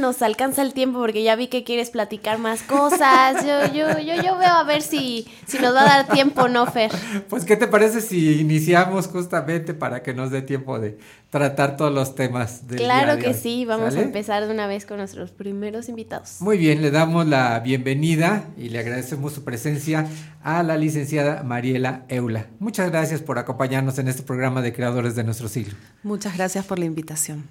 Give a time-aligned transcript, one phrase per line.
[0.00, 3.44] nos alcanza el tiempo porque ya vi que quieres platicar más cosas.
[3.46, 6.66] Yo, yo, yo, yo veo a ver si, si nos va a dar tiempo, ¿no,
[6.66, 6.90] Fer?
[7.28, 10.98] Pues, ¿qué te parece si iniciamos justamente para que nos dé tiempo de
[11.30, 13.34] tratar todos los temas del Claro día de que hoy?
[13.34, 14.00] sí, vamos ¿Sale?
[14.00, 16.36] a empezar de una vez con nuestros primeros invitados.
[16.40, 20.06] Muy bien, le damos la bienvenida y le agradecemos su presencia
[20.42, 22.46] a la licenciada Mariela Eula.
[22.58, 25.74] Muchas gracias por acompañarnos en este programa de Creadores de nuestro siglo.
[26.02, 27.44] Muchas gracias por la invitación.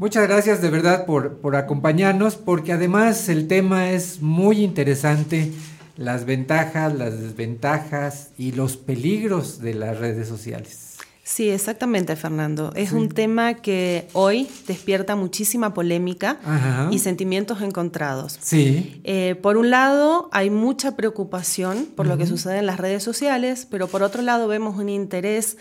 [0.00, 5.52] Muchas gracias de verdad por, por acompañarnos, porque además el tema es muy interesante,
[5.98, 10.96] las ventajas, las desventajas y los peligros de las redes sociales.
[11.22, 12.72] Sí, exactamente, Fernando.
[12.74, 12.94] Es Sí.
[12.94, 16.88] un tema que hoy despierta muchísima polémica Ajá.
[16.90, 18.38] y sentimientos encontrados.
[18.40, 23.02] Sí, Eh, por un lado, hay mucha preocupación por lo que sucede en las redes
[23.02, 25.58] sociales, pero por otro lado vemos un interés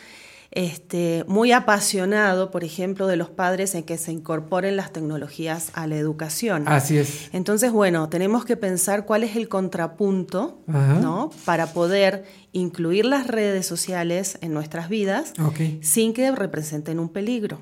[0.51, 5.85] este, muy apasionado, por ejemplo, de los padres en que se incorporen las tecnologías a
[5.87, 6.67] la educación.
[6.67, 7.29] así es.
[7.33, 10.95] Entonces, bueno, tenemos que pensar cuál es el contrapunto, Ajá.
[10.95, 11.29] ¿no?
[11.45, 15.33] Para poder incluir las redes sociales en nuestras vidas
[15.81, 17.59] sin que representen un peligro.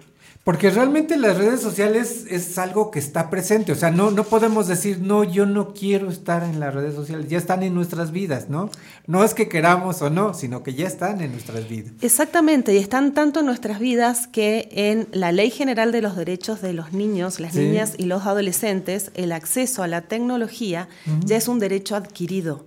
[0.48, 4.66] Porque realmente las redes sociales es algo que está presente, o sea, no, no podemos
[4.70, 8.48] decir, no, yo no quiero estar en las redes sociales, ya están en nuestras vidas,
[8.48, 8.70] ¿no?
[9.08, 11.92] No es que queramos o no, sino que ya están en nuestras vidas.
[12.00, 16.62] Exactamente, y están tanto en nuestras vidas que en la Ley General de los Derechos
[16.62, 17.60] de los Niños, las Sí.
[17.60, 20.88] niñas y los adolescentes, el acceso a la tecnología
[21.26, 22.66] ya es un derecho adquirido.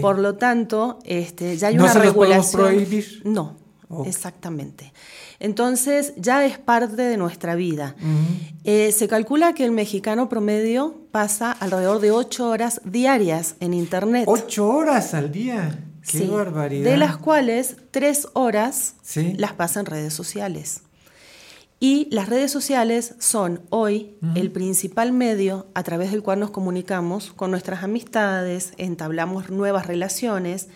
[0.00, 2.62] Por lo tanto, este, ya hay ¿No una se los podemos regulación.
[2.86, 3.22] prohibir?
[3.26, 3.56] No,
[4.06, 4.92] exactamente.
[5.40, 7.96] Entonces, ya es parte de nuestra vida.
[8.64, 14.24] Eh, se calcula que el mexicano promedio pasa alrededor de ocho horas diarias en Internet.
[14.28, 15.82] Ocho horas al día.
[16.06, 16.90] Qué Sí, barbaridad.
[16.90, 19.34] De las cuales tres horas Sí.
[19.38, 20.82] las pasa en redes sociales.
[21.82, 27.32] Y las redes sociales son hoy el principal medio a través del cual nos comunicamos
[27.32, 30.68] con nuestras amistades, entablamos nuevas relaciones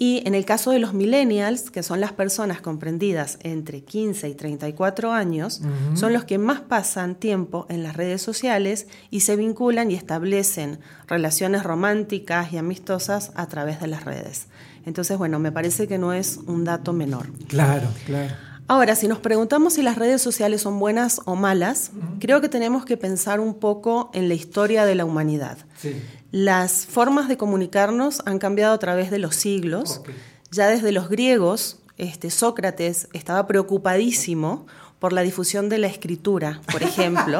[0.00, 4.34] y en el caso de los millennials, que son las personas comprendidas entre 15 y
[4.34, 5.60] 34 años,
[5.94, 10.78] son los que más pasan tiempo en las redes sociales y se vinculan y establecen
[11.08, 14.46] relaciones románticas y amistosas a través de las redes.
[14.86, 17.32] Entonces, bueno, me parece que no es un dato menor.
[17.48, 18.32] Claro, claro.
[18.68, 22.84] Ahora, si nos preguntamos si las redes sociales son buenas o malas, creo que tenemos
[22.84, 25.58] que pensar un poco en la historia de la humanidad.
[25.76, 25.96] Sí.
[26.30, 30.02] Las formas de comunicarnos han cambiado a través de los siglos.
[30.50, 34.66] Ya desde los griegos, este, Sócrates estaba preocupadísimo
[34.98, 37.38] por la difusión de la escritura, por ejemplo,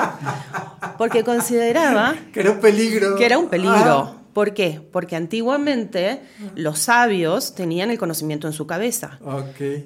[0.99, 3.17] porque consideraba Que era un peligro.
[3.17, 3.75] que era un peligro.
[3.77, 4.81] Ah, ¿Por qué?
[4.93, 6.23] Porque antiguamente
[6.55, 9.19] los sabios tenían el conocimiento en su cabeza.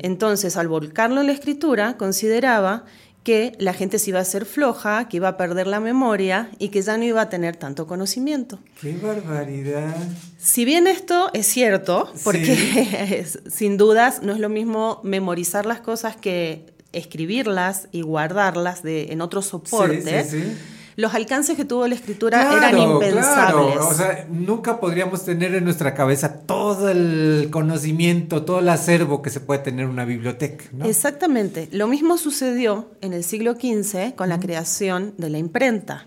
[0.00, 2.84] Entonces, al volcarlo en la escritura, consideraba
[3.22, 6.70] que la gente se iba a hacer floja, que iba a perder la memoria y
[6.70, 8.58] que ya no iba a tener tanto conocimiento.
[8.80, 9.94] Qué barbaridad.
[10.38, 13.38] Si bien esto es cierto, porque Sí.
[13.50, 19.20] sin dudas no es lo mismo memorizar las cosas que escribirlas y guardarlas de, en
[19.20, 20.52] otro soporte, Sí, sí, sí.
[20.96, 23.72] Los alcances que tuvo la escritura eran impensables.
[23.76, 23.88] Claro.
[23.88, 29.30] O sea, nunca podríamos tener en nuestra cabeza todo el conocimiento, todo el acervo que
[29.30, 30.84] se puede tener en una biblioteca, ¿no?
[30.84, 31.68] Exactamente.
[31.72, 36.06] Lo mismo sucedió en el siglo XV con la creación de la imprenta.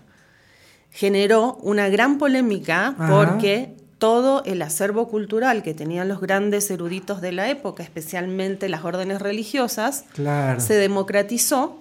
[0.90, 3.08] Generó una gran polémica Ajá.
[3.08, 8.84] porque todo el acervo cultural que tenían los grandes eruditos de la época, especialmente las
[8.84, 10.60] órdenes religiosas, Claro.
[10.60, 11.80] se democratizó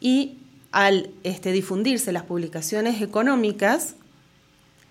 [0.00, 0.38] y
[0.72, 3.94] al este, difundirse las publicaciones económicas,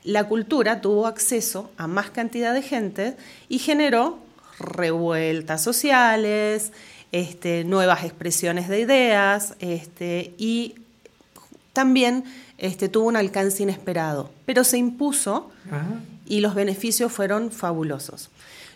[0.03, 3.15] la cultura tuvo acceso a más cantidad de gente
[3.47, 4.19] y generó
[4.59, 6.71] revueltas sociales,
[7.11, 10.75] este, nuevas expresiones de ideas este, y
[11.73, 12.23] también
[12.57, 15.85] este, tuvo un alcance inesperado, pero se impuso Ajá.
[16.25, 18.29] y los beneficios fueron fabulosos.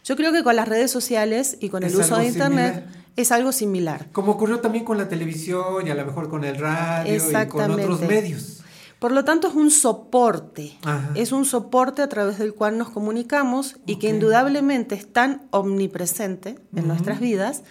[0.05, 3.02] Yo creo que con las redes sociales y con ¿Es el uso de Internet similar?
[3.15, 4.07] Es algo similar.
[4.11, 7.71] Como ocurrió también con la televisión y a lo mejor con el radio y con
[7.71, 8.59] otros medios.
[8.99, 10.77] Por lo tanto, es un soporte.
[10.83, 11.11] Ajá.
[11.15, 16.55] Es un soporte a través del cual nos comunicamos y que indudablemente es tan omnipresente
[16.73, 17.63] en nuestras vidas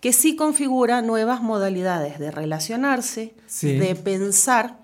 [0.00, 3.74] que sí configura nuevas modalidades de relacionarse, Sí.
[3.78, 4.80] de pensar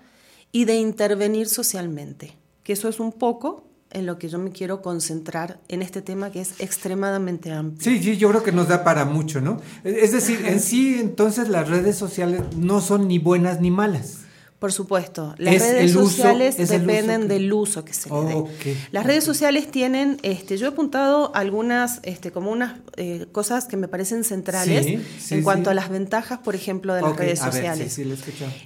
[0.53, 2.37] y de intervenir socialmente.
[2.63, 6.31] Que eso es un poco en lo que yo me quiero concentrar en este tema
[6.31, 7.81] que es extremadamente amplio.
[7.81, 9.61] Sí, sí, yo creo que nos da para mucho, ¿no?
[9.83, 14.26] Es decir, en sí, entonces las redes sociales no son ni buenas ni malas.
[14.59, 18.77] Por supuesto, las redes sociales dependen del uso que se le dé.
[18.91, 23.77] Las redes sociales tienen, este, yo he apuntado algunas, este, como unas eh, cosas que
[23.77, 24.87] me parecen centrales
[25.29, 27.99] en cuanto a las ventajas, por ejemplo, de las redes sociales.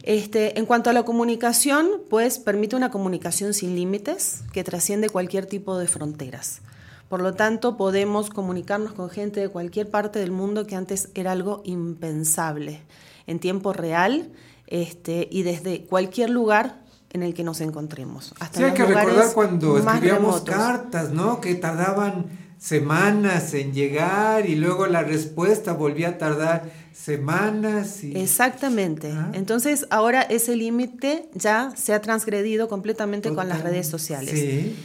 [0.04, 5.46] este, en cuanto a la comunicación, pues permite una comunicación sin límites que trasciende cualquier
[5.46, 6.62] tipo de fronteras.
[7.10, 11.34] Por lo tanto, podemos comunicarnos con gente de cualquier parte del mundo que antes era
[11.34, 12.80] algo impensable.
[13.28, 14.32] En tiempo real
[14.72, 16.82] este, y desde cualquier lugar
[17.14, 18.34] en el que nos encontremos.
[18.40, 21.42] Hasta sí, hay que recordar cuando escribíamos cartas, ¿no?
[21.42, 22.26] Que tardaban
[22.58, 28.04] semanas en llegar y luego la respuesta volvía a tardar semanas.
[28.04, 28.18] Y...
[28.18, 29.12] Exactamente.
[29.12, 29.32] Ah.
[29.34, 34.32] Entonces ahora ese límite ya se ha transgredido completamente con las redes sociales.
[34.32, 34.76] Sí.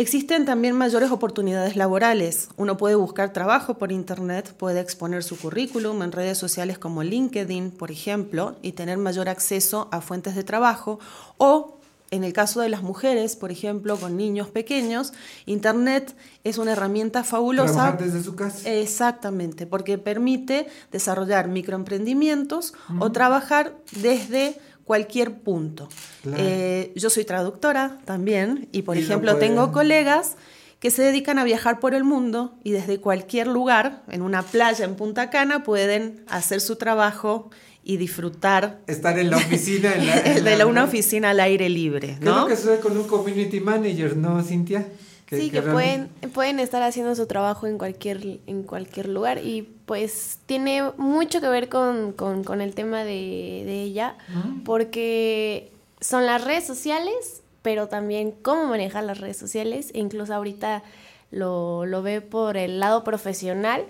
[0.00, 2.48] Existen también mayores oportunidades laborales.
[2.56, 7.70] Uno puede buscar trabajo por Internet, puede exponer su currículum en redes sociales como LinkedIn,
[7.72, 11.00] por ejemplo, y tener mayor acceso a fuentes de trabajo.
[11.36, 11.76] O,
[12.10, 15.12] en el caso de las mujeres, por ejemplo, con niños pequeños,
[15.44, 17.74] Internet es una herramienta fabulosa.
[17.74, 18.70] Trabajar desde su casa.
[18.70, 24.58] Exactamente, porque permite desarrollar microemprendimientos o trabajar desde
[24.90, 25.88] cualquier punto.
[26.36, 30.34] Eh, yo soy traductora también y, por ejemplo, tengo colegas
[30.80, 34.84] que se dedican a viajar por el mundo y desde cualquier lugar, en una playa
[34.84, 37.52] en Punta Cana, pueden hacer su trabajo
[37.84, 38.80] y disfrutar.
[38.88, 39.92] Estar en la oficina.
[39.94, 42.18] de una oficina al aire libre.
[42.20, 42.32] ¿no?
[42.32, 44.88] Creo que sucede con un community manager, ¿no, Cintia?
[45.30, 50.38] Sí, que, pueden, pueden estar haciendo su trabajo en cualquier, en cualquier lugar y pues
[50.46, 52.14] tiene mucho que ver con,
[52.60, 54.16] el tema de, ella,
[54.64, 60.82] porque son las redes sociales, pero también cómo manejar las redes sociales, e incluso ahorita
[61.30, 63.84] lo, ve por el lado profesional,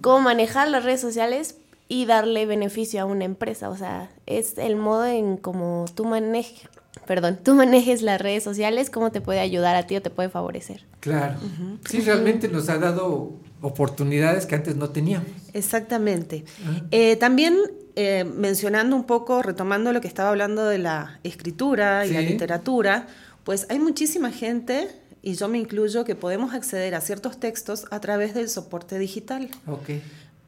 [0.00, 1.56] cómo manejar las redes sociales
[1.88, 6.70] y darle beneficio a una empresa, o sea, es el modo en cómo tú manejas
[7.06, 10.28] perdón, tú manejes las redes sociales, cómo te puede ayudar a ti o te puede
[10.28, 10.84] favorecer.
[11.00, 11.38] Claro.
[11.88, 15.28] Sí, realmente nos ha dado oportunidades que antes no teníamos.
[15.52, 16.44] Exactamente.
[16.90, 17.56] Eh, también
[17.96, 23.06] eh, mencionando un poco, retomando lo que estaba hablando de la escritura y la literatura,
[23.44, 24.88] pues hay muchísima gente,
[25.22, 29.48] y yo me incluyo, que podemos acceder a ciertos textos a través del soporte digital.
[29.66, 30.02] Okay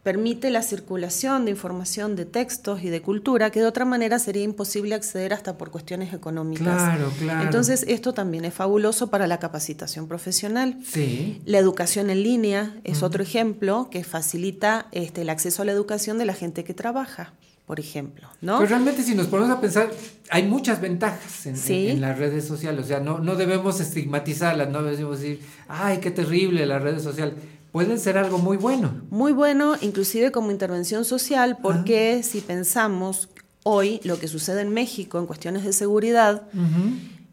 [0.07, 4.45] permite la circulación de información de textos y de cultura que de otra manera sería
[4.45, 6.81] imposible acceder hasta por cuestiones económicas.
[6.81, 7.43] Claro, claro.
[7.43, 10.79] Entonces, esto también es fabuloso para la capacitación profesional.
[10.89, 11.43] Sí.
[11.45, 16.19] La educación en línea es otro ejemplo que facilita este, el acceso a la educación
[16.19, 17.33] de la gente que trabaja
[17.67, 18.59] por ejemplo, ¿no?
[18.59, 19.91] Pues realmente si nos ponemos a pensar,
[20.31, 25.21] hay muchas ventajas en, las redes sociales, o sea, no, no debemos estigmatizarlas, no debemos
[25.21, 27.35] decir, ay, qué terrible las redes sociales
[27.77, 29.03] pueden ser algo muy bueno.
[29.11, 33.29] Muy bueno, inclusive como intervención social, porque si pensamos
[33.65, 36.45] hoy lo que sucede en México en cuestiones de seguridad,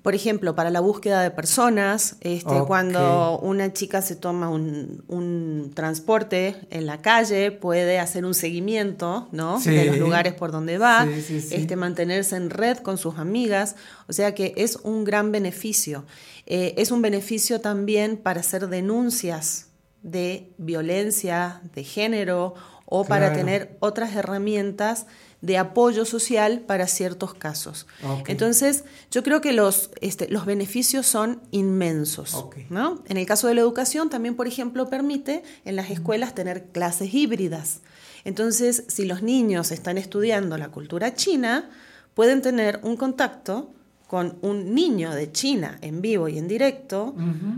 [0.02, 6.58] por ejemplo, para la búsqueda de personas, este, cuando una chica se toma un, transporte
[6.72, 9.62] en la calle, puede hacer un seguimiento ¿no?
[9.62, 13.78] de los lugares por donde va, este, mantenerse en red con sus amigas,
[14.10, 16.04] o sea que es un gran beneficio.
[16.48, 19.70] Eh, es un beneficio también para hacer denuncias
[20.04, 22.54] de violencia de género
[22.86, 25.08] o para tener otras herramientas
[25.42, 27.88] de apoyo social para ciertos casos.
[28.28, 32.46] Entonces, yo creo que los, este, los beneficios son inmensos.
[32.70, 33.04] ¿no?
[33.08, 37.14] En el caso de la educación, también, por ejemplo, permite en las escuelas tener clases
[37.14, 37.82] híbridas.
[38.24, 41.70] Entonces, si los niños están estudiando la cultura china,
[42.14, 43.74] pueden tener un contacto
[44.14, 47.16] con un niño de China en vivo y en directo,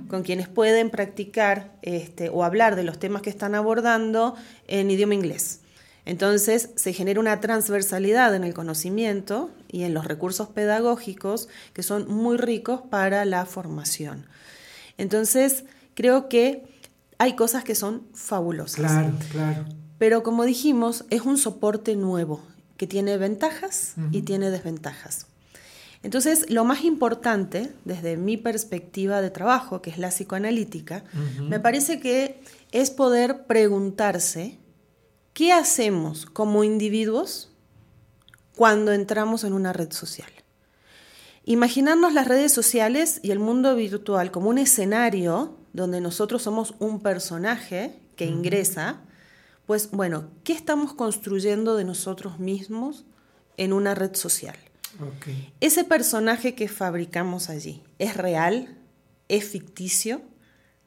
[0.08, 5.16] con quienes pueden practicar este, o hablar de los temas que están abordando en idioma
[5.16, 5.60] inglés.
[6.06, 12.08] Entonces se genera una transversalidad en el conocimiento y en los recursos pedagógicos que son
[12.08, 14.26] muy ricos para la formación.
[14.98, 16.64] Entonces creo que
[17.18, 18.78] hay cosas que son fabulosas.
[18.78, 19.66] Claro, claro.
[19.98, 22.42] Pero como dijimos, es un soporte nuevo
[22.78, 25.28] que tiene ventajas y tiene desventajas.
[26.06, 31.04] Entonces, lo más importante, desde mi perspectiva de trabajo, que es la psicoanalítica,
[31.42, 34.60] me parece que es poder preguntarse
[35.34, 37.52] qué hacemos como individuos
[38.56, 40.30] cuando entramos en una red social.
[41.44, 47.02] Imaginarnos las redes sociales y el mundo virtual como un escenario donde nosotros somos un
[47.02, 49.02] personaje que ingresa,
[49.66, 53.06] pues bueno, ¿qué estamos construyendo de nosotros mismos
[53.58, 54.56] en una red social?
[55.60, 58.78] Ese personaje que fabricamos allí, ¿es real?
[59.28, 60.22] ¿Es ficticio?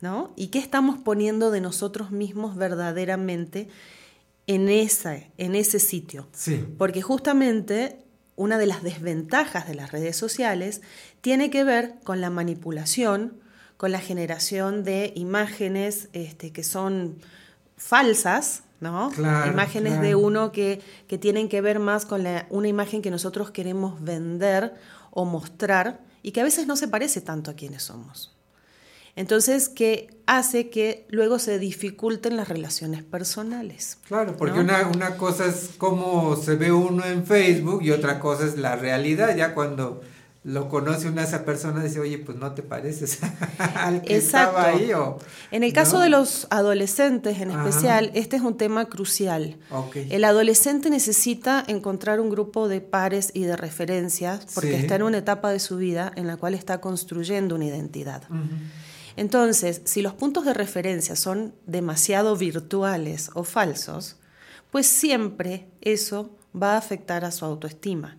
[0.00, 0.32] ¿No?
[0.36, 3.68] ¿Y qué estamos poniendo de nosotros mismos verdaderamente
[4.46, 6.28] en, esa, en ese sitio?
[6.32, 6.64] Sí.
[6.78, 7.98] Porque justamente
[8.36, 10.80] una de las desventajas de las redes sociales
[11.20, 13.40] tiene que ver con la manipulación,
[13.76, 17.18] con la generación de imágenes este, que son
[17.76, 19.10] falsas, ¿no?
[19.46, 23.50] imágenes de uno que, que, tienen que ver más con la, una imagen que nosotros
[23.50, 24.74] queremos vender
[25.10, 28.36] o mostrar y que a veces no se parece tanto a quienes somos.
[29.16, 33.98] Entonces, ¿qué hace que luego se dificulten las relaciones personales.
[34.06, 38.44] Claro, porque una, una cosa es cómo se ve uno en Facebook y otra cosa
[38.44, 40.02] es la realidad, ya cuando
[40.44, 43.18] lo conoce una esa persona dice, oye, pues no te pareces
[43.58, 44.92] al que estaba ahí.
[44.92, 45.18] O,
[45.50, 49.58] en el caso de los adolescentes en especial, este es un tema crucial.
[49.94, 55.18] El adolescente necesita encontrar un grupo de pares y de referencias porque está en una
[55.18, 58.22] etapa de su vida en la cual está construyendo una identidad.
[59.16, 64.16] Entonces, si los puntos de referencia son demasiado virtuales o falsos,
[64.70, 68.16] pues siempre eso va a afectar a su autoestima.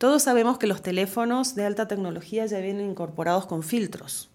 [0.00, 4.30] Todos sabemos que los teléfonos de alta tecnología ya vienen incorporados con filtros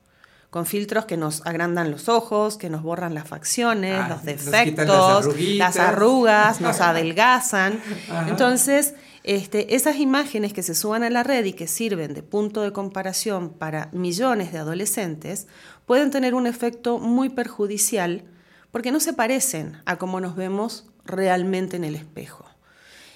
[0.51, 5.35] con filtros que nos agrandan los ojos, que nos borran las facciones, ah, los defectos,
[5.37, 7.81] las, arrugas, nos adelgazan.
[8.29, 8.93] Entonces,
[9.23, 12.71] este, esas imágenes que se suban a la red y que sirven de punto de
[12.71, 15.47] comparación para millones de adolescentes
[15.85, 18.23] pueden tener un efecto muy perjudicial
[18.71, 22.44] porque no se parecen a cómo nos vemos realmente en el espejo.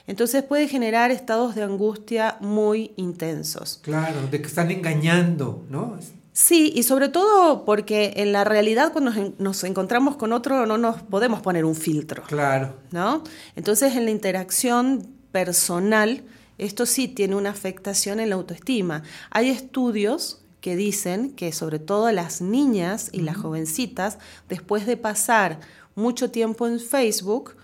[0.10, 3.80] Entonces puede generar estados de angustia muy intensos.
[3.84, 6.00] Claro, de que están engañando, ¿no?
[6.34, 11.04] Sí, y sobre todo porque en la realidad cuando nos encontramos con otro no nos
[11.04, 12.24] podemos poner un filtro.
[12.24, 12.74] Claro.
[12.90, 13.24] ¿No?
[13.56, 16.24] Entonces en la interacción personal
[16.58, 19.04] esto sí tiene una afectación en la autoestima.
[19.30, 24.18] Hay estudios que dicen que sobre todo las niñas y las jovencitas,
[24.50, 25.60] después de pasar
[25.94, 27.59] mucho tiempo en Facebook,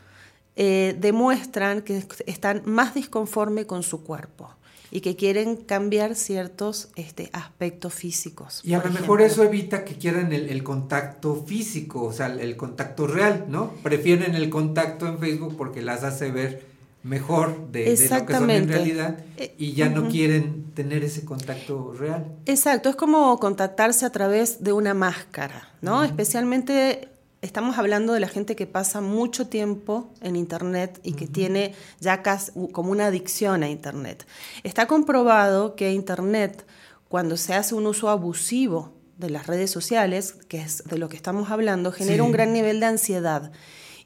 [0.55, 4.50] eh, demuestran que están más disconforme con su cuerpo
[4.91, 8.62] y que quieren cambiar ciertos este, aspectos físicos.
[8.63, 13.05] Y a lo mejor eso evita que quieran el, contacto físico, o sea, el, contacto
[13.05, 13.71] real, ¿no?
[13.83, 16.65] Prefieren el contacto en Facebook porque las hace ver
[17.03, 21.93] mejor de, lo que son en realidad eh, y ya no quieren tener ese contacto
[21.93, 22.31] real.
[22.45, 26.03] Exacto, es como contactarse a través de una máscara, ¿no?
[26.03, 27.09] Especialmente
[27.45, 32.23] estamos hablando de la gente que pasa mucho tiempo en Internet y que tiene ya
[32.23, 34.25] casi como una adicción a Internet.
[34.63, 36.65] Está comprobado que Internet,
[37.07, 41.15] cuando se hace un uso abusivo de las redes sociales, que es de lo que
[41.15, 43.51] estamos hablando, genera un gran nivel de ansiedad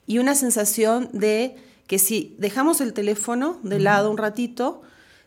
[0.05, 1.55] y una sensación de
[1.87, 4.81] que si dejamos el teléfono de lado un ratito,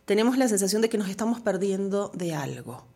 [0.04, 2.91] tenemos la sensación de que nos estamos perdiendo de algo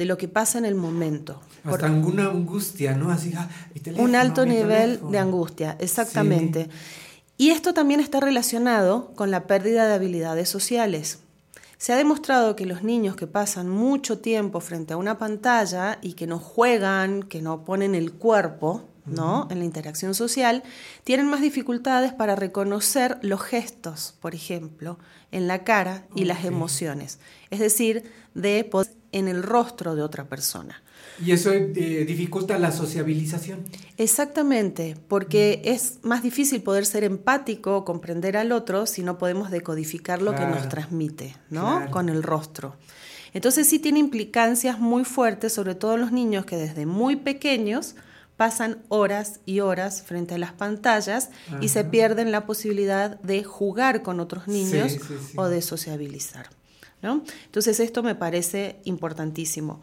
[0.00, 1.42] de lo que pasa en el momento.
[1.62, 3.10] Hasta alguna angustia, ¿no?
[3.10, 3.50] Así, ah,
[3.98, 6.70] un alto nivel de angustia, exactamente.
[7.36, 11.18] Y esto también está relacionado con la pérdida de habilidades sociales.
[11.76, 16.14] Se ha demostrado que los niños que pasan mucho tiempo frente a una pantalla y
[16.14, 19.48] que no juegan, que no ponen el cuerpo, ¿no?
[19.50, 20.62] En la interacción social,
[21.04, 24.98] tienen más dificultades para reconocer los gestos, por ejemplo,
[25.30, 27.18] en la cara y las emociones.
[27.50, 30.82] Es decir, de poder en el rostro de otra persona.
[31.24, 33.60] ¿Y eso eh, dificulta la sociabilización?
[33.98, 40.22] Exactamente, porque es más difícil poder ser empático, comprender al otro, si no podemos decodificar
[40.22, 41.90] lo que nos transmite, ¿no?
[41.90, 42.76] Con el rostro.
[43.32, 47.94] Entonces sí tiene implicancias muy fuertes, sobre todo los niños que desde muy pequeños
[48.36, 51.28] pasan horas y horas frente a las pantallas
[51.60, 54.96] y se pierden la posibilidad de jugar con otros niños
[55.36, 56.48] o de sociabilizar.
[57.02, 59.80] Entonces esto me parece importantísimo.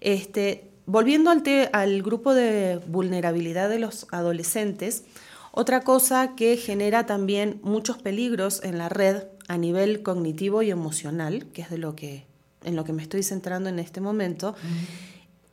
[0.00, 1.42] Este, volviendo al,
[1.72, 5.04] al grupo de vulnerabilidad de los adolescentes,
[5.52, 11.46] otra cosa que genera también muchos peligros en la red a nivel cognitivo y emocional,
[11.52, 12.26] que es de lo que,
[12.64, 14.54] en lo que me estoy centrando en este momento,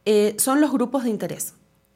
[0.06, 1.54] eh, son los grupos de interés.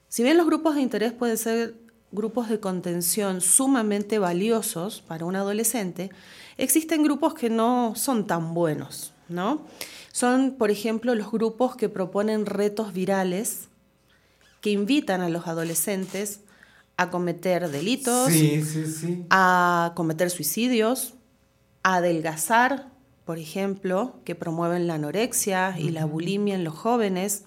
[0.08, 1.76] Si bien los grupos de interés pueden ser
[2.12, 6.10] grupos de contención sumamente valiosos para un adolescente,
[6.58, 9.66] existen grupos que no son tan buenos, ¿no?
[10.12, 13.68] Son, por ejemplo, los grupos que proponen retos virales
[14.62, 16.42] que invitan a los adolescentes
[16.96, 18.32] a cometer delitos,
[19.30, 21.14] a cometer suicidios,
[21.84, 22.90] a adelgazar,
[23.26, 27.44] por ejemplo, que promueven la anorexia y la bulimia en los jóvenes,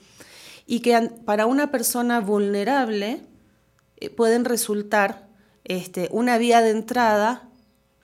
[0.67, 3.23] y que para una persona vulnerable
[4.01, 5.29] eh, pueden resultar
[5.65, 7.49] este, una vía de entrada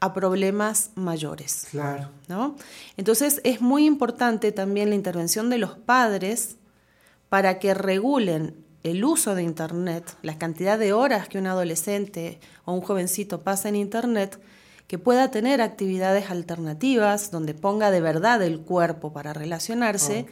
[0.00, 1.69] a problemas mayores.
[1.71, 2.11] Claro.
[2.29, 2.57] ¿no?
[2.97, 6.57] Entonces es muy importante también la intervención de los padres
[7.29, 12.73] para que regulen el uso de Internet, la cantidad de horas que un adolescente o
[12.73, 14.38] un jovencito pasa en Internet,
[14.87, 20.26] que pueda tener actividades alternativas donde ponga de verdad el cuerpo para relacionarse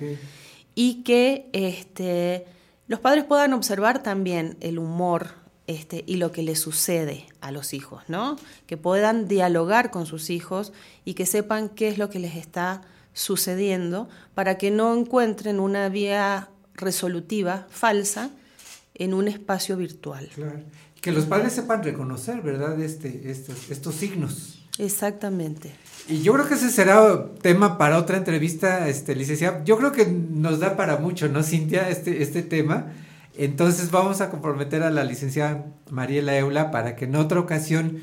[0.77, 2.47] y que este,
[2.87, 7.73] los padres puedan observar también el humor este, y lo que le sucede a los
[7.73, 8.37] hijos, ¿no?
[8.67, 10.73] Que puedan dialogar con sus hijos
[11.05, 12.83] y que sepan qué es lo que les está
[13.15, 18.31] sucediendo para que no encuentren una vía resolutiva falsa
[18.95, 20.29] en un espacio virtual.
[20.35, 20.61] Claro.
[21.01, 22.81] Que los padres sepan reconocer, ¿verdad?
[22.81, 24.59] Este, estos, estos signos.
[24.79, 25.75] Exactamente.
[26.09, 29.63] Y yo creo que ese será tema para otra entrevista, este, licenciada.
[29.65, 32.93] Yo creo que nos da para mucho, ¿no, Cintia, este, este tema?
[33.37, 38.01] Entonces vamos a comprometer a la licenciada Mariela Eula para que en otra ocasión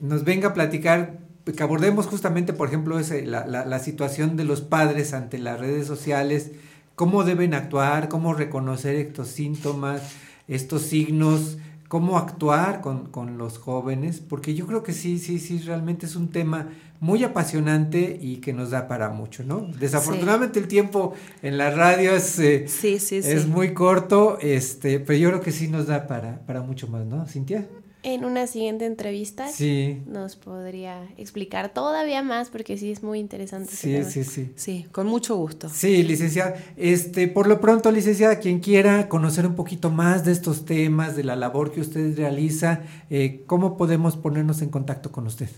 [0.00, 5.38] nos venga a platicar, que abordemos justamente, por ejemplo, la, situación de los padres ante
[5.38, 6.52] las redes sociales,
[6.96, 10.02] cómo deben actuar, cómo reconocer estos síntomas,
[10.48, 16.06] estos signos, cómo actuar con, los jóvenes, porque yo creo que sí, sí, sí, realmente
[16.06, 16.68] es un tema
[17.00, 19.68] muy apasionante y que nos da para mucho, ¿no?
[19.78, 20.62] Desafortunadamente sí.
[20.62, 25.28] el tiempo en la radio es, eh, sí, sí, es muy corto, este, pero yo
[25.30, 27.66] creo que sí nos da para, para mucho más, ¿no, Cintia?
[28.04, 30.02] en una siguiente entrevista sí.
[30.06, 33.74] nos podría explicar todavía más porque sí es muy interesante.
[33.74, 34.52] Sí, sí, sí.
[34.56, 35.70] Sí, con mucho gusto.
[35.70, 36.54] Sí, licenciada.
[36.76, 41.24] Este, por lo pronto, licenciada, quien quiera conocer un poquito más de estos temas, de
[41.24, 45.48] la labor que usted realiza, eh, ¿cómo podemos ponernos en contacto con usted?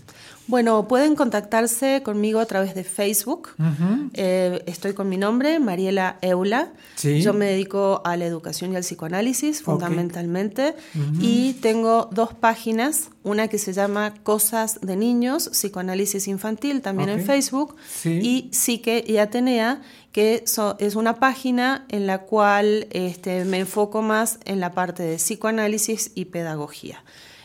[0.47, 3.49] Bueno, pueden contactarse conmigo a través de Facebook.
[3.59, 4.09] Uh -huh.
[4.13, 6.69] eh, estoy con mi nombre, Mariela Eula.
[6.95, 7.21] Sí.
[7.21, 10.69] Yo me dedico a la educación y al psicoanálisis, fundamentalmente.
[10.69, 11.01] Okay.
[11.01, 11.19] Uh -huh.
[11.21, 17.21] Y tengo dos páginas, una que se llama Cosas de Niños, Psicoanálisis Infantil, también okay.
[17.21, 18.19] en Facebook, sí.
[18.23, 19.81] y Psique y Atenea,
[20.13, 25.03] que so, es una página en la cual este, me enfoco más en la parte
[25.03, 27.03] de psicoanálisis y pedagogía.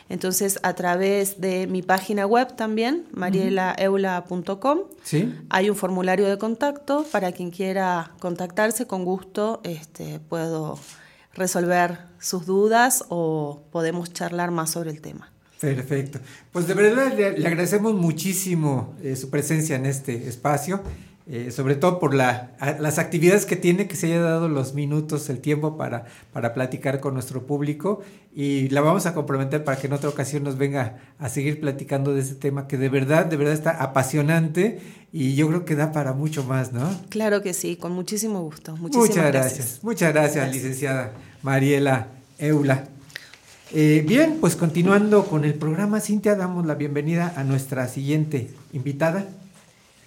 [0.09, 5.33] Entonces, a través de mi página web también, marielaeula.com, ¿Sí?
[5.49, 10.77] hay un formulario de contacto para quien quiera contactarse, con gusto este, puedo
[11.33, 15.31] resolver sus dudas o podemos charlar más sobre el tema.
[15.59, 16.19] Perfecto.
[16.51, 20.83] Pues de verdad le, le agradecemos muchísimo eh, su presencia en este espacio.
[21.25, 24.73] Eh, sobre todo por la, a, las actividades que tiene, que se haya dado los
[24.73, 26.03] minutos, el tiempo para,
[26.33, 28.01] para platicar con nuestro público
[28.35, 32.13] y la vamos a comprometer para que en otra ocasión nos venga a seguir platicando
[32.13, 34.81] de ese tema que de verdad, de verdad está apasionante
[35.13, 36.89] y yo creo que da para mucho más, ¿no?
[37.07, 38.75] Claro que sí, con muchísimo gusto.
[38.75, 39.57] Muchísimas Muchas gracias.
[39.57, 39.83] gracias.
[39.83, 40.55] Muchas gracias, gracias.
[40.55, 42.07] licenciada Mariela
[42.37, 42.89] Eula.
[43.71, 49.25] Eh, bien, pues continuando con el programa, Cintia, damos la bienvenida a nuestra siguiente invitada.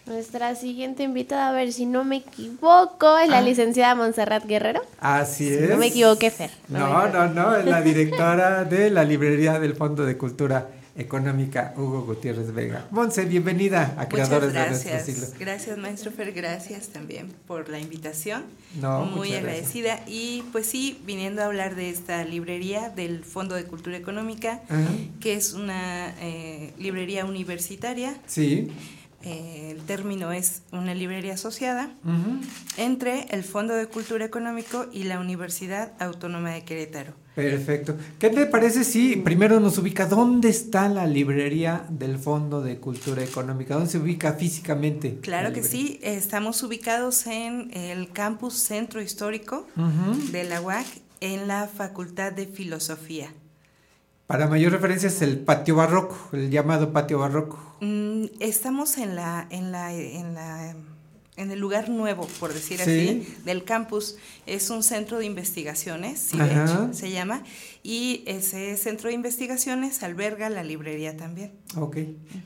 [0.07, 3.43] Nuestra siguiente invitada, a ver si no me equivoco, es la ah.
[3.43, 4.81] licenciada Montserrat Guerrero.
[5.01, 5.69] Así si es.
[5.69, 6.51] No me equivoqué, Fer.
[6.69, 11.75] No, no, no, no, es la directora de la librería del Fondo de Cultura Económica,
[11.77, 12.87] Hugo Gutiérrez Vega.
[12.93, 15.27] Monse, bienvenida a Creadores de Nuestro Siglo.
[15.41, 18.45] Gracias, maestro Fer, gracias también por la invitación.
[18.81, 19.97] No, Muy agradecida.
[19.97, 20.09] Gracias.
[20.09, 24.73] Y pues sí, viniendo a hablar de esta librería del Fondo de Cultura Económica, uh
[24.73, 25.19] -huh.
[25.19, 28.17] que es una eh, librería universitaria.
[28.27, 28.71] Sí
[29.27, 32.41] eh, el término es una librería asociada uh -huh.
[32.77, 37.13] entre el Fondo de Cultura Económico y la Universidad Autónoma de Querétaro.
[37.35, 37.97] Perfecto.
[38.21, 43.25] ¿Qué te parece si primero nos ubica dónde está la librería del Fondo de Cultura
[43.25, 43.75] Económica?
[43.75, 45.19] ¿Dónde se ubica físicamente?
[45.23, 50.31] Claro que sí, estamos ubicados en el campus Centro Histórico uh -huh.
[50.31, 50.87] de la UAC
[51.21, 53.33] en la Facultad de Filosofía.
[54.27, 57.77] Para mayor referencia es el patio barroco, el llamado patio barroco.
[57.81, 60.75] Mm, estamos en la, en la, en la,
[61.37, 62.83] en el lugar nuevo, por decir sí.
[62.83, 64.17] así, del campus.
[64.45, 67.45] Es un centro de investigaciones, CIBECH se llama,
[67.85, 71.53] y ese centro de investigaciones alberga la librería también.
[71.77, 71.99] Ok,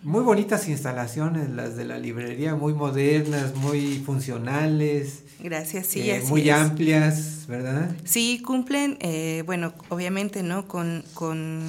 [0.02, 5.24] muy bonitas instalaciones las de la librería, muy modernas, muy funcionales.
[5.42, 6.54] Gracias, sí, eh, así Muy es.
[6.54, 7.94] amplias, ¿verdad?
[8.04, 10.66] Sí, cumplen, eh, bueno, obviamente, ¿no?
[10.68, 11.62] Con, con,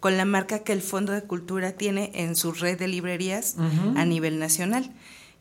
[0.00, 3.62] con, la marca que el Fondo de Cultura tiene en su red de librerías uh
[3.62, 3.98] -huh.
[3.98, 4.92] a nivel nacional.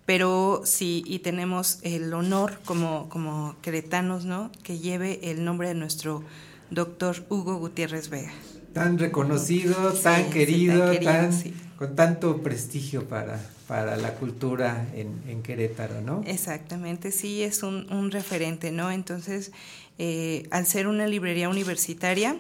[0.06, 4.52] Pero sí, y tenemos el honor como, como queretanos, ¿no?
[4.62, 6.24] Que lleve el nombre de nuestro
[6.70, 8.32] doctor Hugo Gutiérrez Vega.
[8.76, 11.54] Tan reconocido, sí, tan, querido, sí, tan, querido, tan sí.
[11.78, 16.22] con tanto prestigio para, para la cultura en, en, Querétaro, ¿no?
[16.28, 18.92] Exactamente, sí, es un, un referente, ¿no?
[18.92, 19.54] Entonces,
[19.98, 22.38] eh, al ser una librería universitaria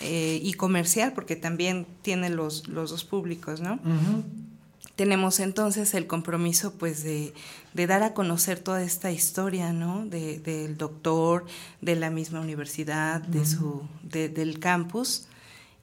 [0.00, 3.74] eh, y comercial, porque también tiene los, los dos públicos, ¿no?
[3.74, 4.47] Uh -huh.
[4.98, 7.32] Tenemos entonces el compromiso, pues, de,
[7.72, 10.04] de, dar a conocer toda esta historia, ¿no?
[10.04, 11.46] De, del doctor,
[11.80, 13.30] de la misma universidad, uh -huh.
[13.30, 15.28] de su, de, del campus,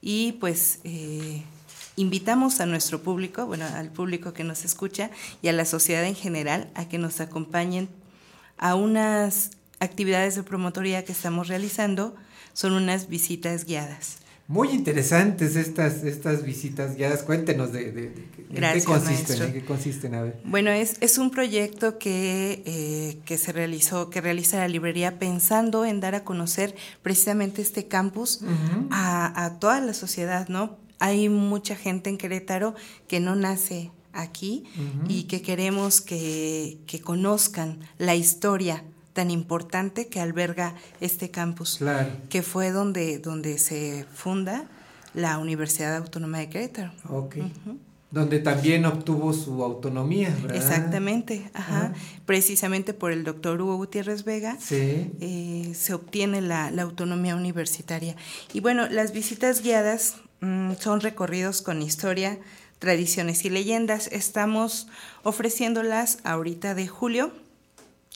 [0.01, 0.79] y pues...
[0.83, 1.43] Eh,
[1.97, 6.15] invitamos a nuestro público, bueno, al público que nos escucha y a la sociedad en
[6.15, 7.87] general a que nos acompañen
[8.57, 12.13] a unas actividades de promotoría que estamos realizando.
[12.51, 14.24] Son unas visitas guiadas.
[14.47, 17.23] Muy interesantes estas, estas visitas guiadas.
[17.23, 18.13] Cuéntenos de, de,
[18.53, 20.39] qué consisten, qué consisten, a ver.
[20.43, 25.83] Bueno, es, es un proyecto que, eh, que se realizó, que realiza la librería pensando
[25.83, 28.41] en dar a conocer precisamente este campus
[28.91, 30.77] a, a, toda la sociedad, ¿no?
[30.99, 32.75] Hay mucha gente en Querétaro
[33.07, 34.63] que no nace aquí
[35.09, 38.83] y que queremos que, que conozcan la historia
[39.15, 41.79] tan importante que alberga este campus,
[42.29, 44.65] que fue donde, donde se funda
[45.13, 46.91] la Universidad Autónoma de Querétaro.
[47.07, 47.37] Ok.
[48.11, 50.57] Donde también obtuvo su autonomía, ¿verdad?
[50.57, 51.93] Exactamente, ajá.
[52.25, 55.11] Precisamente por el doctor Hugo Gutiérrez Vega sí.
[55.21, 58.17] eh, se obtiene la, la, autonomía universitaria.
[58.51, 62.37] Y bueno, las visitas guiadas mmm, son recorridos con historia,
[62.79, 64.07] tradiciones y leyendas.
[64.11, 64.87] Estamos
[65.23, 67.31] ofreciéndolas ahorita de julio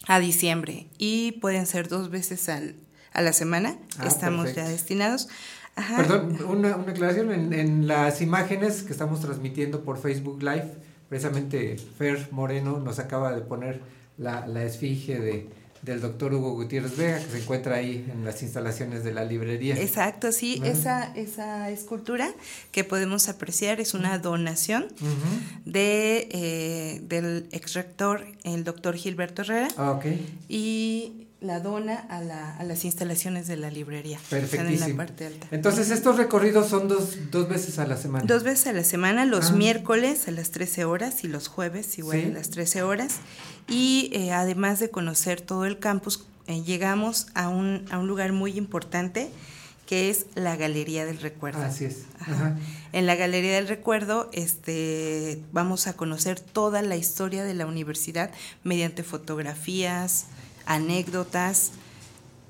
[0.07, 2.75] a diciembre y pueden ser dos veces al,
[3.13, 3.77] a la semana.
[3.97, 5.29] Ah, estamos ya destinados.
[5.75, 5.97] Ajá.
[5.97, 7.31] Perdón, una, una aclaración.
[7.31, 10.73] En, en, las imágenes que estamos transmitiendo por Facebook Live,
[11.07, 13.81] precisamente Fer Moreno nos acaba de poner
[14.17, 15.49] la, la esfinge de,
[15.81, 19.75] del doctor Hugo Gutiérrez Vega, que se encuentra ahí en las instalaciones de la librería.
[19.79, 22.33] Exacto, sí, esa, esa escultura
[22.71, 25.63] que podemos apreciar es una donación uh -huh.
[25.65, 29.69] de, eh, del ex rector, el doctor Gilberto Herrera.
[29.77, 30.05] Ah, ok.
[30.49, 34.19] Y la dona a, la, a las instalaciones de la librería.
[34.30, 34.86] Perfectísimo.
[34.86, 35.47] En la parte alta.
[35.52, 38.25] Entonces, estos recorridos son dos, dos veces a la semana.
[38.25, 39.56] Dos veces a la semana, los ah.
[39.56, 42.25] miércoles a las 13 horas y los jueves igual ¿Sí?
[42.25, 43.19] a las 13 horas.
[43.69, 48.34] Y eh, además de conocer todo el campus, eh, llegamos a un, a un lugar
[48.34, 49.30] muy importante
[49.86, 51.63] que es la Galería del Recuerdo.
[51.63, 52.04] Así es.
[52.19, 52.34] Ajá.
[52.34, 52.58] Ajá.
[52.91, 58.30] En la Galería del Recuerdo este, vamos a conocer toda la historia de la universidad
[58.63, 60.25] mediante fotografías,
[60.69, 61.71] anécdotas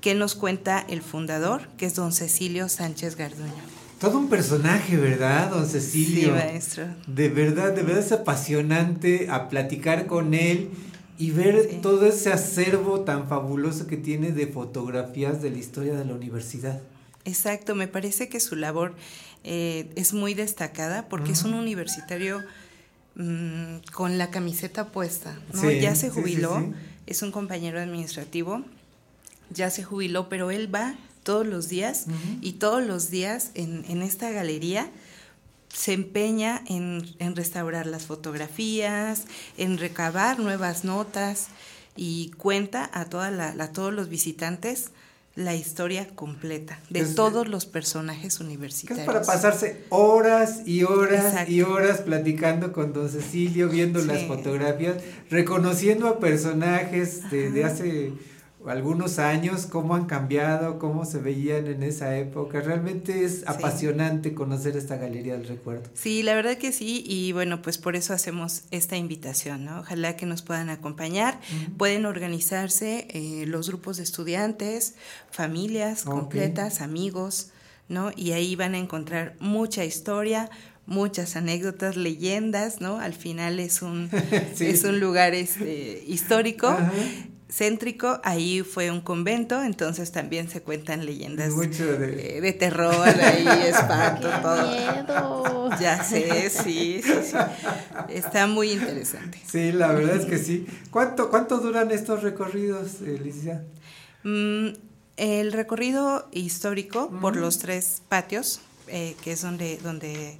[0.00, 3.50] que nos cuenta el fundador, que es don Cecilio Sánchez Garduño.
[3.98, 6.28] Todo un personaje, ¿verdad, don Cecilio?
[6.28, 6.84] Sí, maestro.
[7.06, 10.70] De verdad, de verdad es apasionante a platicar con él
[11.18, 11.78] y ver sí.
[11.82, 16.80] todo ese acervo tan fabuloso que tiene de fotografías de la historia de la universidad.
[17.26, 18.94] Exacto, me parece que su labor
[19.44, 21.38] eh, es muy destacada porque uh -huh.
[21.38, 22.42] es un universitario
[23.16, 25.60] mmm, con la camiseta puesta, ¿no?
[25.60, 26.72] Sí, ya se jubiló, sí, sí,
[27.10, 28.64] es un compañero administrativo,
[29.50, 30.94] ya se jubiló, pero él va
[31.24, 32.38] todos los días uh -huh.
[32.40, 34.88] y todos los días en, en esta galería
[35.74, 39.24] se empeña en, en, restaurar las fotografías,
[39.58, 41.48] en recabar nuevas notas
[41.96, 44.90] y cuenta a, toda la, a todos los visitantes
[45.36, 49.00] la historia completa de es, todos los personajes universitarios.
[49.00, 51.52] Es para pasarse horas y horas Exacto.
[51.52, 54.06] y horas platicando con don Cecilio, viendo sí.
[54.06, 54.96] las fotografías,
[55.30, 58.12] reconociendo a personajes de, de hace
[58.66, 62.60] algunos años, cómo han cambiado, cómo se veían en esa época.
[62.60, 63.44] Realmente es sí.
[63.46, 65.88] apasionante conocer esta galería del recuerdo.
[65.94, 69.80] Sí, la verdad que sí, y bueno, pues por eso hacemos esta invitación, ¿no?
[69.80, 71.40] Ojalá que nos puedan acompañar.
[71.40, 71.76] Uh -huh.
[71.78, 74.94] Pueden organizarse eh, los grupos de estudiantes,
[75.30, 76.18] familias okay.
[76.18, 77.50] completas, amigos,
[77.88, 78.10] ¿no?
[78.14, 80.50] Y ahí van a encontrar mucha historia,
[80.84, 82.98] muchas anécdotas, leyendas, ¿no?
[82.98, 84.10] Al final es un,
[84.54, 84.66] sí.
[84.66, 86.68] es un lugar este, histórico.
[86.68, 92.36] -huh céntrico, ahí fue un convento, entonces también se cuentan leyendas de...
[92.36, 92.52] Eh, de...
[92.52, 95.70] terror, ahí espanto, ¡Qué todo.
[95.70, 95.80] Miedo.
[95.80, 97.36] Ya sé, sí, sí, sí.
[98.08, 99.40] Está muy interesante.
[99.50, 100.66] Sí, la verdad es que sí.
[100.90, 103.64] ¿Cuánto, cuánto duran estos recorridos, Alicia?
[104.24, 104.68] Mm,
[105.16, 107.20] el recorrido histórico mm.
[107.20, 110.38] por los tres patios, eh, que es donde, donde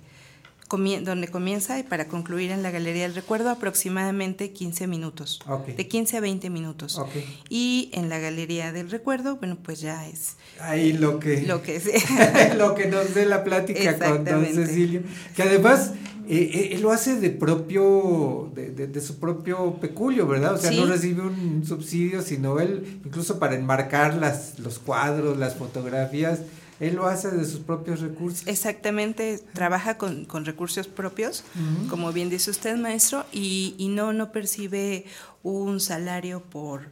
[0.70, 5.74] donde comienza y para concluir en la Galería del Recuerdo aproximadamente 15 minutos, okay.
[5.74, 6.96] de 15 a 20 minutos.
[6.96, 7.24] Okay.
[7.48, 10.36] Y en la Galería del Recuerdo, bueno, pues ya es...
[10.60, 11.42] Ahí lo que...
[11.42, 11.82] Lo que,
[12.56, 15.02] lo que nos dé la plática con don Cecilio,
[15.34, 15.92] que además...
[16.32, 20.54] Eh, él lo hace de propio, de, de, de, su propio peculio, ¿verdad?
[20.54, 20.76] O sea, ¿Sí?
[20.76, 26.38] no recibe un subsidio, sino él, incluso para enmarcar las, los cuadros, las fotografías,
[26.80, 28.46] él lo hace de sus propios recursos.
[28.46, 31.88] Exactamente, trabaja con, con recursos propios, uh -huh.
[31.88, 35.04] como bien dice usted, maestro, y, y, no, no percibe
[35.42, 36.88] un salario por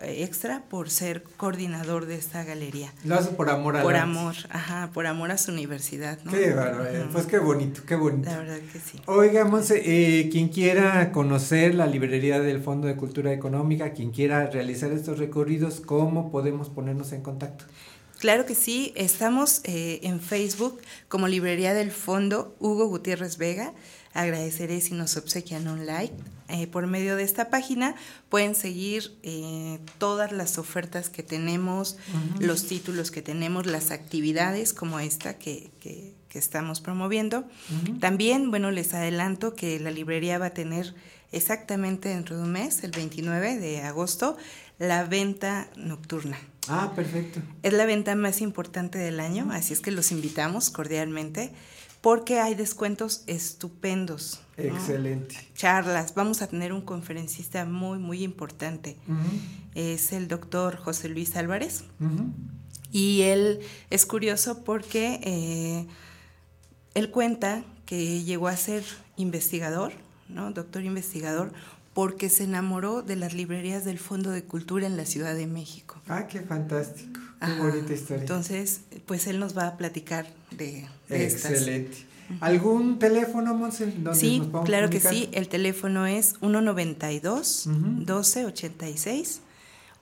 [0.00, 2.92] eh, extra por ser coordinador de esta galería.
[3.04, 6.18] Lo hace por amor a Por amor, ajá, por amor a su universidad.
[6.24, 6.32] ¿no?
[6.32, 8.30] Qué bárbaro, pues qué bonito, qué bonito.
[8.30, 8.98] La verdad que sí.
[9.06, 14.46] Oiga, Monse, eh, quien quiera conocer la librería del Fondo de Cultura Económica, quien quiera
[14.46, 17.66] realizar estos recorridos, ¿cómo podemos ponernos en contacto?
[18.22, 23.72] Claro que sí, estamos eh, en Facebook como Librería del Fondo Hugo Gutiérrez Vega.
[24.14, 26.14] Agradeceré si nos obsequian un like.
[26.48, 27.96] Eh, por medio de esta página
[28.28, 31.96] pueden seguir eh, todas las ofertas que tenemos,
[32.38, 37.44] los títulos que tenemos, las actividades como esta que, que, estamos promoviendo.
[38.00, 40.94] También, bueno, les adelanto que la librería va a tener
[41.30, 44.38] exactamente dentro de un mes, el 29 de agosto,
[44.82, 46.36] la venta nocturna.
[46.68, 47.40] Ah, perfecto.
[47.62, 51.52] Es la venta más importante del año, así es que los invitamos cordialmente
[52.00, 54.40] porque hay descuentos estupendos.
[54.56, 55.36] Excelente.
[55.54, 58.96] Charlas, vamos a tener un conferencista muy, muy importante.
[59.76, 61.84] Es el doctor José Luis Álvarez.
[62.90, 65.86] Y él es curioso porque eh,
[66.94, 68.84] él cuenta que llegó a ser
[69.16, 69.92] investigador,
[70.28, 70.50] ¿no?
[70.50, 71.52] Doctor investigador,
[71.94, 76.00] porque se enamoró de las librerías del Fondo de Cultura en la Ciudad de México.
[76.08, 77.20] Ah, qué fantástico.
[77.44, 78.22] Qué bonita historia.
[78.22, 80.26] Entonces, pues él nos va a platicar
[80.56, 82.12] de, Excelente.
[82.40, 83.92] ¿Algún teléfono, Monse?
[84.14, 85.28] Sí, claro que sí.
[85.32, 89.40] El teléfono es 192 1286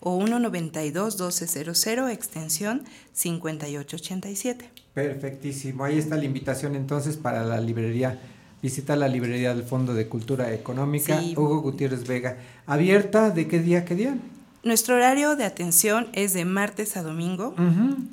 [0.00, 4.70] o 192 1200 extensión 5887.
[4.94, 5.84] Perfectísimo.
[5.84, 8.20] Ahí está la invitación entonces para la librería
[8.62, 12.36] Visita la librería del Fondo de Cultura Económica Hugo Gutiérrez Vega.
[12.66, 14.18] ¿Abierta de qué día, qué día?
[14.62, 17.54] Nuestro horario de atención es de martes a domingo,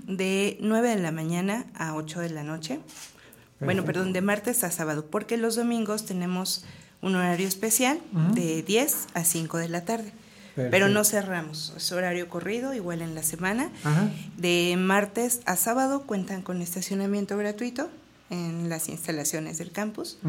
[0.08, 2.80] de 9 de la mañana a 8 de la noche.
[3.60, 6.64] Bueno, perdón, de martes a sábado, porque los domingos tenemos
[7.02, 8.00] un horario especial
[8.34, 10.14] de 10 a 5 de la tarde.
[10.56, 13.70] Pero no cerramos, es horario corrido, igual en la semana.
[14.38, 17.90] De martes a sábado cuentan con estacionamiento gratuito
[18.30, 20.20] en las instalaciones del campus.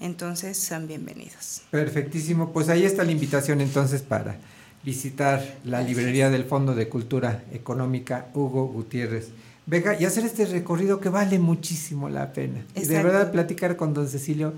[0.00, 1.62] Entonces son bienvenidos.
[1.70, 2.52] Perfectísimo.
[2.52, 4.36] Pues ahí está la invitación entonces para
[4.84, 9.28] visitar la librería del Fondo de Cultura Económica Hugo Gutiérrez.
[9.64, 12.64] Vega y hacer este recorrido que vale muchísimo la pena.
[12.74, 14.54] Y de verdad platicar con don Cecilio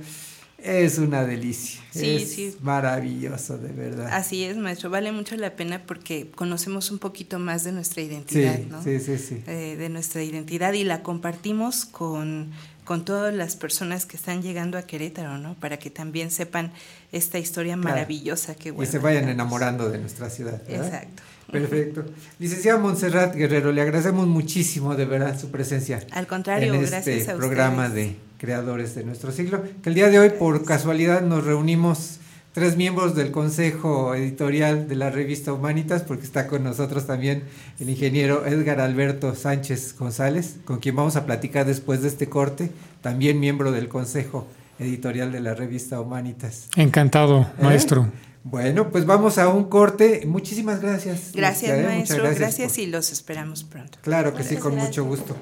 [0.65, 1.83] es una delicia.
[1.91, 2.57] Sí, es sí.
[2.63, 4.09] maravilloso, de verdad.
[4.11, 4.89] Así es, maestro.
[4.89, 8.83] Vale mucho la pena porque conocemos un poquito más de nuestra identidad, ¿no?
[8.83, 9.43] Sí, sí, sí.
[9.47, 12.51] Eh, de nuestra identidad y la compartimos con
[12.85, 15.55] con todas las personas que están llegando a Querétaro, ¿no?
[15.55, 16.73] Para que también sepan
[17.13, 20.61] esta historia maravillosa que Y se vayan enamorando de nuestra ciudad.
[20.69, 21.23] Exacto.
[21.51, 22.05] Perfecto.
[22.39, 26.01] Licenciada Montserrat Guerrero, le agradecemos muchísimo de verdad su presencia.
[26.11, 29.63] Al contrario, en este programa de creadores de nuestro siglo.
[29.83, 32.19] Que el día de hoy, por casualidad, nos reunimos
[32.55, 37.43] tres miembros del consejo editorial de la revista Humanitas, porque está con nosotros también
[37.81, 42.71] el ingeniero Edgar Alberto Sánchez González, con quien vamos a platicar después de este corte,
[43.03, 44.47] también miembro del consejo
[44.79, 46.69] editorial de la revista Humanitas.
[46.77, 47.63] Encantado, ¿Eh?
[47.63, 48.07] maestro.
[48.45, 50.23] Bueno, pues vamos a un corte.
[50.25, 51.33] Muchísimas gracias.
[51.35, 52.23] Gracias, maestro.
[52.23, 53.99] Gracias, y los esperamos pronto.
[54.03, 55.35] Claro que sí, con mucho gusto.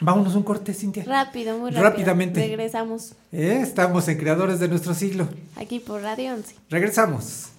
[0.00, 1.04] Vámonos un corte, Cintia.
[1.04, 1.82] Rápido, muy rápido.
[1.90, 2.40] Rápidamente.
[2.40, 3.12] Regresamos.
[3.32, 5.28] Eh, estamos en Creadores de nuestro siglo.
[5.56, 6.54] Aquí por Radio 11.
[6.70, 7.50] Regresamos.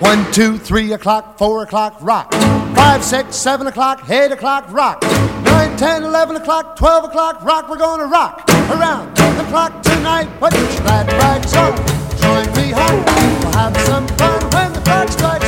[0.00, 2.32] One, two, three o'clock, four o'clock, rock.
[2.74, 5.02] Five, six, seven o'clock, eight o'clock, rock.
[5.42, 7.68] Nine, ten, eleven o'clock, twelve o'clock, rock.
[7.68, 10.28] We're gonna rock around the clock tonight.
[10.38, 11.74] Put your glad rags on.
[12.22, 13.04] Join me home.
[13.42, 15.47] We'll have some fun when the clock strikes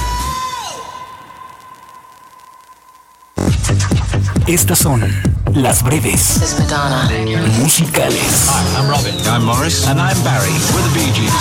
[4.47, 5.01] Estas son
[5.53, 6.57] las breves
[7.59, 8.47] musicales.
[8.47, 9.15] Hi, I'm Robin.
[9.27, 9.87] I'm Morris.
[9.87, 10.51] And I'm Barry.
[10.73, 11.31] We're the Bee Gees.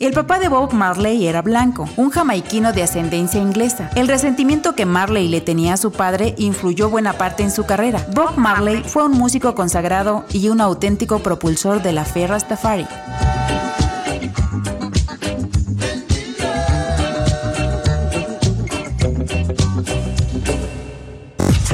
[0.00, 3.90] El papá de Bob Marley era blanco, un jamaiquino de ascendencia inglesa.
[3.96, 8.06] El resentimiento que Marley le tenía a su padre influyó buena parte en su carrera.
[8.14, 12.86] Bob Marley fue un músico consagrado y un auténtico propulsor de la fe Rastafari.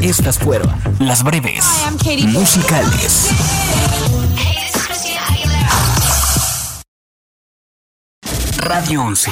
[0.02, 1.64] Estas fueron las breves
[2.32, 3.28] musicales.
[8.56, 9.30] Radio 11.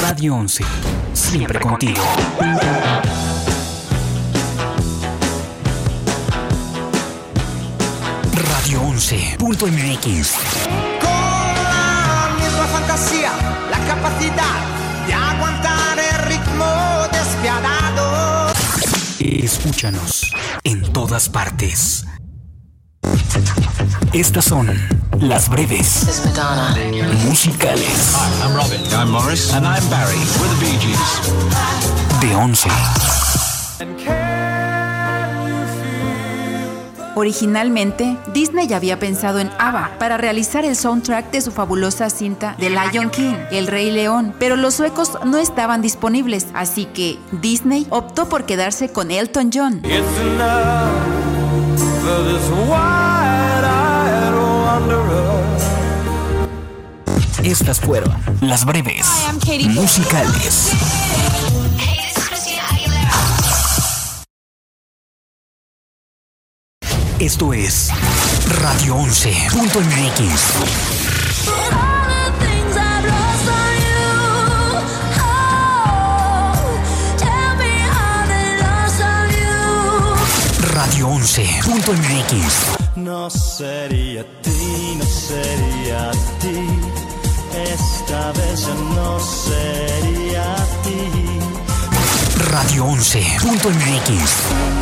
[0.00, 0.64] Radio 11.
[1.14, 2.04] Siempre contigo.
[8.30, 10.34] Radio11.mx.
[11.00, 13.32] Con la misma fantasía,
[13.68, 14.57] la capacidad
[19.28, 20.32] Escúchanos
[20.64, 22.06] en todas partes.
[24.12, 24.68] Estas son
[25.20, 26.06] las breves
[27.26, 28.80] musicales Hi, I'm Robin.
[28.92, 29.52] I'm Morris.
[29.52, 30.16] And I'm Barry.
[30.40, 31.20] We're the Bee Gees.
[32.20, 32.68] de 11.
[37.18, 42.70] Originalmente, Disney había pensado en ABBA para realizar el soundtrack de su fabulosa cinta The
[42.70, 48.28] Lion King, El Rey León, pero los suecos no estaban disponibles, así que Disney optó
[48.28, 49.82] por quedarse con Elton John.
[57.42, 59.08] Estas fueron las breves
[59.70, 60.72] musicales.
[67.20, 67.90] Esto es
[68.60, 70.54] Radio 11.mx.
[80.74, 82.96] Radio 11.mx.
[82.96, 86.68] No sería ti, no sería ti.
[87.52, 90.54] Esta vez yo no sería
[90.84, 91.10] ti.
[92.52, 94.78] Radio 11.mx.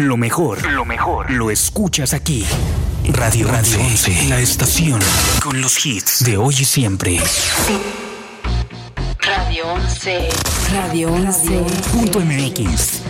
[0.00, 2.46] Lo mejor, lo mejor, lo escuchas aquí.
[3.04, 4.98] Radio Radio 11, la estación
[5.42, 7.20] con los hits de hoy y siempre.
[9.18, 10.28] Radio 11.
[10.72, 11.64] Radio 11.
[11.92, 13.02] Punto MX.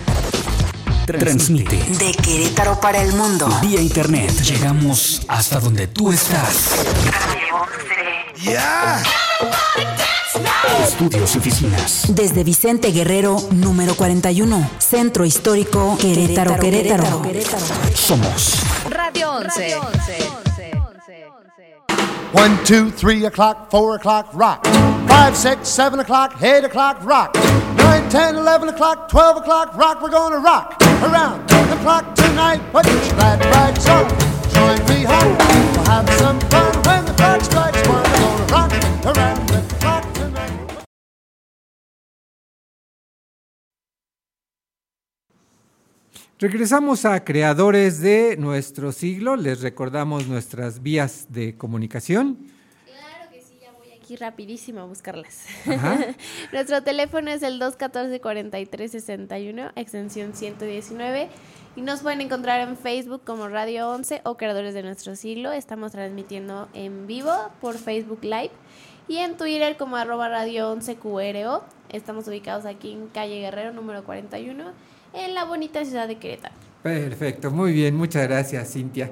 [1.06, 3.46] Transmite De Querétaro para el mundo.
[3.62, 4.32] vía internet.
[4.42, 6.70] Llegamos hasta donde tú estás.
[10.82, 12.04] Estudios y oficinas.
[12.08, 17.22] Desde Vicente Guerrero, número 41, Centro Histórico, Querétaro, Querétaro.
[17.94, 19.76] Somos Radio 11.
[22.32, 24.64] One, two, three o'clock, four o'clock, rock.
[25.08, 27.34] Five, six, seven o'clock, eight o'clock, rock.
[27.76, 30.00] Nine, ten, eleven o'clock, twelve o'clock, rock.
[30.00, 32.60] We're gonna rock around the clock tonight.
[32.70, 34.08] Put your glad rags on.
[34.54, 35.36] Join me home.
[35.74, 38.04] We'll have some fun when the clock strikes one.
[38.04, 38.72] We're gonna rock
[39.16, 39.79] around the clock
[46.40, 49.36] Regresamos a creadores de nuestro siglo.
[49.36, 52.38] Les recordamos nuestras vías de comunicación.
[52.86, 55.44] Claro que sí, ya voy aquí rapidísimo a buscarlas.
[56.54, 61.28] Nuestro teléfono es el 214-4361, extensión 119.
[61.76, 65.52] Y nos pueden encontrar en Facebook como Radio 11 o Creadores de Nuestro Siglo.
[65.52, 68.52] Estamos transmitiendo en vivo por Facebook Live.
[69.08, 71.64] Y en Twitter como arroba Radio 11 QRO.
[71.90, 74.72] Estamos ubicados aquí en Calle Guerrero, número 41,
[75.12, 76.54] en la bonita ciudad de Querétaro.
[76.82, 79.10] Perfecto, muy bien, muchas gracias, Cintia.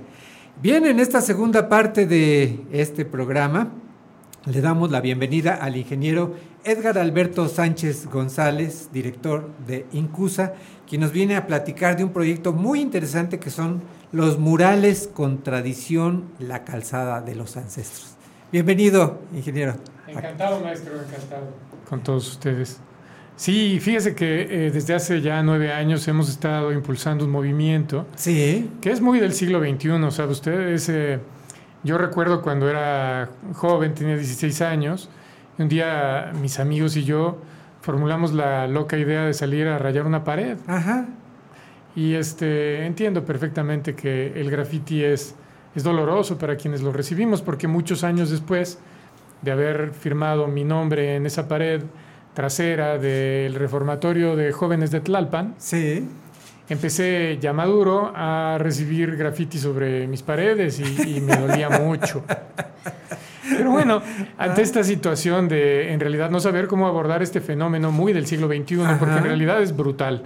[0.60, 3.72] Bien, en esta segunda parte de este programa
[4.46, 6.34] le damos la bienvenida al ingeniero
[6.64, 10.54] Edgar Alberto Sánchez González, director de Incusa,
[10.88, 15.42] quien nos viene a platicar de un proyecto muy interesante que son los murales con
[15.42, 18.16] tradición, la calzada de los ancestros.
[18.50, 19.74] Bienvenido, ingeniero.
[20.06, 21.48] Encantado, maestro, encantado
[21.88, 22.80] con todos ustedes.
[23.38, 28.68] Sí, fíjese que eh, desde hace ya nueve años hemos estado impulsando un movimiento Sí,
[28.80, 30.70] que es muy del siglo XXI, ¿sabe usted?
[30.70, 31.20] Es, eh,
[31.84, 35.08] yo recuerdo cuando era joven, tenía 16 años,
[35.56, 37.38] y un día mis amigos y yo
[37.80, 40.58] formulamos la loca idea de salir a rayar una pared.
[40.66, 41.06] ajá,
[41.94, 45.36] Y este, entiendo perfectamente que el graffiti es,
[45.76, 48.80] es doloroso para quienes lo recibimos, porque muchos años después
[49.42, 51.82] de haber firmado mi nombre en esa pared
[52.38, 56.06] trasera del reformatorio de jóvenes de Tlalpan, sí.
[56.68, 62.22] empecé ya maduro a recibir graffiti sobre mis paredes y, y me dolía mucho.
[63.50, 64.00] Pero bueno,
[64.38, 68.46] ante esta situación de en realidad no saber cómo abordar este fenómeno muy del siglo
[68.46, 70.22] XXI, porque en realidad es brutal.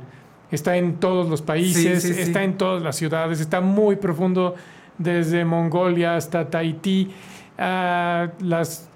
[0.51, 2.21] Está en todos los países, Sí, sí, sí.
[2.21, 4.55] está en todas las ciudades, está muy profundo
[4.99, 7.11] desde Mongolia hasta Tahití,
[7.57, 8.87] a las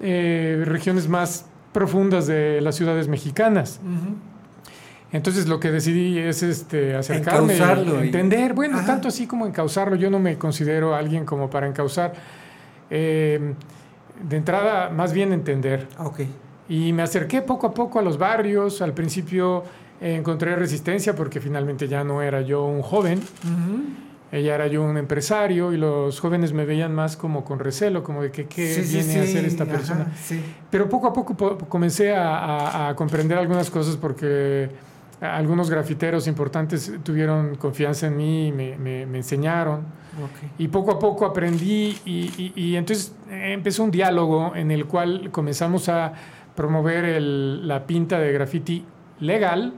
[0.00, 3.80] eh, regiones más profundas de las ciudades mexicanas.
[5.12, 8.86] Entonces lo que decidí es este, acercarme, Encauzarlo entender, bueno, Ajá.
[8.86, 12.14] tanto así como encauzarlo, yo no me considero alguien como para encauzar.
[12.90, 13.54] Eh,
[14.28, 15.88] de entrada, más bien entender.
[15.98, 16.20] Ok.
[16.68, 18.80] Y me acerqué poco a poco a los barrios.
[18.80, 19.64] Al principio
[20.00, 23.20] eh, encontré resistencia porque finalmente ya no era yo un joven.
[24.32, 28.22] Ella era yo un empresario y los jóvenes me veían más como con recelo, como
[28.22, 30.06] de que qué Sí, sí, viene a hacer esta persona.
[30.70, 34.70] Pero poco a poco po- comencé a, a- a comprender algunas cosas porque
[35.20, 39.82] algunos grafiteros importantes tuvieron confianza en mí, y me, me- me enseñaron.
[40.58, 45.28] Y poco a poco aprendí y, y- y entonces empezó un diálogo en el cual
[45.30, 46.12] comenzamos a
[46.56, 48.84] promover el- la pinta de graffiti
[49.20, 49.72] legal,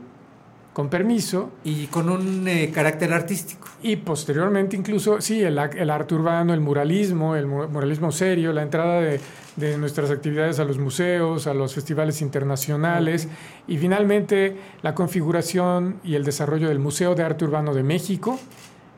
[0.75, 3.69] con permiso, Y con un eh, carácter artístico.
[3.83, 9.01] y posteriormente incluso, sí, el, arte urbano, el muralismo, el mu- muralismo serio, la entrada
[9.01, 9.21] de,
[9.57, 13.29] de nuestras actividades a los museos, a los festivales internacionales
[13.69, 18.39] y finalmente la configuración y el desarrollo del Museo de Arte Urbano de México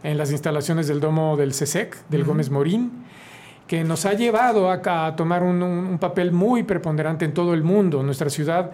[0.03, 2.31] en las instalaciones del Domo del CESEC, del Ujú.
[2.31, 2.91] Gómez Morín,
[3.67, 7.53] que nos ha llevado a, a tomar un, un- un papel muy preponderante en todo
[7.53, 8.03] el mundo.
[8.03, 8.71] Nuestra ciudad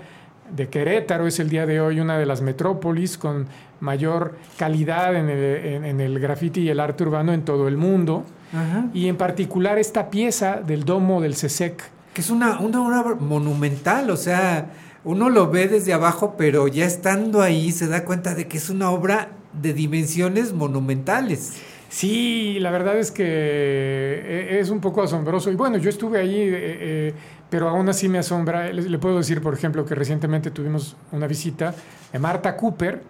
[0.55, 3.47] de Querétaro es el día de hoy una de las metrópolis con
[3.81, 7.77] mayor calidad en el, en- en el graffiti y el arte urbano en todo el
[7.77, 8.25] mundo.
[8.53, 8.87] Ajá.
[8.93, 11.83] Y en particular esta pieza del domo del CESEC.
[12.15, 14.71] Que es una, una obra monumental, o sea,
[15.05, 18.69] uno lo ve desde abajo, pero ya estando ahí se da cuenta de que es
[18.69, 19.31] una obra
[19.61, 21.55] de dimensiones monumentales.
[21.89, 25.51] Sí, la verdad es que eh, es un poco asombroso.
[25.51, 27.15] Y bueno, yo estuve ahí, eh, eh,
[27.53, 28.73] pero aún así me asombra.
[28.73, 31.75] Le, le puedo decir, por ejemplo, que recientemente tuvimos una visita
[32.11, 33.03] de Marta Cooper,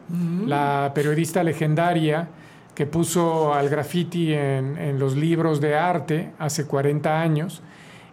[0.47, 2.26] la periodista legendaria
[2.74, 7.62] que puso al graffiti en, en los libros de arte hace 40 años.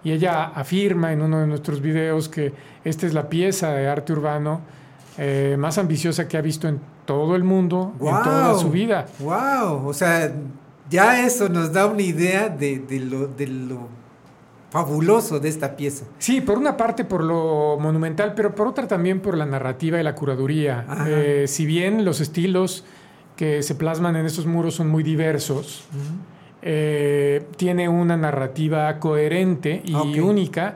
[0.03, 2.53] Y ella afirma en uno de nuestros videos que
[2.83, 4.61] esta es la pieza de arte urbano
[5.17, 9.07] eh, más ambiciosa que ha visto en todo el mundo en toda su vida.
[9.17, 9.87] ¡Wow!
[9.87, 10.31] O sea,
[10.91, 13.98] ya eso nos da una idea de, de lo, de lo
[14.69, 16.05] fabuloso de esta pieza.
[16.19, 20.03] Sí, por una parte por lo monumental, pero por otra también por la narrativa y
[20.03, 20.85] la curaduría.
[21.07, 22.85] Eh, si bien los estilos
[23.35, 25.85] que se plasman en esos muros son muy diversos,
[26.61, 30.75] eh, tiene una narrativa coherente y única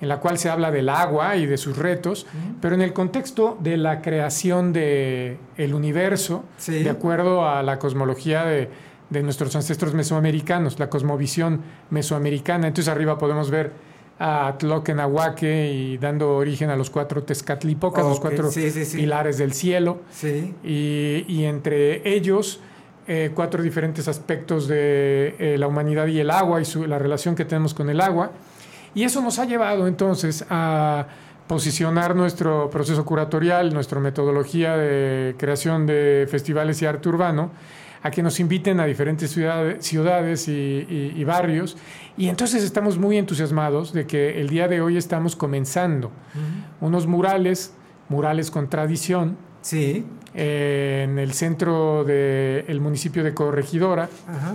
[0.00, 2.26] en la cual se habla del agua y de sus retos,
[2.60, 6.82] pero en el contexto de la creación de el universo, Sí.
[6.82, 8.68] de acuerdo a la cosmología de,
[9.14, 12.68] de nuestros ancestros mesoamericanos, la cosmovisión mesoamericana.
[12.68, 13.72] Entonces arriba podemos ver
[14.18, 18.98] a Tloquenahuaque y dando origen a los cuatro Tezcatlipocas, los cuatro sí, sí, sí.
[18.98, 20.54] pilares del cielo Sí.
[20.62, 22.60] y, y entre ellos
[23.08, 27.34] eh, cuatro diferentes aspectos de eh, la humanidad y el agua y su- la relación
[27.34, 28.30] que tenemos con el agua.
[28.94, 31.06] Y eso nos ha llevado entonces a
[31.48, 37.50] posicionar nuestro proceso curatorial, nuestra metodología de creación de festivales y arte urbano,
[38.04, 41.76] a que nos inviten a diferentes ciudades, ciudades y, y- y barrios.
[42.18, 46.12] Y entonces estamos muy entusiasmados de que el día de hoy estamos comenzando
[46.82, 47.72] unos murales,
[48.10, 50.04] murales con tradición, Sí.
[50.34, 54.52] eh, en el centro del municipio de Corregidora, Ajá.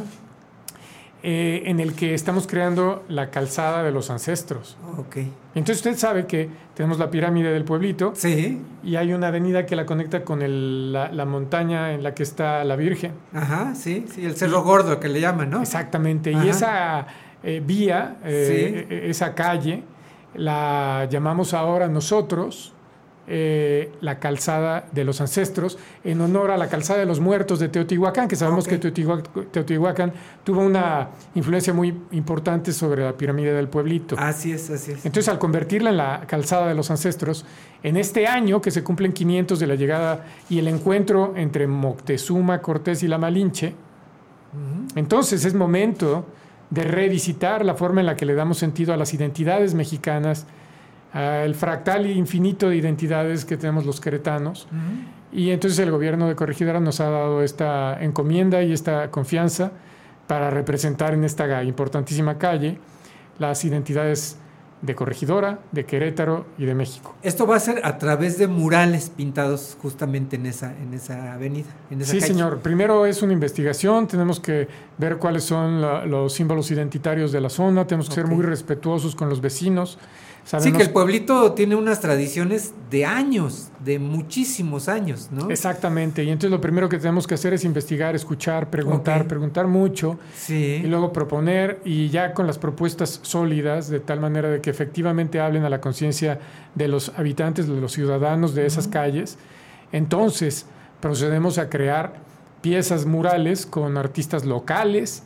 [1.22, 4.78] Eh, en el que estamos creando la calzada de los ancestros.
[4.97, 5.17] Ok.
[5.53, 8.61] Entonces usted sabe que tenemos la pirámide del pueblito Sí.
[8.84, 12.24] y hay una avenida que la conecta con el- la, la montaña en la que
[12.24, 13.11] está la Virgen.
[13.34, 15.61] Ajá, sí, sí, el cerro gordo que le llaman, ¿no?
[15.61, 16.34] Exactamente.
[16.34, 16.45] Ajá.
[16.45, 17.07] Y esa
[17.43, 18.93] eh, vía, eh, Sí.
[18.95, 19.84] eh, esa calle,
[20.36, 22.74] la llamamos ahora nosotros
[23.32, 27.69] eh, la calzada de los ancestros, en honor a la calzada de los muertos de
[27.69, 30.11] Teotihuacán, que sabemos que Teotihuac- Teotihuacán
[30.43, 34.15] tuvo una influencia muy importante sobre la pirámide del pueblito.
[34.17, 35.05] Así es, así es.
[35.05, 37.45] Entonces, al convertirla en la calzada de los ancestros,
[37.84, 42.61] en este año que se cumplen 500 de la llegada y el encuentro entre Moctezuma,
[42.61, 43.75] Cortés y la Malinche,
[44.95, 46.25] entonces es momento
[46.71, 50.45] de revisitar la forma en la que le damos sentido a las identidades mexicanas,
[51.14, 54.68] al fractal infinito de identidades que tenemos los queretanos.
[55.32, 59.72] Y entonces el gobierno de Corregidora nos ha dado esta encomienda y esta confianza
[60.28, 62.78] para representar en esta importantísima calle
[63.39, 64.38] las identidades
[64.82, 67.14] de Corregidora, de Querétaro y de México.
[67.22, 71.68] Esto va a ser a través de murales pintados justamente en esa, en esa avenida.
[71.91, 72.32] En esa Sí, calle.
[72.34, 72.60] señor.
[72.60, 77.49] Primero es una investigación, tenemos que ver cuáles son la- los símbolos identitarios de la
[77.49, 79.99] zona, tenemos que ser muy respetuosos con los vecinos.
[80.45, 85.51] Sí, que el pueblito tiene unas tradiciones de años, de muchísimos años, ¿no?
[85.51, 90.17] Exactamente, y entonces lo primero que tenemos que hacer es investigar, escuchar, preguntar, preguntar mucho
[90.35, 90.81] Sí.
[90.83, 95.39] y luego proponer y ya con las propuestas sólidas de tal manera de que efectivamente
[95.39, 96.39] hablen a la conciencia
[96.73, 99.37] de los habitantes, de los ciudadanos de esas calles.
[99.91, 100.65] Entonces
[100.99, 102.13] procedemos a crear
[102.61, 105.23] piezas murales con artistas locales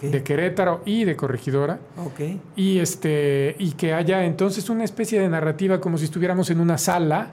[0.00, 1.80] De Querétaro y de Corregidora
[2.54, 6.78] y este y que haya entonces una especie de narrativa como si estuviéramos en una
[6.78, 7.30] sala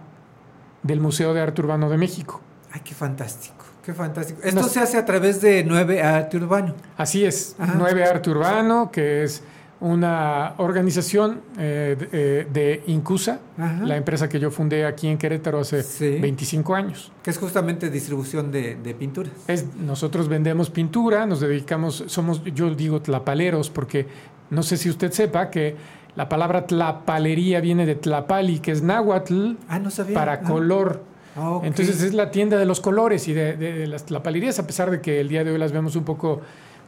[0.82, 2.42] del Museo de Arte Urbano de México.
[2.72, 4.40] Ay, qué fantástico, qué fantástico.
[4.44, 6.74] Esto se hace a través de 9 Arte Urbano.
[6.98, 7.76] Así es, Ajá.
[7.78, 9.44] 9 Arte Urbano, que es
[9.82, 12.10] una organización eh, de,
[12.42, 13.84] eh, de Incusa, Ajá.
[13.84, 16.18] la empresa que yo fundé aquí en Querétaro hace Sí.
[16.20, 17.12] 25 años.
[17.24, 19.34] Que es justamente distribución de, de pinturas.
[19.48, 24.06] Es, nosotros vendemos pintura, nos dedicamos, somos, yo digo tlapaleros, porque
[24.52, 25.76] no sé si usted sepa que
[26.16, 30.14] la palabra tlapalería viene de tlapali, que es náhuatl Ah, no sabía.
[30.14, 30.42] para Ah.
[30.42, 31.02] color.
[31.36, 31.60] Ah.
[31.64, 35.20] Entonces es la tienda de los colores y de las tlapalerías, a pesar de que
[35.22, 36.42] el día de hoy las vemos un poco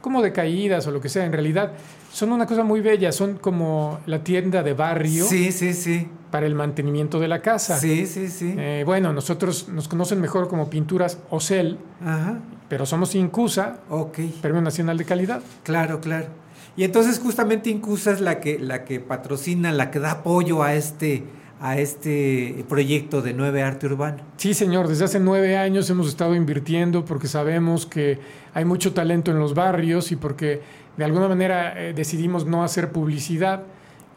[0.03, 1.71] como decaídas o lo que sea, en realidad
[2.11, 6.07] son una cosa muy bella, son como la tienda de barrio Sí, sí, sí.
[6.29, 7.79] para el mantenimiento de la casa.
[7.79, 8.53] Sí, sí, sí.
[8.57, 12.39] Eh, bueno, nosotros nos conocen mejor como pinturas Ocel, Ajá.
[12.67, 14.19] pero somos Incusa, Ok.
[14.41, 15.41] Premio Nacional de Calidad.
[15.63, 16.27] Claro, claro.
[16.75, 20.73] Y entonces justamente Incusa es la que, la que patrocina, la que da apoyo a
[20.75, 21.23] este,
[21.63, 24.17] a este proyecto de 9 Arte Urbano.
[24.35, 28.19] Sí, señor, desde hace nueve años hemos estado invirtiendo porque sabemos que
[28.53, 30.61] hay mucho talento en los barrios y porque
[30.97, 33.63] de alguna manera eh, decidimos no hacer publicidad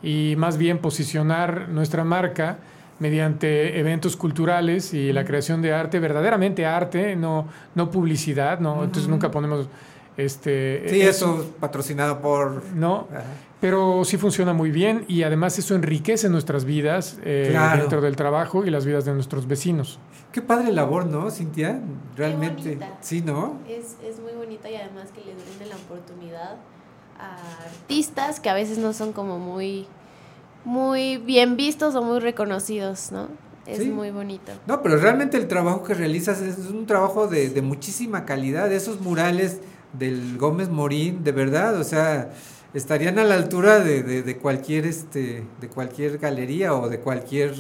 [0.03, 2.59] y más bien posicionar nuestra marca
[2.99, 9.09] mediante eventos culturales y la creación de arte, verdaderamente arte, no, no publicidad, no, entonces
[9.09, 9.69] nunca ponemos
[10.17, 12.65] este Sí, eh, eso patrocinado por...
[12.75, 13.23] no, Ajá.
[13.67, 17.81] Pero sí funciona muy bien y además eso enriquece nuestras vidas eh, Claro.
[17.81, 19.99] dentro del trabajo y las vidas de nuestros vecinos.
[20.31, 21.81] Qué padre labor, ¿no, Cintia?
[22.17, 22.79] Realmente.
[23.01, 23.59] Sí, ¿no?
[23.69, 26.59] Es, es muy bonita y además que les brinde la oportunidad
[27.19, 29.89] a artistas que a veces no son como muy,
[30.65, 33.27] muy bien vistos o muy reconocidos, ¿no?
[33.67, 33.91] Es Sí.
[33.91, 34.53] muy bonito.
[34.69, 38.71] No, pero realmente el trabajo que realizas es un trabajo de, de muchísima calidad.
[38.73, 39.59] Esos murales
[39.93, 42.31] del Gómez Morín, de verdad, o sea,
[42.75, 47.53] estarían a la altura de, de- de cualquier este, de cualquier galería o de cualquier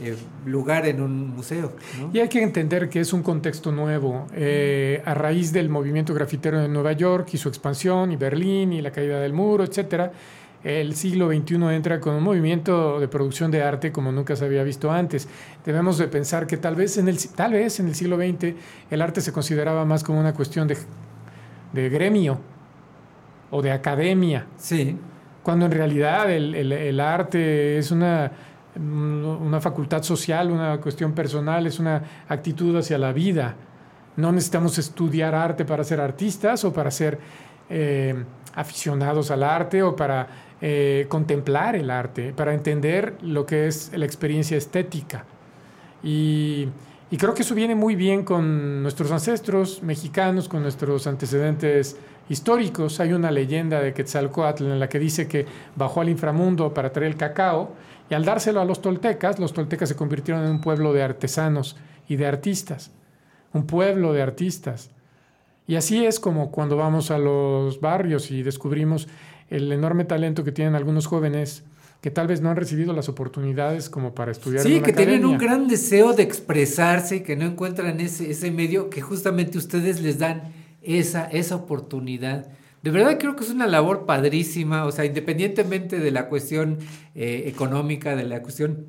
[0.00, 1.72] eh, lugar en un museo.
[2.12, 4.26] Y hay que entender que es un contexto nuevo.
[4.34, 8.80] eh, a raíz del movimiento grafitero en Nueva York y su expansión, y Berlín, y
[8.80, 10.10] la caída del muro, etcétera,
[10.64, 14.62] el siglo XXI entra con un movimiento de producción de arte como nunca se había
[14.62, 15.28] visto antes.
[15.66, 18.54] Debemos de pensar que tal vez en el, tal vez en el siglo XX
[18.90, 20.76] el arte se consideraba más como una cuestión de,
[21.72, 22.38] de gremio
[23.52, 24.46] o de academia.
[24.56, 24.98] Sí.
[25.44, 28.30] Cuando en realidad el, el- el arte es una,
[28.76, 33.54] una facultad social, una cuestión personal, es una actitud hacia la vida.
[34.16, 37.18] No necesitamos estudiar arte para ser artistas o para ser
[37.70, 38.14] eh,
[38.54, 40.26] aficionados al arte o para
[40.60, 45.24] eh, contemplar el arte, para entender lo que es la experiencia estética.
[46.02, 46.68] Y,
[47.12, 51.98] y creo que eso viene muy bien con nuestros ancestros mexicanos, con nuestros antecedentes
[52.30, 53.00] históricos.
[53.00, 55.44] Hay una leyenda de Quetzalcoatl en la que dice que
[55.76, 57.74] bajó al inframundo para traer el cacao
[58.08, 61.76] y al dárselo a los toltecas, los toltecas se convirtieron en un pueblo de artesanos
[62.08, 62.92] y de artistas.
[63.52, 64.90] Un pueblo de artistas.
[65.66, 69.06] Y así es como cuando vamos a los barrios y descubrimos
[69.50, 71.62] el enorme talento que tienen algunos jóvenes
[72.02, 74.66] que tal vez no han recibido las oportunidades como para estudiar.
[74.66, 78.30] en Sí, una que tienen un gran deseo de expresarse y que no encuentran ese,
[78.30, 82.48] ese medio que justamente ustedes les dan esa, esa oportunidad.
[82.82, 86.78] De verdad creo que es una labor padrísima, o sea, independientemente de la cuestión
[87.14, 88.84] eh, económica, de la cuestión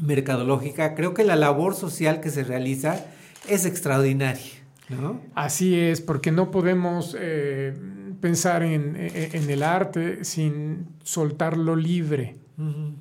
[0.00, 3.06] mercadológica, creo que la labor social que se realiza
[3.48, 4.42] es extraordinaria,
[4.88, 5.20] ¿no?
[5.34, 7.74] Así es, porque no podemos eh,
[8.20, 12.36] pensar en, en- en el arte sin soltarlo libre.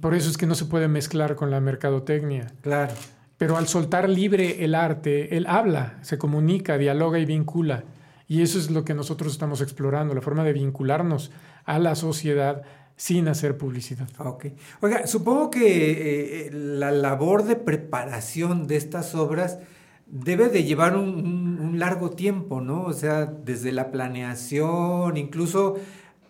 [0.02, 2.48] Por eso es que no se puede mezclar con la mercadotecnia.
[2.62, 2.94] Claro.
[3.38, 7.84] Pero al soltar libre el arte, él habla, se comunica, dialoga y vincula.
[8.28, 11.32] Y eso es lo que nosotros estamos explorando, la forma de vincularnos
[11.66, 12.64] a la sociedad
[12.96, 14.08] sin hacer publicidad.
[14.20, 14.46] Ok.
[14.82, 19.60] Oiga, supongo que eh, la labor de preparación de estas obras
[20.08, 22.84] debe de llevar un, un- un largo tiempo, ¿no?
[22.84, 25.76] O sea, desde la planeación, incluso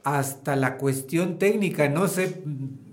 [0.04, 2.42] hasta la cuestión técnica, no sé,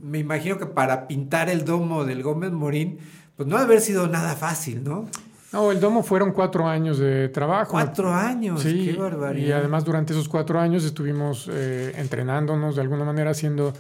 [0.03, 2.99] me imagino que para pintar el domo del Gómez Morín,
[3.37, 5.07] pues no ha de haber sido nada fácil, ¿no?
[5.53, 7.73] No, el domo fueron cuatro años de trabajo.
[7.73, 9.47] Cuatro años, Sí, qué barbaridad.
[9.47, 13.73] y además durante esos cuatro años estuvimos eh, entrenándonos de alguna manera haciendo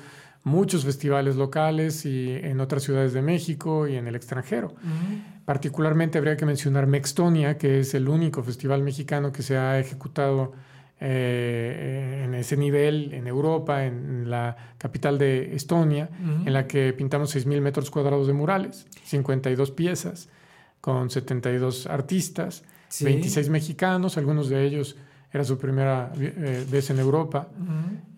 [0.44, 4.74] muchos festivales locales y en otras ciudades de México y en el extranjero.
[5.44, 10.52] Particularmente habría que mencionar Mextonia, que es el único festival mexicano que se ha ejecutado
[11.04, 16.08] eh, en ese nivel en Europa, en la capital de Estonia,
[16.46, 20.28] en la que pintamos 6.000 metros cuadrados de murales, 52 piezas,
[20.80, 23.04] con 72 artistas, Sí.
[23.06, 24.96] 26 mexicanos, algunos de ellos
[25.32, 27.48] era su primera eh, vez en Europa,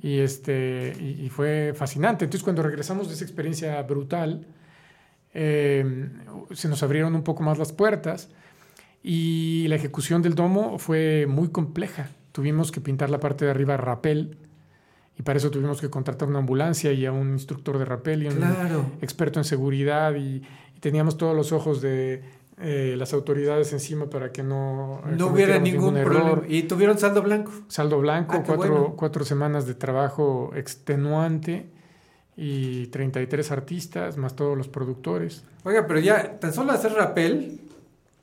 [0.02, 2.24] y, este, y, y fue fascinante.
[2.24, 4.48] Entonces, cuando regresamos de esa experiencia brutal,
[5.32, 6.08] eh,
[6.52, 8.28] se nos abrieron un poco más las puertas
[9.02, 12.08] Y la ejecución del domo fue muy compleja.
[12.34, 14.36] Tuvimos que pintar la parte de arriba rapel
[15.16, 18.26] y para eso tuvimos que contratar una ambulancia y a un instructor de rapel y
[18.26, 18.86] un Claro.
[19.00, 20.42] experto en seguridad y,
[20.76, 22.22] y teníamos todos los ojos de
[22.58, 26.42] eh, las autoridades encima para que no, No hubiera ningún problema.
[26.48, 27.52] Y tuvieron saldo blanco.
[27.68, 28.94] Saldo blanco, Ah, cuatro, bueno.
[28.96, 31.70] cuatro semanas de trabajo extenuante
[32.36, 35.44] y 33 artistas, más todos los productores.
[35.62, 37.60] Oiga, pero ya, tan solo hacer rappel,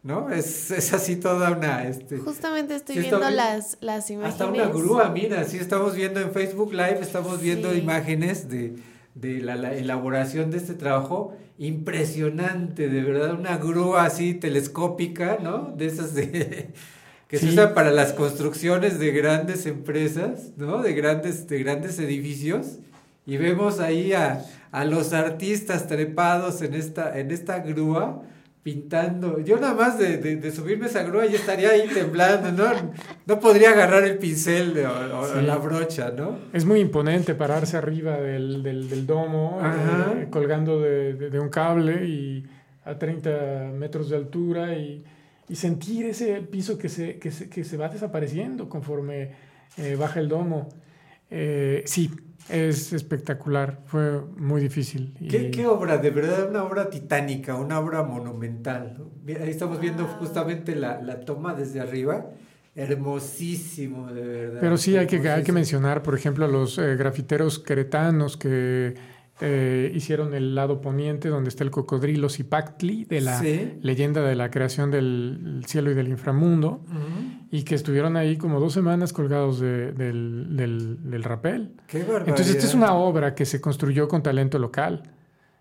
[0.03, 0.29] ¿no?
[0.31, 1.87] Es, es así toda una...
[1.87, 4.33] Este, Justamente estoy Sí, viendo las, las imágenes.
[4.33, 7.79] hasta una grúa, mira, sí estamos viendo en Facebook Live, estamos viendo Sí.
[7.79, 8.75] imágenes de,
[9.15, 11.35] de la, la elaboración de este trabajo.
[11.57, 15.73] Impresionante, de verdad, una grúa así telescópica, ¿no?
[15.77, 16.69] De esas de...
[17.27, 20.81] que se usan para las construcciones de grandes empresas, ¿no?
[20.81, 22.79] De grandes, de grandes edificios.
[23.25, 28.23] Y vemos ahí a, a los artistas trepados en esta, en esta grúa
[28.64, 29.39] pintando.
[29.39, 32.93] Yo nada más de, de, de subirme esa grúa ya estaría ahí temblando, ¿no?
[33.26, 35.41] No podría agarrar el pincel de- o, o Sí.
[35.41, 36.38] la brocha, ¿no?
[36.53, 41.49] Es muy imponente pararse arriba del, del- del domo, eh, colgando de, de- de un
[41.49, 42.45] cable y
[42.86, 45.03] a 30 metros de altura y,
[45.49, 49.32] y sentir ese piso que se, que se, que se va desapareciendo conforme
[49.78, 50.70] eh, baja el domo.
[51.30, 52.12] Eh, sí,
[52.49, 55.15] es espectacular, fue muy difícil.
[55.19, 55.97] y- ¿Qué, obra?
[55.97, 58.97] De verdad, una obra titánica, una obra monumental.
[59.27, 62.25] Ahí estamos viendo justamente la, la toma desde arriba.
[62.75, 64.59] Hermosísimo, de verdad.
[64.61, 68.93] Pero sí hay que, hay que mencionar, por ejemplo, a los eh, grafiteros queretanos que
[69.41, 73.73] eh, hicieron el lado poniente donde está el cocodrilo Zipactli de la Sí.
[73.81, 76.85] leyenda de la creación del cielo y del inframundo
[77.49, 81.71] y que estuvieron ahí como dos semanas colgados de- del, del, del rapel.
[81.87, 82.29] Qué barbaridad.
[82.29, 85.03] Entonces esta es una obra que se construyó con talento local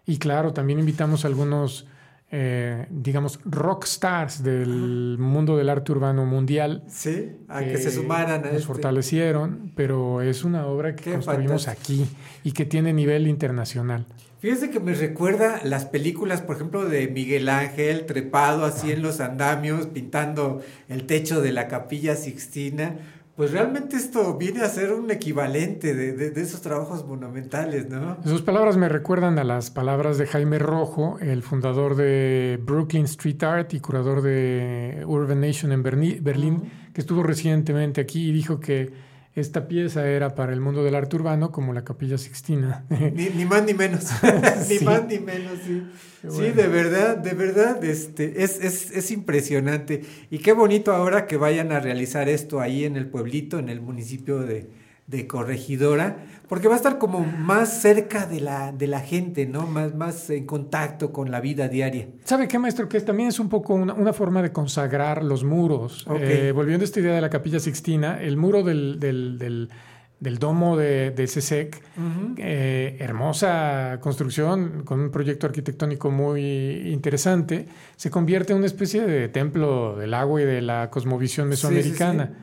[0.06, 1.86] y claro, también invitamos a algunos,
[2.32, 8.40] eh, digamos, rock stars del mundo del arte urbano mundial Sí, a que se sumaran
[8.42, 8.66] a nos este.
[8.66, 12.04] fortalecieron, pero es una obra que Qué construimos fantástico.
[12.04, 14.06] aquí y que tiene nivel internacional.
[14.38, 19.20] Fíjese que me recuerda las películas, por ejemplo, de Miguel Ángel, trepado así en los
[19.20, 22.96] andamios, pintando el techo de la capilla Sixtina.
[23.40, 28.18] Pues realmente esto viene a ser un equivalente de, de- de esos trabajos monumentales, ¿no?
[28.22, 33.42] Sus palabras me recuerdan a las palabras de Jaime Rojo, el fundador de Brooklyn Street
[33.42, 38.60] Art y curador de Urban Nation en Berni- Berlín, que estuvo recientemente aquí y dijo
[38.60, 38.92] que
[39.40, 42.84] esta pieza era para el mundo del arte urbano como la Capilla Sixtina.
[43.14, 44.06] Ni, ni más ni menos.
[44.68, 44.84] ni Sí.
[44.84, 45.82] más ni menos, sí.
[46.28, 50.02] Sí, de verdad, de verdad, este, es, es, es impresionante.
[50.30, 53.80] Y qué bonito ahora que vayan a realizar esto ahí en el pueblito, en el
[53.80, 54.68] municipio de,
[55.10, 59.66] de Corregidora, porque va a estar como más cerca de la, de la gente, ¿no?
[59.66, 62.08] Más, más en contacto con la vida diaria.
[62.24, 62.88] ¿Sabe qué, maestro?
[62.88, 66.06] Que también es un poco una, una forma de consagrar los muros.
[66.18, 69.68] Eh, volviendo a esta idea de la Capilla Sixtina, el muro del, del, del-
[70.20, 71.82] del domo de, de CESEC,
[72.36, 79.28] eh, hermosa construcción con un proyecto arquitectónico muy interesante, se convierte en una especie de
[79.28, 81.66] templo del agua y de la cosmovisión Sí, sí, sí.
[81.72, 82.38] mesoamericana.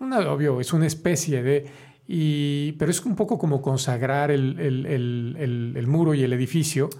[0.00, 1.66] Una, obvio, es una especie de...
[2.08, 6.32] Y, pero es un poco como consagrar el, el- el- el- el muro y el
[6.32, 6.90] edificio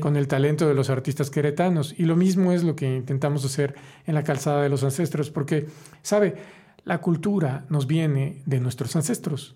[0.00, 1.94] con el talento de los artistas queretanos.
[1.98, 3.74] Y lo mismo es lo que intentamos hacer
[4.06, 5.66] en la calzada de los ancestros, porque,
[6.02, 6.36] ¿sabe?
[6.84, 9.54] La cultura nos viene de nuestros ancestros.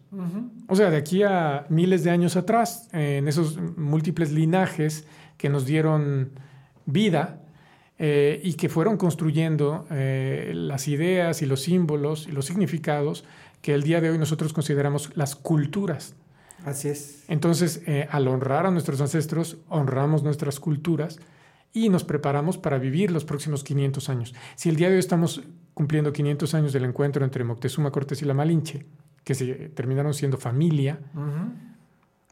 [0.69, 5.67] O sea, de aquí a miles de años atrás, en esos múltiples linajes que nos
[5.67, 6.31] dieron
[6.85, 7.41] vida
[7.99, 13.25] eh, y que fueron construyendo eh, las ideas y los símbolos y los significados
[13.67, 16.15] que el día de hoy nosotros consideramos las culturas.
[16.65, 17.25] Así es.
[17.27, 21.19] Entonces, eh, al honrar a nuestros ancestros, honramos nuestras culturas
[21.73, 24.35] y nos preparamos para vivir los próximos 500 años.
[24.55, 25.43] Si el día de hoy estamos
[25.75, 28.87] cumpliendo 500 años del encuentro entre Moctezuma Cortés y la Malinche,
[29.25, 31.01] que se terminaron siendo familia,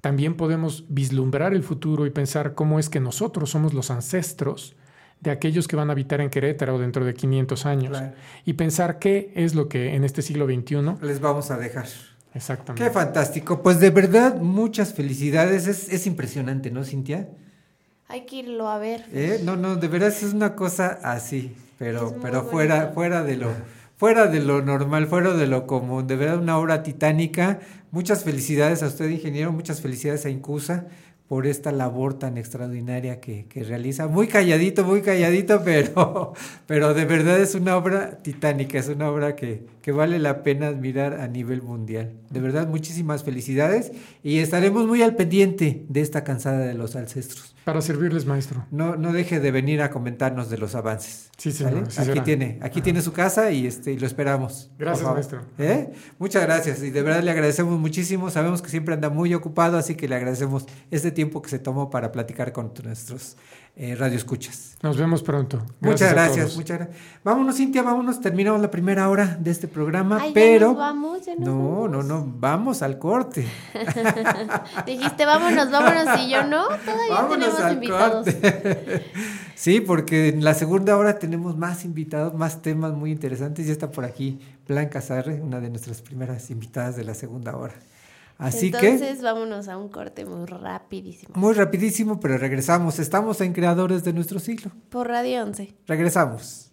[0.00, 4.76] también podemos vislumbrar el futuro y pensar cómo es que nosotros somos los ancestros
[5.24, 7.88] de aquellos que van a habitar en Querétaro dentro de 500 años.
[7.88, 8.12] Claro.
[8.44, 11.02] Y pensar qué es lo que en este siglo XXI...
[11.02, 11.86] Les vamos a dejar.
[12.34, 12.84] Exactamente.
[12.84, 13.62] Qué fantástico.
[13.62, 15.66] Pues de verdad, muchas felicidades.
[15.66, 17.28] Es, es impresionante, ¿no, Cintia?
[18.08, 19.06] Hay que irlo a ver.
[19.12, 19.40] ¿Eh?
[19.42, 22.94] No, no, de veras es una cosa así, pero, pero fuera, bonito.
[22.94, 23.50] fuera de lo,
[23.96, 27.60] fuera de lo normal, fuera de lo común, de verdad una obra titánica.
[27.90, 30.86] Muchas felicidades a usted, ingeniero, muchas felicidades a Incusa
[31.28, 34.08] por esta labor tan extraordinaria que, que, realiza.
[34.08, 36.34] Muy calladito, muy calladito, pero,
[36.66, 40.68] pero de verdad es una obra titánica, es una obra que, que vale la pena
[40.68, 42.12] admirar a nivel mundial.
[42.30, 47.53] De verdad, muchísimas felicidades y estaremos muy al pendiente de esta cansada de los ancestros.
[47.64, 48.66] Para servirles, maestro.
[48.70, 51.30] No, no deje de venir a comentarnos de los avances.
[51.38, 51.90] Sí, señor.
[51.90, 52.24] Sí, aquí será.
[52.24, 54.70] tiene, aquí tiene su casa y este y lo esperamos.
[54.78, 55.40] Gracias, maestro.
[55.58, 55.90] ¿Eh?
[56.18, 58.28] Muchas gracias y de verdad le agradecemos muchísimo.
[58.28, 61.88] Sabemos que siempre anda muy ocupado, así que le agradecemos este tiempo que se tomó
[61.88, 63.36] para platicar con nuestros
[63.76, 64.76] eh, radioescuchas.
[64.82, 65.56] Nos vemos pronto.
[65.58, 66.98] Gracias muchas gracias, muchas gracias.
[67.24, 68.20] Vámonos, Cintia, vámonos.
[68.20, 71.70] Terminamos la primera hora de este programa, Ay, ya pero nos vamos, ya nos no,
[71.80, 71.90] vamos.
[71.90, 73.46] no, no, vamos al corte.
[74.86, 78.24] Dijiste, vámonos, vámonos, y yo no, todavía Vámonos tenemos al invitados.
[78.26, 79.04] corte.
[79.54, 83.66] sí, porque en la segunda hora tenemos más invitados, más temas muy interesantes.
[83.66, 87.74] Ya está por aquí Blanca Sarre, una de nuestras primeras invitadas de la segunda hora.
[88.38, 91.34] Así Entonces, vámonos a un corte muy rapidísimo.
[91.34, 92.98] que, muy rapidísimo, pero regresamos.
[92.98, 94.70] Estamos en Creadores de nuestro siglo.
[94.90, 95.74] Por Radio 11.
[95.86, 96.70] Regresamos.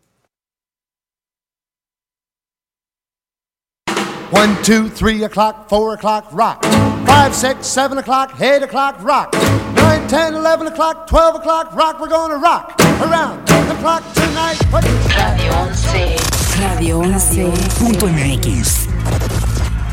[4.34, 6.64] One, two, three o'clock, four o'clock, rock.
[7.06, 9.34] Five, six, seven o'clock, eight o'clock, rock.
[9.76, 12.00] Nine, ten, eleven o'clock, twelve o'clock, rock.
[12.00, 14.58] We're gonna rock around the clock tonight.
[14.72, 14.86] Put
[15.18, 16.62] Radio 11.
[16.62, 17.52] Radio 11.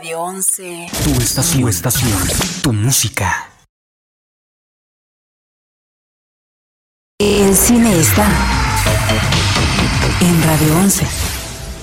[0.00, 1.62] Tu estación.
[1.62, 2.12] Tu estación.
[2.62, 3.48] Tu música.
[7.18, 8.28] El cine está
[10.20, 11.37] en Radio 11.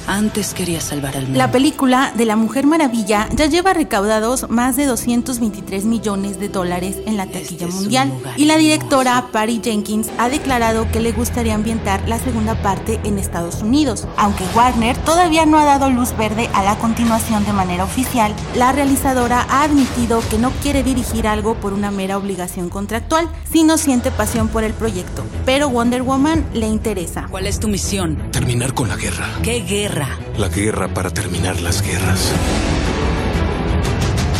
[0.07, 1.37] Antes quería salvar al mundo.
[1.37, 6.97] La película de la Mujer Maravilla ya lleva recaudados más de 223 millones de dólares
[7.05, 12.07] en la taquilla mundial y la directora Patty Jenkins ha declarado que le gustaría ambientar
[12.07, 14.07] la segunda parte en Estados Unidos.
[14.17, 18.71] Aunque Warner todavía no ha dado luz verde a la continuación de manera oficial, la
[18.71, 24.11] realizadora ha admitido que no quiere dirigir algo por una mera obligación contractual, sino siente
[24.11, 25.23] pasión por el proyecto.
[25.45, 27.27] Pero Wonder Woman le interesa.
[27.29, 28.17] ¿Cuál es tu misión?
[28.45, 29.27] Terminar con la guerra.
[29.41, 30.07] ¿Qué guerra?
[30.37, 32.31] La guerra para terminar las guerras.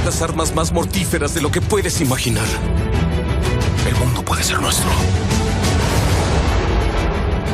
[0.06, 2.46] Las armas más mortíferas de lo que puedes imaginar.
[3.90, 4.88] El mundo puede ser nuestro.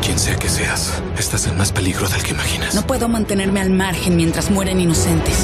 [0.01, 2.75] Quien sea que seas, estás en más peligro del que imaginas.
[2.75, 5.37] No puedo mantenerme al margen mientras mueren inocentes.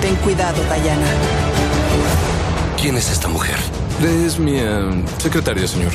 [0.00, 1.08] Ten cuidado, Diana.
[2.80, 3.56] ¿Quién es esta mujer?
[4.02, 5.92] Es mi eh, secretaria, señor.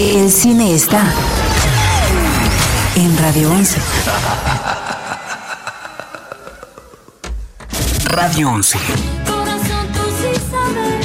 [0.00, 1.02] El cine está
[2.94, 3.80] en Radio 11.
[8.04, 8.78] Radio 11.
[9.26, 11.04] Corazón, tú sí sabes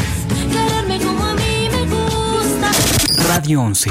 [0.52, 2.72] quererme como a mí me gusta.
[3.30, 3.90] Radio 11.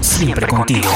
[0.00, 0.88] Siempre contigo.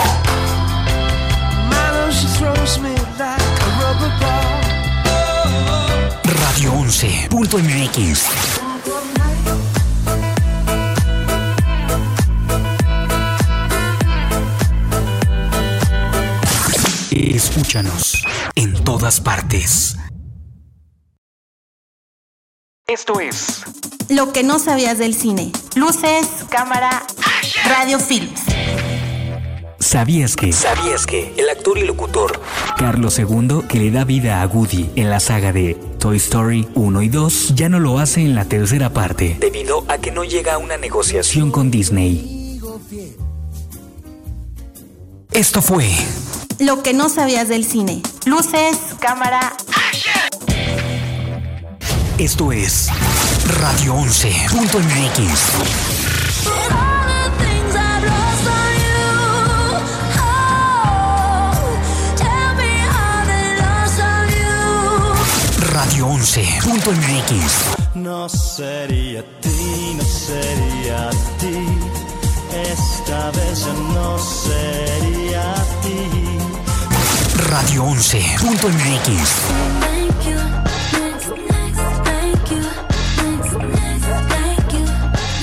[6.23, 7.29] Radio 11.
[17.69, 19.95] Escúchanos en todas partes.
[22.87, 23.61] Esto es
[24.09, 25.53] Lo que no sabías del cine.
[25.75, 27.05] Luces, cámara,
[27.67, 28.41] radio films.
[29.81, 30.51] ¿Sabías que?
[30.51, 31.35] ¿Sabías que?
[31.37, 32.41] El actor y locutor
[32.79, 37.03] Carlos II, que le da vida a Woody en la saga de Toy Story 1
[37.03, 40.55] y 2, ya no lo hace en la tercera parte, debido a que no llega
[40.55, 42.63] a una negociación con Disney.
[45.33, 45.87] Esto fue
[46.59, 48.03] Lo que no sabías del cine.
[48.25, 49.57] Luces, cámara.
[52.19, 52.89] Esto es
[53.61, 55.29] Radio 11.mx.
[65.73, 67.95] Radio 11.mx.
[67.95, 71.57] No sería ti, no sería ti.
[72.73, 76.28] Esta vez ya no sería ti.
[77.39, 79.09] Radio 11.mx.
[79.81, 80.37] Thank you.
[80.93, 82.63] Next, next, thank you.
[83.23, 84.85] Next, next, thank you.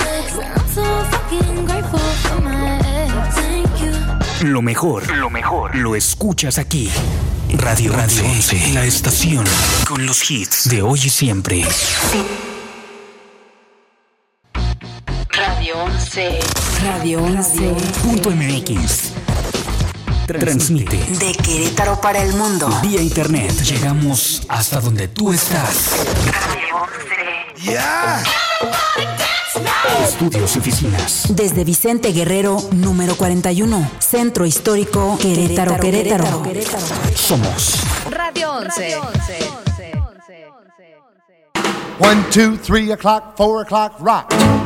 [0.04, 3.34] Next, I'm so fucking grateful for my ex.
[3.34, 4.48] Thank you.
[4.48, 6.90] Lo mejor, lo mejor, lo escuchas aquí.
[7.48, 9.44] Radio Radio 11, la estación
[9.86, 11.64] con los hits de hoy y siempre.
[15.84, 16.40] 11.
[16.82, 17.74] Radio 11.
[18.02, 19.35] Punto MX.
[20.26, 22.68] Transmite De Querétaro para el mundo.
[22.82, 23.52] vía internet.
[23.62, 25.92] Llegamos hasta donde tú estás.
[30.02, 31.24] Estudios y oficinas.
[31.30, 33.88] Desde Vicente Guerrero, número 41.
[34.00, 36.42] Centro Histórico Querétaro, Querétaro.
[37.14, 37.76] Somos
[38.10, 38.98] Radio 11.
[41.98, 44.65] One, two, three o'clock, four o'clock, rock.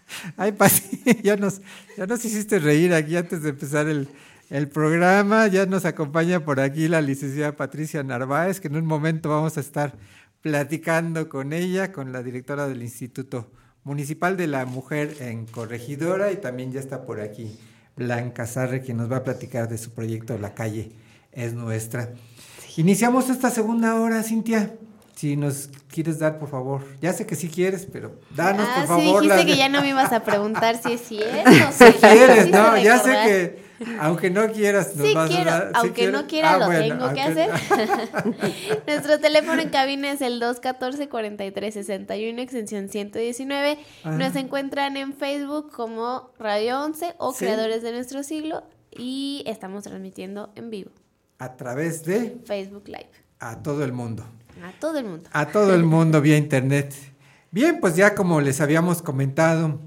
[0.37, 1.61] Ay, Pati, ya nos,
[1.97, 4.07] ya nos hiciste reír aquí antes de empezar el,
[4.49, 5.47] el programa.
[5.47, 9.61] Ya nos acompaña por aquí la licenciada Patricia Narváez, que en un momento vamos a
[9.61, 9.93] estar
[10.41, 13.51] platicando con ella, con la directora del Instituto
[13.83, 17.57] Municipal de la Mujer en Corregidora, y también ya está por aquí
[17.95, 20.91] Blanca Sarre, quien nos va a platicar de su proyecto La calle
[21.31, 22.13] es nuestra.
[22.77, 24.73] Iniciamos esta segunda hora, Cintia.
[25.21, 26.81] Si nos quieres dar, por favor.
[26.99, 29.21] Ya sé que sí quieres, pero danos, Ah, por sí, favor.
[29.21, 31.29] dijiste las- que ya no me ibas a preguntar si es cierto.
[31.77, 33.61] Si quieres, Sí, no, ya sé que,
[33.99, 35.67] aunque no quieras, nos Sí vas quiero, a dar.
[35.67, 36.13] ¿sí aunque quieres?
[36.13, 37.49] no quiera Ah, lo bueno, tengo que hacer.
[38.87, 43.77] Nuestro teléfono en cabina es el 214-4361, extensión 119.
[44.03, 44.17] Ajá.
[44.17, 47.45] Nos encuentran en Facebook como Radio 11 o Sí.
[47.45, 50.89] Creadores de Nuestro Siglo y estamos transmitiendo en vivo,
[51.37, 53.09] A través de Facebook Live,
[53.39, 54.25] a todo el mundo.
[54.63, 55.29] A todo el mundo.
[55.33, 56.93] A todo el mundo vía internet.
[57.51, 59.79] Bien, pues ya como les habíamos comentado,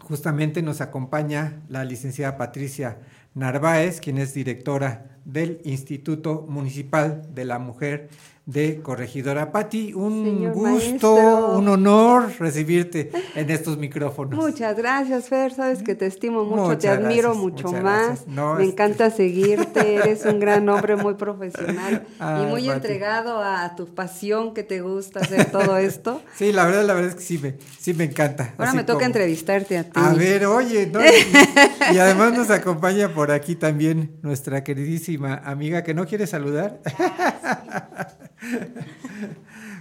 [0.00, 2.98] justamente nos acompaña la licenciada Patricia
[3.34, 8.08] Narváez, quien es directora del Instituto Municipal de la Mujer
[8.48, 9.52] de Corregidora.
[9.52, 11.58] Pati, un Señor gusto, maestro.
[11.58, 14.42] un honor recibirte en estos micrófonos.
[14.42, 15.52] Muchas gracias, Fer.
[15.52, 18.26] Sabes que te estimo mucho, te admiro gracias, mucho más.
[18.26, 19.96] No, Me encanta seguirte.
[19.96, 22.76] Eres un gran hombre, muy profesional Ay, y muy Pati.
[22.76, 26.22] entregado a tu pasión que te gusta hacer todo esto.
[26.38, 28.54] Sí, la verdad, la verdad es que sí me, sí me encanta.
[28.56, 29.90] Ahora Así me toca como- entrevistarte a ti.
[29.94, 31.00] A ver, oye, ¿no?
[31.90, 36.80] Y, y además nos acompaña por aquí también nuestra queridísima amiga que no quiere saludar.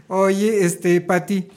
[0.07, 1.47] Oye, este, Pati,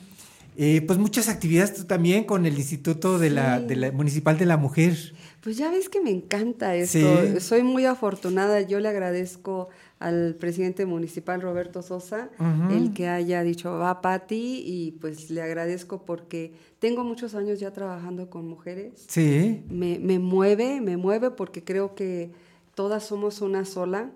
[0.56, 3.66] eh, pues muchas actividades tú también con el Instituto de la, Sí.
[3.66, 4.96] de la Municipal de la Mujer.
[5.42, 6.98] Pues ya ves que me encanta esto.
[6.98, 7.40] Sí.
[7.40, 8.60] Soy muy afortunada.
[8.60, 12.28] Yo le agradezco al presidente municipal Roberto Sosa
[12.70, 17.70] el que haya dicho va Pati y pues le agradezco porque tengo muchos años ya
[17.72, 18.92] trabajando con mujeres.
[19.08, 19.62] Sí.
[19.70, 22.30] Me, me mueve, me mueve porque creo que
[22.74, 24.10] todas somos una sola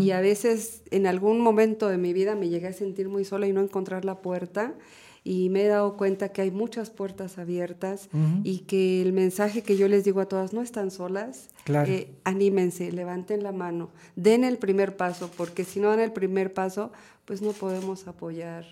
[0.00, 3.46] Y a veces en algún momento de mi vida me llegué a sentir muy sola
[3.46, 4.74] y no encontrar la puerta
[5.24, 8.08] y me he dado cuenta que hay muchas puertas abiertas
[8.44, 11.90] y que el mensaje que yo les digo a todas, no están solas, Claro.
[11.92, 16.54] eh, anímense, levanten la mano, den el primer paso, porque si no dan el primer
[16.54, 16.90] paso,
[17.26, 18.64] pues no podemos apoyar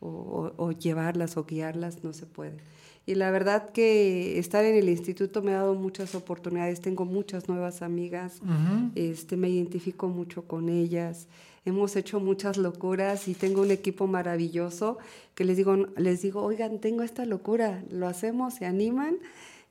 [0.00, 2.56] o, o- o llevarlas o guiarlas, no se puede.
[3.06, 7.48] Y la verdad que estar en el instituto me ha dado muchas oportunidades, tengo muchas
[7.48, 8.40] nuevas amigas,
[8.94, 11.26] este, me identifico mucho con ellas,
[11.64, 14.98] hemos hecho muchas locuras y tengo un equipo maravilloso
[15.34, 19.16] que les digo, les digo, oigan, tengo esta locura, lo hacemos, se animan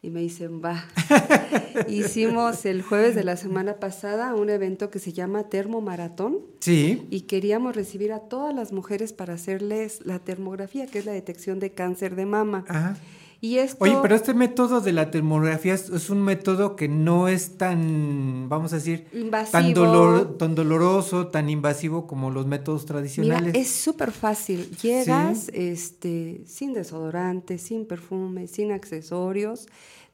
[0.02, 0.86] y me dicen, va.
[1.88, 7.06] Hicimos el jueves de la semana pasada un evento que se llama Termo Maratón Sí.
[7.10, 11.60] y queríamos recibir a todas las mujeres para hacerles la termografía, que es la detección
[11.60, 12.66] de cáncer de mama.
[12.68, 12.98] Ajá.
[13.42, 17.30] Y esto, Oye, pero este método de la termografía es, es un método que no
[17.30, 19.86] es tan, vamos a decir, tan, Invasivo.
[19.86, 23.56] dolor, tan doloroso, tan invasivo como los métodos Mira, tradicionales.
[23.56, 24.70] es súper fácil.
[24.82, 29.68] Llegas este, sin desodorante, sin perfume, sin accesorios,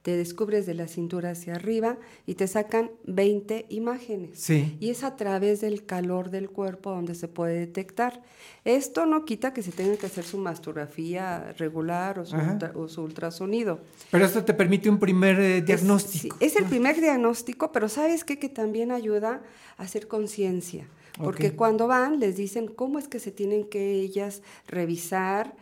[0.06, 1.98] te descubres de la cintura hacia arriba
[2.28, 4.38] y te sacan 20 imágenes.
[4.40, 4.78] Sí.
[4.80, 8.22] Y es a través del calor del cuerpo donde se puede detectar.
[8.66, 12.52] Esto no quita que se tenga que hacer su mastografía regular o su, Ajá.
[12.54, 13.80] ultra- o su ultrasonido.
[14.12, 16.38] Pero esto te permite un primer eh, diagnóstico.
[16.40, 18.38] Sí, es el primer diagnóstico, pero ¿sabes qué?
[18.38, 19.42] Que también ayuda
[19.78, 20.88] a hacer conciencia.
[21.18, 25.56] Porque cuando van, les dicen cómo es que se tienen que ellas revisar.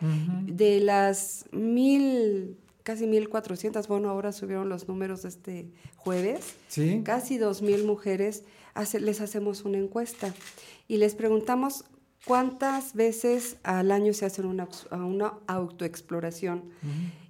[0.46, 7.00] De las mil, casi mil cuatrocientas, bueno, ahora subieron los números este jueves, Sí.
[7.04, 10.32] casi dos mil mujeres, hace- les hacemos una encuesta
[10.86, 11.84] y les preguntamos
[12.26, 16.62] cuántas veces al año se hacen una, una autoexploración.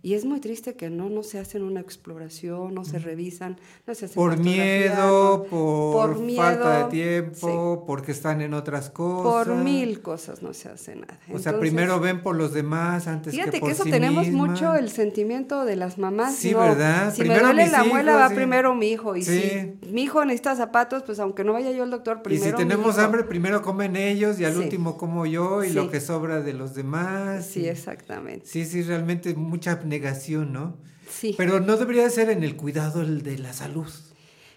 [0.05, 3.95] Y es muy triste que no, no se hacen una exploración, no se revisan, no
[3.95, 6.89] se hacen Por miedo, por, por falta de miedo,
[7.31, 9.47] tiempo, porque están en otras cosas.
[9.47, 11.19] por mil cosas no se hace nada.
[11.33, 13.91] O sea, Entonces, primero ven por los demás antes Fíjate que que, por eso sí
[13.91, 14.47] tenemos misma.
[14.47, 16.35] mucho el sentimiento de las mamás.
[16.35, 17.11] Sí, no, ¿verdad?
[17.15, 18.35] Si Primero me duele la muela, hijos, va sí.
[18.35, 19.17] primero mi hijo.
[19.17, 19.41] Y Sí.
[19.83, 22.65] si mi hijo necesita zapatos, pues aunque no vaya yo al doctor, Y primero si
[22.65, 24.59] mi tenemos hambre, primero comen ellos y al Sí.
[24.59, 25.75] último como yo y Sí.
[25.75, 27.47] lo que sobra de los demás.
[27.47, 28.45] Sí, y- exactamente.
[28.47, 30.77] Sí, sí, realmente mucha abnegación, ¿no?
[31.09, 31.35] Sí.
[31.37, 33.87] Pero no debería de ser en el cuidado de la salud.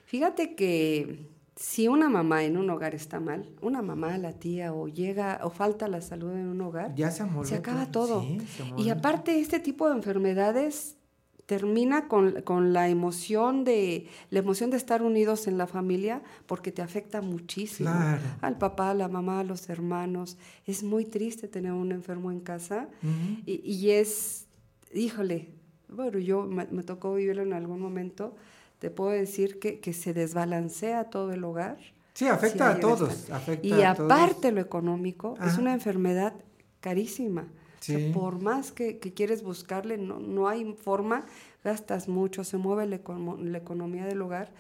[0.06, 4.88] Fíjate que si una mamá en un hogar está mal, una mamá, la tía, o
[4.88, 8.08] llega, o falta la salud en un hogar, Ya se amoló se acaba todo.
[8.08, 8.22] todo.
[8.24, 8.40] Sí,
[8.76, 10.96] se y aparte, este tipo de enfermedades
[11.46, 16.74] termina con, con la emoción de la emoción de estar unidos en la familia porque
[16.74, 18.22] te afecta muchísimo Claro.
[18.42, 20.38] al papá, a la mamá, a los hermanos.
[20.66, 22.90] Es muy triste tener un enfermo en casa
[23.46, 24.47] y, y es,
[24.94, 25.50] híjole,
[25.90, 28.36] bueno, yo me, me tocó vivirlo en algún momento,
[28.80, 31.78] te puedo decir que, que se desbalancea todo el hogar.
[32.14, 33.30] Sí, afecta a todos.
[33.32, 34.12] Afecta Y a todos.
[34.12, 36.34] aparte lo económico, es una enfermedad
[36.80, 37.42] carísima.
[37.80, 38.12] O sea, Sí.
[38.14, 41.26] por más que, que quieres buscarle, no, no hay forma,
[41.64, 44.52] gastas mucho, se mueve la, econo- la economía del hogar.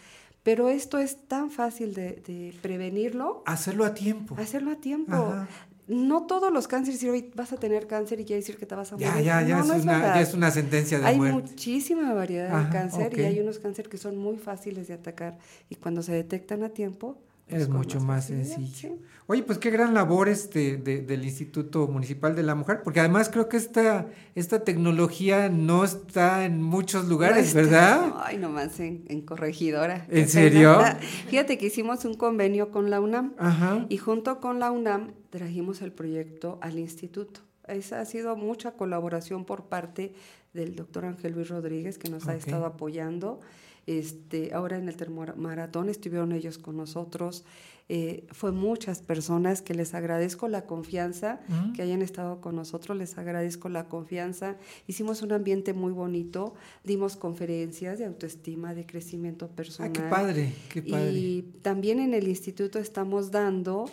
[0.43, 4.35] Pero esto es tan fácil de, de prevenirlo, Hacerlo a tiempo.
[4.39, 5.13] hacerlo a tiempo.
[5.13, 5.47] Ajá.
[5.87, 8.75] No todos los cánceres, si hoy vas a tener cáncer y quiere decir que te
[8.75, 9.25] vas a Ya, morir.
[9.25, 11.39] ya, ya, No, no es una, ya es una sentencia de Hay muerte.
[11.49, 15.37] muchísima variedad Ajá, de cáncer y hay unos cánceres que son muy fáciles de atacar
[15.69, 17.17] y cuando se detectan a tiempo
[17.49, 18.67] pues, Es con mucho más sencillo.
[18.75, 18.95] sí.
[19.29, 23.27] Oye, pues qué gran labor este de- del Instituto Municipal de la Mujer, porque además
[23.29, 28.13] creo que esta, esta tecnología no está en muchos lugares, No está- ¿verdad?
[28.23, 30.05] Ay, nomás en, en corregidora.
[30.09, 30.77] ¿En serio?
[30.77, 30.99] pena.
[31.29, 33.85] Fíjate que hicimos un convenio con la UNAM Ajá.
[33.89, 37.41] y junto con la UNAM trajimos el proyecto al instituto.
[37.67, 40.13] Esa ha sido mucha colaboración por parte
[40.53, 43.41] del doctor Ángel Luis Rodríguez, que nos ha estado apoyando.
[43.87, 47.45] Este, ahora en el termomaratón estuvieron ellos con nosotros.
[47.89, 51.71] Eh, fue muchas personas que les agradezco la confianza Mm.
[51.71, 54.57] que hayan estado con nosotros, les agradezco la confianza.
[54.87, 59.93] Hicimos un ambiente muy bonito, dimos conferencias de autoestima, de crecimiento Ah, personal.
[59.93, 61.11] qué padre, qué padre.
[61.13, 63.89] Y también en el instituto estamos dando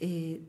[0.00, 0.40] eh,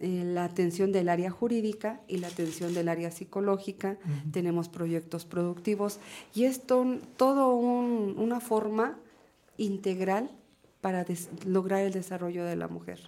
[0.00, 3.98] eh, la atención del área jurídica y la atención del área psicológica.
[4.32, 5.98] Tenemos proyectos productivos
[6.34, 6.84] y esto
[7.16, 8.98] todo un- una forma
[9.56, 10.30] integral
[10.80, 13.00] para des- lograr el desarrollo de la mujer.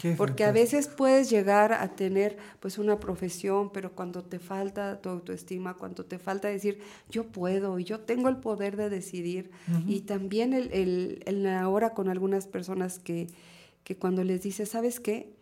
[0.00, 5.00] Qué Porque a veces puedes llegar a tener pues una profesión, pero cuando te falta
[5.00, 6.80] tu autoestima, cuando te falta decir
[7.10, 9.50] yo puedo y yo tengo el poder de decidir,
[9.88, 13.28] y también el, el, el ahora con algunas personas que,
[13.84, 15.34] que cuando les dices, ¿sabes qué?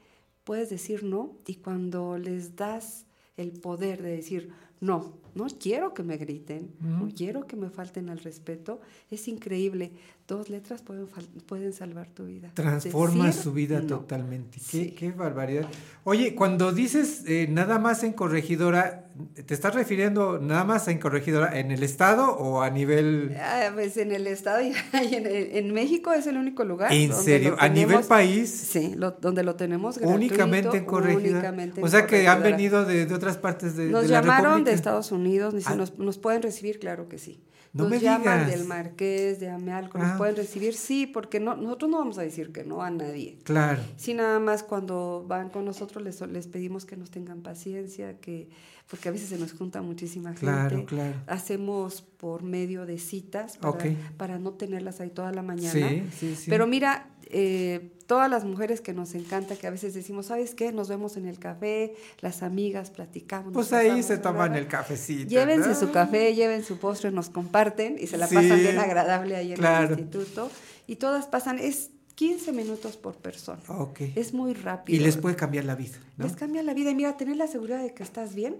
[0.45, 4.53] Puedes decir no, y cuando les das el poder de decir
[4.85, 8.81] no, no quiero que me griten, no quiero que me falten al respeto,
[9.11, 9.91] es increíble.
[10.27, 11.07] Dos letras pueden,
[11.47, 12.51] pueden salvar tu vida.
[12.55, 13.87] Transforma Decir su vida no.
[13.87, 14.59] totalmente.
[14.71, 15.67] Qué, qué barbaridad.
[16.05, 19.05] Oye, cuando dices eh, nada más en corregidora,
[19.47, 23.37] ¿te estás refiriendo nada más en corregidora en el estado o a nivel...
[23.39, 26.91] Ah, pues en el estado y en, en México es el único lugar.
[26.91, 27.57] ¿En donde serio?
[27.59, 28.49] ¿A nivel país?
[28.51, 30.17] Sí, lo- donde lo tenemos gratuito.
[30.17, 31.33] Únicamente en corregidora.
[31.41, 34.23] únicamente en o sea que han venido de, de otras partes de, Nos de la
[34.23, 34.74] llamaron República.
[34.75, 35.77] De Estados Unidos, dicen, Ah.
[35.77, 37.41] nos, nos pueden recibir, claro que sí.
[37.73, 38.51] No nos me llaman digas.
[38.59, 40.17] del Marqués, de Amealco, nos Ah.
[40.17, 43.39] pueden recibir, sí, porque no, nosotros no vamos a decir que no a nadie.
[43.43, 43.83] Claro.
[43.97, 48.49] Sí, nada más cuando van con nosotros les, les pedimos que nos tengan paciencia, que
[48.89, 50.45] porque a veces se nos junta muchísima gente.
[50.45, 51.17] Claro, claro.
[51.27, 53.79] Hacemos por medio de citas para,
[54.19, 55.73] para no tenerlas ahí toda la mañana.
[55.73, 56.51] Sí, sí, sí.
[56.51, 60.73] Pero mira, eh, todas las mujeres que nos encanta, que a veces decimos, ¿sabes qué?
[60.73, 63.53] Nos vemos en el café, las amigas, platicamos.
[63.53, 64.59] Pues ahí pasamos se toman hora".
[64.61, 65.29] el cafecito.
[65.31, 65.75] Llévense ¿no?
[65.75, 69.53] su café, lleven su postre, nos comparten y se la Sí, pasan bien agradable ahí
[69.53, 69.95] en claro.
[69.95, 70.51] el instituto.
[70.87, 73.61] Y todas pasan, es 15 minutos por persona.
[73.69, 74.01] Ok.
[74.15, 74.97] Es muy rápido.
[74.97, 76.25] Y les puede cambiar la vida, ¿no?
[76.27, 76.91] Les cambia la vida.
[76.91, 78.57] Y mira, tener la seguridad de que estás bien,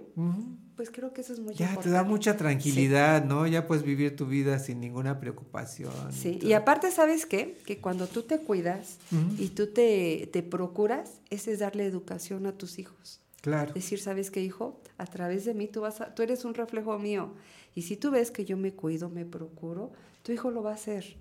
[0.75, 1.89] pues creo que eso es muy Ya importante.
[1.89, 3.47] te da mucha tranquilidad, ¿no?
[3.47, 5.93] Ya puedes vivir tu vida sin ninguna preocupación.
[6.11, 7.57] Sí, y aparte, ¿sabes qué?
[7.65, 8.97] Que cuando tú te cuidas
[9.37, 13.21] y tú te, te procuras, ese es darle educación a tus hijos.
[13.41, 13.73] Claro.
[13.73, 14.81] Decir, ¿sabes qué, hijo?
[14.97, 17.33] A través de mí tú, vas a- tú eres un reflejo mío.
[17.75, 19.91] Y si tú ves que yo me cuido, me procuro,
[20.23, 21.15] tu hijo lo va a hacer.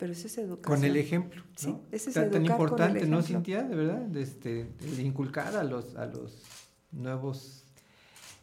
[0.00, 0.76] Pero eso es educación.
[0.80, 1.54] Con el ejemplo, ¿no?
[1.54, 3.22] Sí, ese es tan, tan educar con el importante, ¿no.
[3.22, 3.62] Cintia?
[3.62, 6.42] De verdad, de este, de inculcar a los, a los
[6.90, 7.64] nuevos...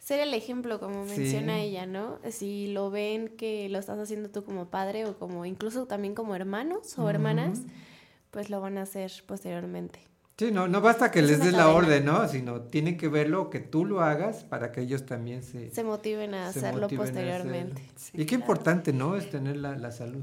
[0.00, 1.18] Ser el ejemplo, como Sí.
[1.20, 2.18] menciona ella, ¿no?
[2.30, 6.34] Si lo ven que lo estás haciendo tú como padre o como incluso también como
[6.34, 7.68] hermanos o hermanas, Ujú.
[8.30, 9.98] pues lo van a hacer posteriormente.
[10.38, 12.26] Sí, no, no basta que Es les des la orden, ¿no?
[12.28, 15.70] Sino tienen que verlo, que tú lo hagas para que ellos también se...
[15.72, 17.82] Se motiven a se hacerlo motiven a posteriormente.
[17.96, 18.22] hacerlo.
[18.22, 19.16] y qué importante, ¿no?
[19.16, 20.22] Es tener la, la salud.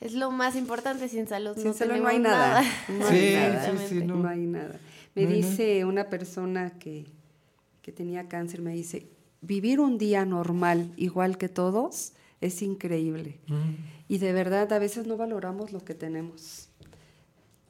[0.00, 2.62] Es lo más importante, sin salud Sin no salud tenemos no hay nada.
[2.88, 3.70] No hay Sí, nada.
[3.78, 4.16] sí, sí, no.
[4.16, 4.78] No hay nada.
[5.14, 7.06] Me No dice una persona que,
[7.82, 9.08] que tenía cáncer, me dice,
[9.40, 13.38] vivir un día normal igual que todos es increíble.
[14.06, 16.67] Y de verdad a veces no valoramos lo que tenemos.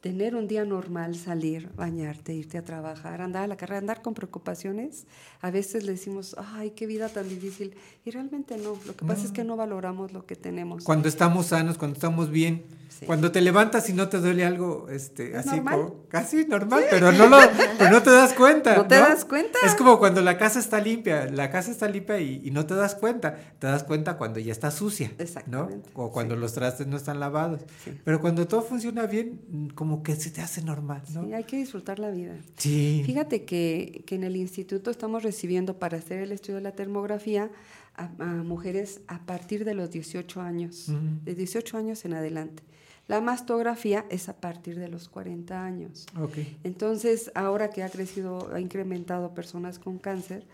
[0.08, 4.14] Tener un día normal, salir, bañarte, irte a trabajar, andar a la carrera, andar con
[4.14, 5.06] preocupaciones,
[5.42, 7.76] a veces le decimos, ay, qué vida tan difícil.
[8.06, 10.82] Y realmente no, lo que pasa es que no valoramos lo que tenemos.
[10.84, 12.64] Cuando estamos sanos, cuando estamos bien,
[13.06, 15.74] cuando te levantas y no te duele algo, este, ¿Es así normal?
[15.74, 17.38] como, casi normal, pero no lo,
[17.78, 18.76] pero no te das cuenta.
[18.78, 19.58] ¿No te das cuenta?
[19.64, 22.74] Es como cuando la casa está limpia, la casa está limpia y, y no te
[22.74, 23.36] das cuenta.
[23.58, 25.12] Te das cuenta cuando ya está sucia,
[25.46, 25.68] ¿no?
[25.94, 27.60] O cuando los trastes no están lavados.
[28.04, 29.68] Pero cuando todo funciona bien, mm,
[29.98, 31.24] como que se te hace normal, ¿no?
[31.24, 32.36] Sí, hay que disfrutar la vida.
[32.56, 33.02] Sí.
[33.04, 37.50] Fíjate que, que en el instituto estamos recibiendo para hacer el estudio de la termografía
[37.96, 40.92] a, a mujeres a partir de los 18 años,
[41.24, 42.62] de 18 años en adelante.
[43.08, 46.06] La mastografía es a partir de los 40 años.
[46.20, 46.36] Ok.
[46.62, 50.46] Entonces, ahora que ha crecido, ha incrementado personas con cáncer,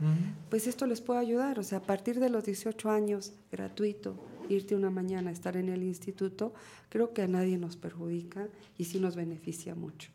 [0.50, 1.58] pues esto les puede ayudar.
[1.58, 4.14] O sea, a partir de los 18 años, gratuito,
[4.48, 6.52] irte una mañana a estar en el instituto,
[6.88, 8.46] creo que a nadie nos perjudica
[8.78, 10.10] y sí nos beneficia mucho.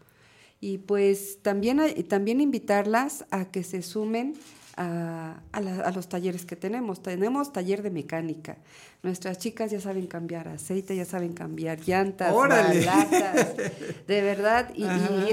[0.61, 4.33] Y pues también, también invitarlas a que se sumen
[4.75, 7.01] a, a la- a los talleres que tenemos.
[7.01, 8.57] Tenemos taller de mecánica.
[9.03, 12.33] Nuestras chicas ya saben cambiar aceite, ya saben cambiar llantas,
[12.83, 13.55] balatas,
[14.07, 14.73] de verdad.
[14.75, 14.83] Y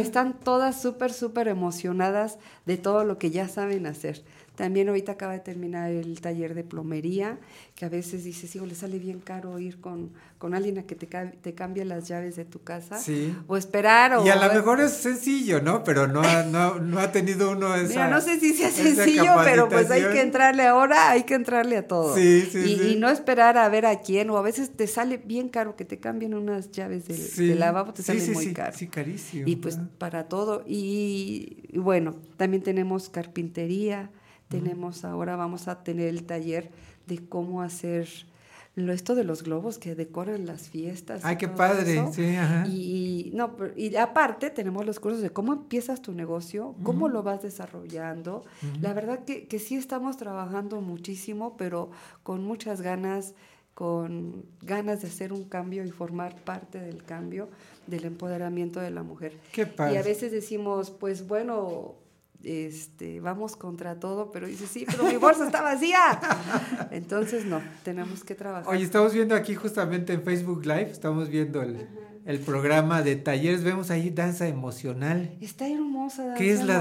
[0.00, 4.22] están todas súper, súper emocionadas de todo lo que ya saben hacer.
[4.56, 7.38] También ahorita acaba de terminar el taller de plomería,
[7.74, 10.94] que a veces dices, hijo, le sale bien caro ir con, con alguien a que
[10.94, 12.98] te, te cambie las llaves de tu casa.
[12.98, 13.36] Sí.
[13.48, 14.14] O esperar.
[14.14, 15.84] O Y a lo mejor es sencillo, ¿no?
[15.84, 19.34] Pero no ha, no, no ha tenido uno esa Mira, no sé si sea sencillo,
[19.44, 22.14] pero pues hay que entrarle ahora, hay que entrarle a todo.
[22.16, 22.88] Sí, sí, y, sí.
[22.92, 25.84] y no esperar a ver a quién, o a veces te sale bien caro que
[25.84, 27.46] te cambien unas llaves del, Sí.
[27.48, 28.74] del lavabo, te sale muy sí, caro.
[28.74, 30.64] sí, carísimo, Y pues para todo.
[30.66, 34.10] Y, y bueno, también tenemos carpintería,
[34.48, 36.70] tenemos ahora, vamos a tener el taller
[37.06, 38.08] de cómo hacer
[38.76, 41.24] lo esto de los globos que decoran las fiestas.
[41.24, 42.12] Ay, qué padre, eso.
[42.12, 42.66] sí, ajá.
[42.68, 47.14] Y, no, y aparte tenemos los cursos de cómo empiezas tu negocio, cómo Ujú.
[47.14, 48.42] lo vas desarrollando.
[48.62, 48.82] Ujú.
[48.82, 51.90] La verdad que, que sí estamos trabajando muchísimo, pero
[52.22, 53.34] con muchas ganas,
[53.72, 57.48] con ganas de hacer un cambio y formar parte del cambio,
[57.86, 59.38] del empoderamiento de la mujer.
[59.52, 59.94] Qué padre.
[59.94, 61.94] Y a veces decimos, pues bueno,
[62.46, 66.20] este, vamos contra todo, pero dice, sí, pero mi bolsa está vacía.
[66.92, 68.72] Entonces, no, tenemos que trabajar.
[68.72, 71.88] Oye, estamos viendo aquí justamente en Facebook Live, estamos viendo el,
[72.26, 75.36] el programa de talleres, vemos ahí danza emocional.
[75.40, 76.24] Está hermosa.
[76.26, 76.80] Danza ¿Qué es la,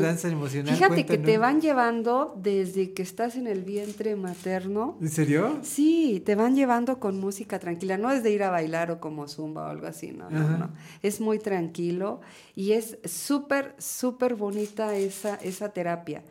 [0.00, 0.74] danza emocional?
[0.74, 4.96] Fíjate que te van llevando desde que estás en el vientre materno.
[5.00, 5.58] ¿En serio?
[5.62, 7.98] Sí, te van llevando con música tranquila.
[7.98, 10.70] No es de ir a bailar o como zumba o algo así, no, no, no.
[11.02, 12.20] Es muy tranquilo
[12.54, 16.22] y es súper, súper bonita esa, esa terapia.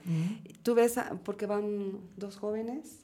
[0.64, 3.00] Tú ves, a- porque van dos jóvenes,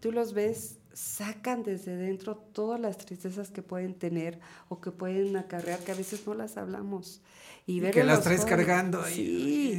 [0.00, 4.38] tú los ves, sacan desde dentro todas las tristezas que pueden tener
[4.68, 7.20] o que pueden acarrear, que a veces no las hablamos.
[7.66, 9.14] Y, Y ver que las traes jóvenes- cargando ahí.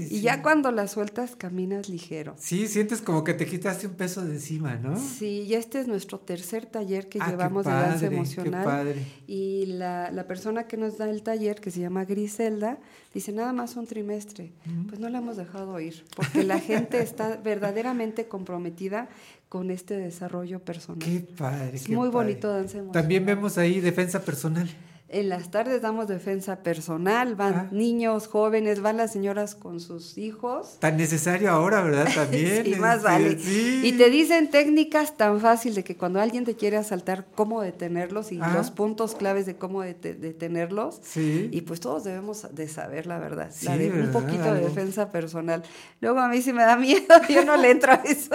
[0.09, 2.33] Sí, y ya cuando las sueltas caminas ligero.
[2.39, 4.97] Sí, sientes como que te quitaste un peso de encima, ¿no?
[4.97, 8.63] Sí, y este es nuestro tercer taller que Ah, llevamos de danza qué emocional.
[8.65, 9.05] padre.
[9.27, 12.79] Y la, la persona que nos da el taller, que se llama Griselda,
[13.13, 14.51] dice nada más un trimestre.
[14.89, 19.09] Pues no la hemos dejado ir, porque la gente está verdaderamente comprometida
[19.49, 20.99] con este desarrollo personal.
[20.99, 21.75] Qué padre.
[21.75, 22.25] Es qué muy padre.
[22.25, 23.01] bonito danza emocional.
[23.01, 24.69] También vemos ahí defensa personal.
[25.07, 30.77] En las tardes damos defensa personal, van niños, jóvenes, van las señoras con sus hijos.
[30.79, 32.07] Tan necesario ahora, ¿verdad?
[32.15, 32.65] También.
[32.65, 33.37] Sí, más este, vale.
[33.39, 33.81] sí.
[33.83, 38.31] Y te dicen técnicas tan fácil de que cuando alguien te quiere asaltar, cómo detenerlos
[38.31, 38.57] y Ajá.
[38.57, 40.99] los puntos claves de cómo dete- detenerlos.
[41.03, 41.49] Sí.
[41.51, 45.11] Y pues todos debemos de saber la verdad, Sí, la de un poquito de defensa
[45.11, 45.61] personal.
[46.01, 48.31] Luego a mí sí me da miedo, yo no le entro a eso.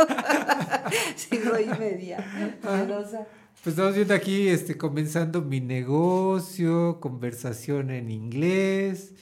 [1.16, 2.24] sí, soy media
[2.62, 3.26] miedosa.
[3.62, 9.12] Pues estamos viendo aquí, este, comenzando mi negocio, conversación en inglés,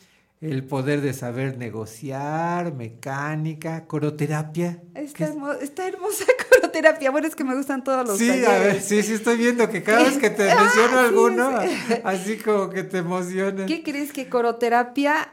[0.40, 4.80] el poder de saber negociar, mecánica, coroterapia.
[4.94, 7.10] Está, hermo- está hermosa coroterapia.
[7.10, 9.82] Bueno, es que me gustan todos los Sí, a ver, sí, sí estoy viendo que
[9.82, 11.94] cada vez que te Ah, menciono alguno, sí.
[12.04, 13.66] así como que te emociona.
[13.66, 15.32] ¿Qué crees que coroterapia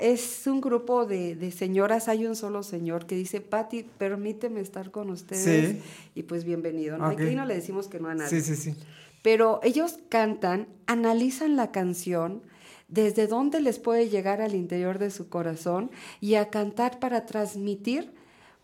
[0.00, 2.08] es un grupo de, de señoras?
[2.08, 5.70] Hay un solo señor que dice, Patti, permíteme estar con ustedes.
[5.70, 5.82] Sí.
[6.14, 6.98] Y pues bienvenido.
[6.98, 7.08] ¿no?
[7.08, 7.20] Ok.
[7.20, 8.28] Aquí no le decimos que no a nadie.
[8.28, 8.76] Sí, sí, sí.
[9.22, 12.42] Pero ellos cantan, analizan la canción
[12.88, 15.90] desde dónde les puede llegar al interior de su corazón
[16.20, 18.12] y a cantar para transmitir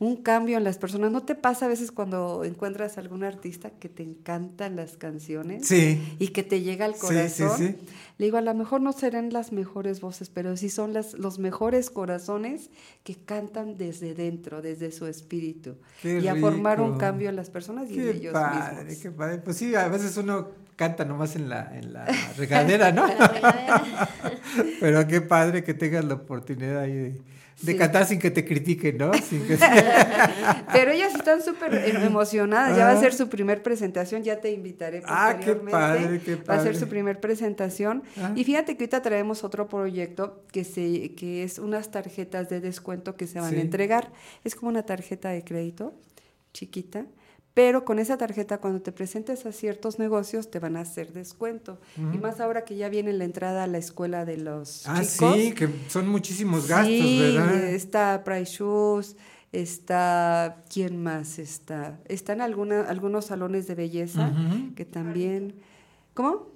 [0.00, 1.10] un cambio en las personas.
[1.10, 5.66] ¿No te pasa a veces cuando encuentras algún artista que te encantan las canciones?
[5.66, 6.16] Sí.
[6.20, 7.50] Y que te llega al Sí, corazón.
[7.56, 7.76] sí, sí.
[8.16, 11.40] Le digo, a lo mejor no serán las mejores voces, pero sí son las, los
[11.40, 12.70] mejores corazones
[13.02, 15.74] que cantan desde dentro, desde su espíritu.
[16.00, 19.02] Qué y a formar un cambio en las personas y en Qué ellos padre, mismos.
[19.02, 19.38] qué padre.
[19.38, 22.06] Pues sí, a veces uno canta nomás en la, en la
[22.36, 23.04] regadera, ¿no?
[24.80, 27.22] Pero qué padre que tengas la oportunidad ahí de,
[27.62, 27.78] de Sí.
[27.78, 29.12] cantar sin que te critiquen, ¿no?
[29.14, 29.58] Sin que-
[30.72, 32.76] Pero ellas están súper em- emocionadas.
[32.76, 34.22] Ya va a ser su primer presentación.
[34.22, 35.70] Ya te invitaré Ah, qué posteriormente.
[35.72, 36.74] padre, qué Va a ser padre.
[36.78, 38.02] su primer presentación.
[38.16, 38.32] Ah.
[38.36, 43.16] Y fíjate que ahorita traemos otro proyecto que, se, que es unas tarjetas de descuento
[43.16, 43.56] que se van Sí.
[43.56, 44.12] a entregar.
[44.44, 45.94] Es como una tarjeta de crédito
[46.52, 47.06] chiquita.
[47.58, 51.80] Pero con esa tarjeta, cuando te presentes a ciertos negocios, te van a hacer descuento.
[51.96, 55.34] Y más ahora que ya viene la entrada a la escuela de los ah, chicos.
[55.34, 57.64] sí, que son muchísimos gastos, Sí, ¿verdad?
[57.64, 59.16] está Price Shoes,
[59.50, 61.98] está, ¿quién más está?
[62.06, 64.30] Están alguna, algunos salones de belleza
[64.76, 65.56] que también,
[66.14, 66.52] ¿cómo?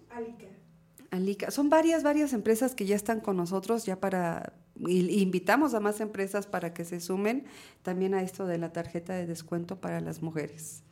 [1.11, 1.51] Alica.
[1.51, 6.01] Son varias, varias empresas que ya están con nosotros ya para, y invitamos a más
[6.01, 7.45] empresas para que se sumen
[7.83, 10.85] también a esto de la tarjeta de descuento para las mujeres.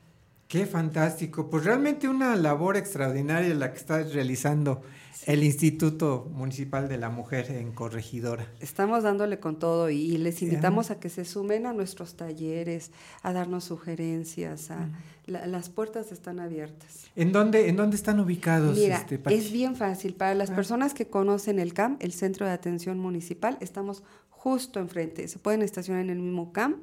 [0.51, 1.49] Qué fantástico.
[1.49, 4.83] Pues realmente una labor extraordinaria la que estás realizando
[5.27, 8.49] el Instituto Municipal de la Mujer en Corregidora.
[8.59, 12.91] Estamos dándole con todo y, les invitamos a que se sumen a nuestros talleres,
[13.23, 14.89] a darnos sugerencias, a,
[15.27, 17.07] la- las puertas están abiertas.
[17.15, 18.77] ¿En dónde, en dónde están ubicados?
[18.77, 20.15] Mira, este, es bien fácil.
[20.15, 25.29] Para las personas que conocen el CAM, el Centro de Atención Municipal, estamos justo enfrente.
[25.29, 26.79] Se pueden estacionar en el mismo CAM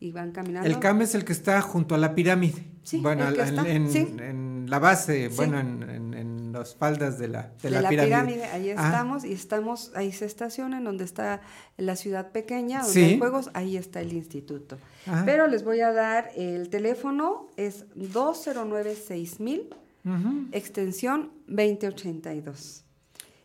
[0.00, 0.66] y van caminando.
[0.68, 2.64] El CAM es el que está junto a la pirámide.
[2.82, 3.98] Sí, bueno, el que en, está, en- sí.
[4.20, 5.36] en la base, Sí.
[5.36, 5.82] bueno, en,
[6.14, 8.44] en- las faldas de la, de de la, pirámide.
[8.46, 11.42] ahí Ah, estamos y estamos, ahí se estacionan, donde está
[11.76, 14.76] la ciudad pequeña, donde hay juegos, ahí está el instituto.
[15.06, 15.22] Ajá.
[15.24, 19.68] Pero les voy a dar el teléfono, es 209-6000,
[20.04, 20.46] Ujú.
[20.52, 22.84] extensión 2082.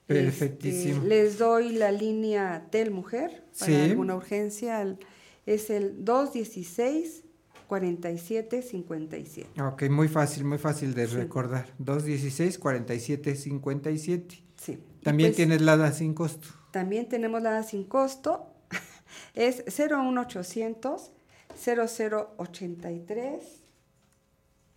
[0.07, 0.95] Perfectísimo.
[0.97, 4.81] Este, les doy la línea Tel Mujer para alguna urgencia.
[4.81, 4.97] el-
[5.45, 7.23] Es el 216
[7.67, 9.61] 47 57.
[9.61, 11.73] Ok, muy fácil, muy fácil de recordar.
[11.79, 14.43] 216 47 57.
[14.55, 14.79] Sí.
[15.03, 16.47] También pues, tienes la sin costo.
[16.71, 18.51] También tenemos la sin costo.
[19.33, 21.11] Es 01800
[21.55, 23.65] 0083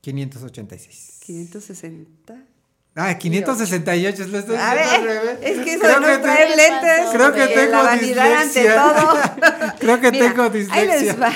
[0.01, 1.21] 586.
[1.25, 2.47] 560.
[3.01, 5.39] Ah, 568, lo estoy A ver, revés.
[5.41, 8.33] es que eso Creo de no que traer te- lentes, Creo que tengo la vanidad
[8.35, 8.75] ante dislexia.
[8.83, 9.73] todo.
[9.79, 11.01] Creo que Mira, tengo Ahí dislexia.
[11.03, 11.33] les va.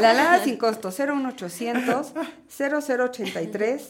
[0.00, 2.12] La alada sin costo 01800
[2.48, 3.82] 0083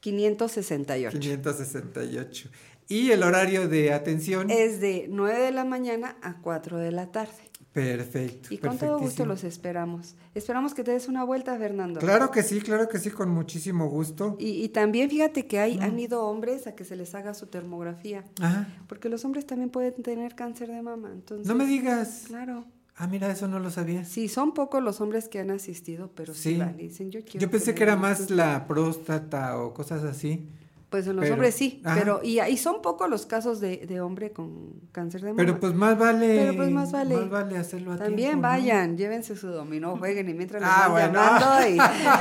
[0.00, 1.18] 568.
[1.18, 2.48] 568.
[2.88, 4.50] Y el horario de atención.
[4.50, 7.32] Es de 9 de la mañana a 4 de la tarde.
[7.72, 8.48] Perfecto.
[8.52, 10.16] Y con todo gusto los esperamos.
[10.34, 12.00] Esperamos que te des una vuelta, Fernando.
[12.00, 14.36] Claro que sí, claro que sí, con muchísimo gusto.
[14.40, 15.82] Y, y también fíjate que hay, Mm.
[15.82, 18.24] han ido hombres a que se les haga su termografía.
[18.40, 18.66] Ajá.
[18.88, 21.10] Porque los hombres también pueden tener cáncer de mama.
[21.12, 22.24] Entonces, No me digas.
[22.26, 22.64] Claro.
[22.96, 24.04] Ah, mira, eso no lo sabía.
[24.04, 26.62] Sí, son pocos los hombres que han asistido, pero sí, Sí.
[26.76, 27.38] dicen, yo quiero.
[27.38, 28.38] Yo pensé que era más estudio".
[28.42, 30.48] la próstata o cosas así.
[30.90, 31.96] Pues en los Pero- hombres sí, Ajá.
[32.00, 35.36] pero y, y son pocos los casos de, de hombre con cáncer de mama.
[35.36, 36.34] Pero pues más vale.
[36.38, 37.14] Pero pues más vale.
[37.14, 38.42] Más vale hacerlo a También tiempo, ¿no?
[38.48, 41.12] vayan, llévense su dominó, jueguen y mientras les Ah, van bueno.
[41.12, 41.68] llamando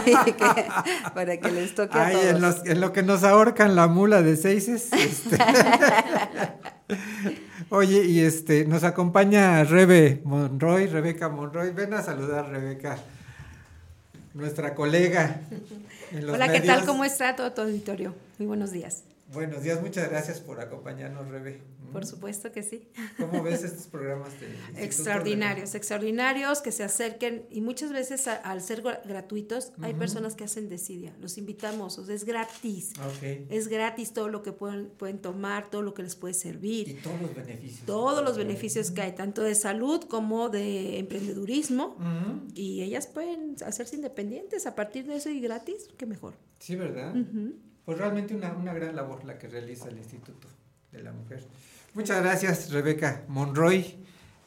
[0.05, 0.65] y, y que-
[1.15, 2.25] para que les toque a Ay, todos.
[2.27, 4.91] en, los- en lo que nos ahorcan la mula de seises.
[4.91, 5.37] este.
[7.69, 11.71] Oye, y este, nos acompaña Rebe Monroy, Rebeca Monroy.
[11.71, 12.97] Ven a saludar, Rebeca,
[14.33, 15.41] nuestra colega.
[16.11, 16.85] en los Hola, ¿qué tal?
[16.85, 18.13] ¿Cómo está todo tu auditorio?
[18.37, 19.03] Muy buenos días.
[19.33, 21.59] Buenos días, muchas gracias por acompañarnos, Rebe.
[21.91, 22.87] Por supuesto que sí.
[23.19, 24.29] ¿Cómo ves estos programas
[24.77, 30.35] Extraordinarios, extraordinarios que se acerquen y muchas veces a- al ser gra- gratuitos hay personas
[30.35, 31.13] que hacen desidia.
[31.19, 32.91] Los invitamos, o sea, es gratis.
[32.99, 33.23] Ok.
[33.49, 36.87] Es gratis todo lo que pueden, pueden tomar, todo lo que les puede servir.
[36.87, 37.85] Y todos los beneficios.
[37.85, 41.97] Todos los beneficios que hay, tanto de salud como de emprendedurismo.
[42.53, 46.33] Y ellas pueden hacerse independientes a partir de eso y gratis, qué mejor.
[46.59, 47.13] Sí, ¿verdad?
[47.87, 50.49] Pues realmente una, una gran labor la que realiza el Instituto
[50.91, 51.41] de la Mujer.
[51.93, 53.95] Muchas gracias, Rebeca Monroy,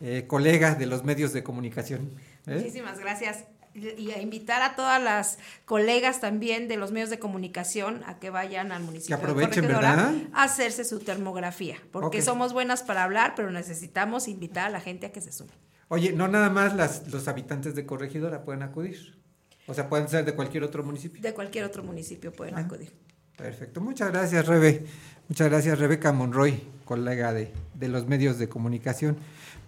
[0.02, 2.10] eh, colega de los medios de comunicación.
[2.46, 2.56] ¿eh?
[2.56, 3.44] Muchísimas gracias.
[3.74, 8.28] Y a invitar a todas las colegas también de los medios de comunicación a que
[8.28, 10.12] vayan al municipio Que aprovechen, de ¿verdad?
[10.34, 12.24] a hacerse su termografía, porque Ok.
[12.24, 15.52] somos buenas para hablar, pero necesitamos invitar a la gente a que se sume.
[15.88, 19.18] Oye, no nada más las, los habitantes de Corregidora pueden acudir.
[19.66, 21.22] O sea, pueden ser de cualquier otro municipio.
[21.22, 22.60] De cualquier otro municipio pueden Ah.
[22.66, 22.92] acudir.
[23.40, 23.80] Perfecto.
[23.80, 24.84] Muchas gracias, Rebe.
[25.28, 29.16] Muchas gracias, Rebeca Monroy, colega de, de los medios de comunicación.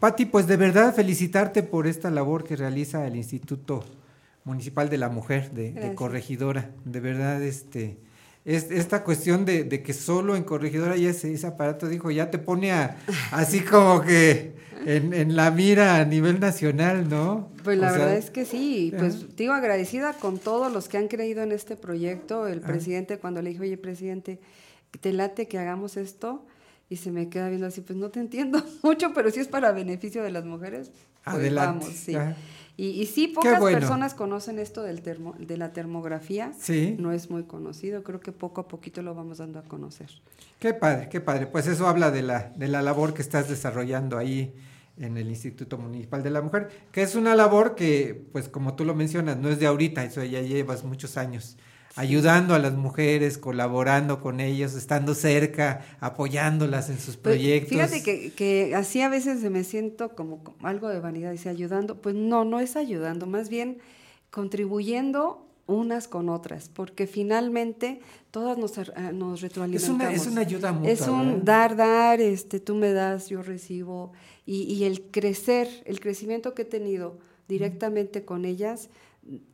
[0.00, 3.84] Patti, pues de verdad felicitarte por esta labor que realiza el Instituto
[4.44, 5.94] Municipal de la Mujer de.
[5.94, 6.70] Corregidora.
[6.84, 7.96] De verdad, este,
[8.44, 12.30] es, esta cuestión de, de que solo en Corregidora ya ese, ese aparato, dijo, ya
[12.30, 12.96] te pone a,
[13.30, 14.54] así como que
[14.86, 17.50] en, en la mira a nivel nacional, ¿no?
[17.62, 20.98] Pues O la sea, verdad es que sí, pues digo agradecida con todos los que
[20.98, 22.48] han creído en este proyecto.
[22.48, 22.66] El Ah.
[22.66, 24.40] presidente cuando le dije, oye presidente,
[25.00, 26.44] ¿te late que hagamos esto?
[26.90, 29.70] Y se me queda viendo así, pues no te entiendo mucho, pero si es para
[29.72, 30.90] beneficio de las mujeres,
[31.24, 31.84] pues Adelante.
[31.86, 32.14] vamos, sí.
[32.16, 32.36] Ajá.
[32.76, 33.78] Y, y sí, pocas bueno.
[33.78, 36.52] personas conocen esto del termo, de la termografía.
[36.58, 36.96] Sí.
[36.98, 40.10] No es muy conocido, creo que poco a poquito lo vamos dando a conocer.
[40.58, 41.46] Qué padre, qué padre.
[41.46, 44.54] Pues eso habla de la, de la labor que estás desarrollando ahí
[44.96, 48.84] en el Instituto Municipal de la Mujer, que es una labor que, pues como tú
[48.84, 51.56] lo mencionas, no es de ahorita, eso ya llevas muchos años
[51.94, 57.70] ayudando a las mujeres, colaborando con ellas, estando cerca, apoyándolas en sus Pues, proyectos.
[57.70, 62.00] Fíjate que, que así a veces me siento como, como algo de vanidad, dice ayudando.
[62.00, 63.78] Pues no, no es ayudando, más bien
[64.30, 68.00] contribuyendo unas con otras, porque finalmente
[68.30, 70.12] todas nos, ah, nos retroalimentamos.
[70.12, 71.42] es una ayuda mutua, Es un ¿verdad?
[71.44, 74.12] dar, dar, este, tú me das, yo recibo,
[74.44, 78.88] y, y el crecer, el crecimiento que he tenido directamente con ellas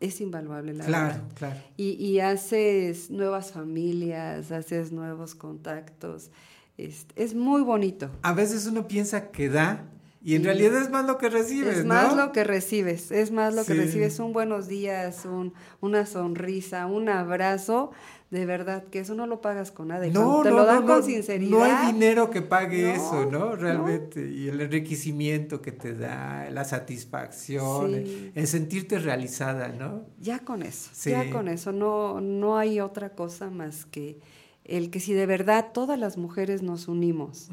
[0.00, 1.32] es invaluable, la Claro, verdad.
[1.34, 1.60] claro.
[1.76, 6.30] Y, y haces nuevas familias, haces nuevos contactos.
[6.76, 8.10] Es, es muy bonito.
[8.22, 9.84] A veces uno piensa que da
[10.22, 12.26] y en realidad es más lo que recibes, Es más ¿no?
[12.26, 14.18] lo que recibes, es más lo que recibes.
[14.18, 17.90] Un buenos días, un, una sonrisa, un abrazo.
[18.30, 20.02] De verdad, que eso no lo pagas con nada.
[20.12, 21.50] Cuando te lo dan con sinceridad.
[21.50, 23.38] No hay dinero que pague No, eso, ¿no?
[23.38, 23.56] no.
[23.56, 24.30] Realmente.
[24.30, 27.94] Y el enriquecimiento que te da, la satisfacción, Sí.
[27.96, 30.02] el, el sentirte realizada, ¿no?
[30.20, 31.10] Ya con eso, Sí.
[31.10, 31.72] ya con eso.
[31.72, 34.18] No, no hay otra cosa más que
[34.64, 37.48] el que si de verdad todas las mujeres nos unimos,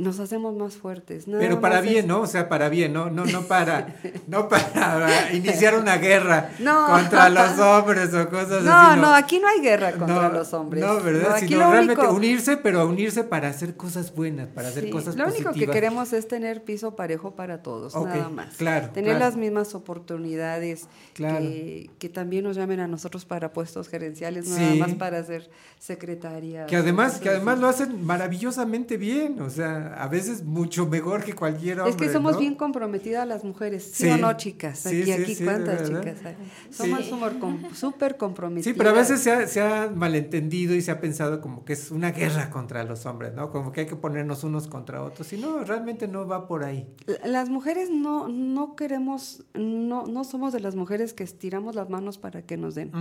[0.00, 1.28] nos hacemos más fuertes.
[1.28, 2.20] Nada Pero para bien, es- ¿no?
[2.22, 3.10] O sea, para bien, ¿no?
[3.10, 3.96] No, no para,
[4.26, 6.86] no para iniciar una guerra No.
[6.88, 9.00] contra los hombres o cosas No, así.
[9.00, 10.84] no, aquí no hay guerra contra No, los hombres.
[10.84, 11.28] No, ¿verdad?
[11.30, 14.84] No, aquí Sino lo realmente único- unirse, pero unirse para hacer cosas buenas, para hacer
[14.84, 15.66] Sí, cosas Lo único positivas.
[15.68, 18.56] que queremos es tener piso parejo para todos, nada más.
[18.56, 19.24] claro, Tener claro.
[19.26, 21.38] las mismas oportunidades, Claro.
[21.38, 24.60] que, que también nos llamen a nosotros para puestos gerenciales, Sí.
[24.60, 26.66] nada más para ser secretaria.
[26.66, 31.32] Que además, que además lo hacen maravillosamente bien, o sea, a veces mucho mejor que
[31.34, 31.90] cualquier hombre.
[31.90, 32.38] Es que somos ¿no?
[32.38, 34.10] bien comprometidas las mujeres, ¿sí, Sí.
[34.10, 34.78] o no, chicas?
[34.78, 36.36] Sí, Aquí, sí, aquí, sí, ¿cuántas chicas hay?
[36.70, 38.64] Somos súper com- súper comprometidas.
[38.72, 41.72] Sí, pero a veces se ha, se ha malentendido y se ha pensado como que
[41.74, 43.50] es una guerra contra los hombres, ¿no?
[43.50, 45.32] Como que hay que ponernos unos contra otros.
[45.32, 46.86] Y no, realmente no va por ahí.
[47.06, 51.88] La- Las mujeres no, no queremos, no, no somos de las mujeres que estiramos las
[51.90, 52.92] manos para que nos den.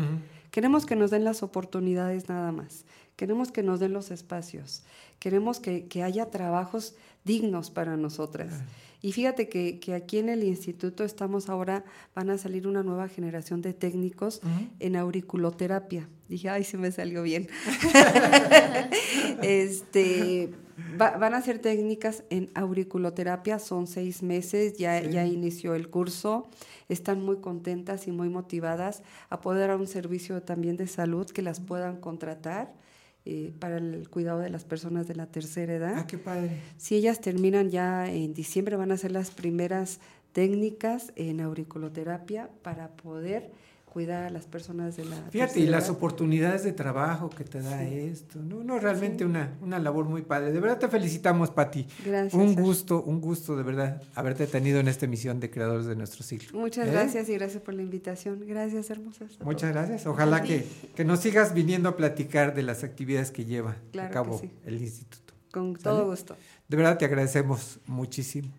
[0.52, 2.86] Queremos que nos den las oportunidades nada más.
[3.16, 4.84] Queremos que nos den los espacios.
[5.20, 8.54] Queremos que, que haya trabajos dignos para nosotras.
[9.02, 11.86] Y fíjate que, que aquí en el instituto estamos ahora,
[12.16, 14.42] van a salir una nueva generación de técnicos
[14.80, 16.10] en auriculoterapia.
[16.28, 17.48] Dije, ay, se me salió bien.
[19.42, 20.52] este,
[21.00, 25.10] va- van a ser técnicas en auriculoterapia, son seis meses, ya, Sí.
[25.12, 26.48] ya inició el curso,
[26.90, 31.42] están muy contentas y muy motivadas a poder dar un servicio también de salud que
[31.42, 32.74] las puedan contratar.
[33.26, 35.94] Eh, para el cuidado de las personas de la tercera edad.
[35.98, 36.62] Ah, qué padre.
[36.78, 40.00] Si ellas terminan ya en diciembre, van a ser las primeras
[40.32, 43.52] técnicas en auriculoterapia para poder
[43.90, 47.84] cuidar a las personas de la Fíjate, y las oportunidades de trabajo que te da
[47.84, 48.64] esto, ¿no?
[48.64, 50.52] No, realmente una, una labor muy padre.
[50.52, 51.88] De verdad te felicitamos, Pati.
[52.06, 55.96] Gracias, Un gusto, un gusto de verdad haberte tenido en esta emisión de Creadores de
[55.96, 56.58] Nuestro Siglo.
[56.60, 56.92] Muchas ¿Eh?
[56.92, 58.44] gracias y gracias por la invitación.
[58.48, 59.40] Gracias, hermosas.
[59.44, 60.06] Muchas gracias.
[60.06, 64.12] Ojalá que, que nos sigas viniendo a platicar de las actividades que lleva Claro a
[64.12, 64.52] cabo sí.
[64.66, 65.34] el instituto.
[65.52, 65.84] Con ¿Sale?
[65.84, 66.38] todo gusto.
[66.68, 68.50] De verdad te agradecemos muchísimo.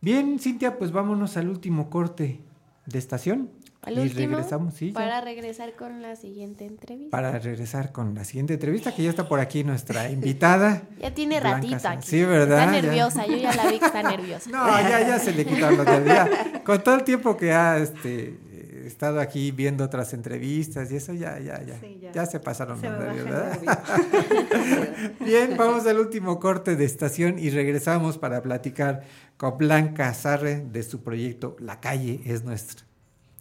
[0.00, 2.40] Bien, Cintia, pues vámonos al último corte
[2.86, 3.50] de estación.
[3.82, 4.94] Al y último, regresamos, sí, ya.
[4.94, 7.10] para regresar con la siguiente entrevista.
[7.10, 10.82] para regresar con la siguiente entrevista, que ya está por aquí nuestra invitada.
[11.00, 12.06] Ya tiene Blanca ratito aquí.
[12.06, 12.60] Sí, ¿verdad?
[12.60, 14.50] Está nerviosa, yo ya la vi que está nerviosa.
[14.50, 16.28] No, ya, ya se le quitaron los nervios.
[16.64, 18.38] Con todo el tiempo que ha este,
[18.86, 21.80] estado aquí viendo otras entrevistas y eso, ya, ya, ya.
[21.80, 22.12] Sí, ya.
[22.12, 22.26] ya.
[22.26, 23.58] se pasaron Se los nervios, ¿verdad?
[25.20, 29.02] Bien, vamos al último corte de estación y regresamos para platicar
[29.36, 32.91] con Blanca Sarre de su proyecto La calle es nuestra.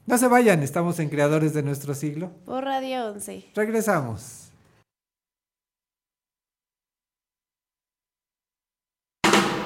[0.05, 2.31] No se vayan, estamos en Creadores de Nuestro Siglo.
[2.45, 3.51] Por Radio 11.
[3.55, 4.51] Regresamos.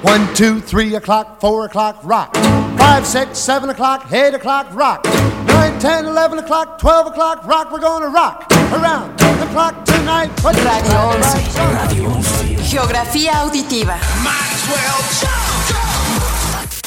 [0.02, 2.36] One, two, three o'clock, four o'clock, rock.
[2.78, 5.04] Five, six, seven o'clock, eight o'clock, rock.
[5.48, 7.72] Nine, ten, eleven o'clock, twelve o'clock, rock.
[7.72, 10.30] We're gonna rock around the o'clock tonight.
[10.36, 11.32] Put your Radio glad 11.
[11.32, 11.74] rags on.
[11.74, 12.56] Radio 11.
[12.62, 13.98] Geografía auditiva.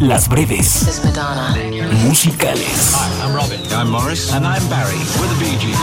[0.00, 1.02] las breves
[2.04, 2.94] musicales.
[3.22, 3.60] I'm Robin.
[3.72, 4.32] I'm Morris.
[4.32, 4.96] And I'm Barry.
[5.18, 5.76] We're the Bee Gees.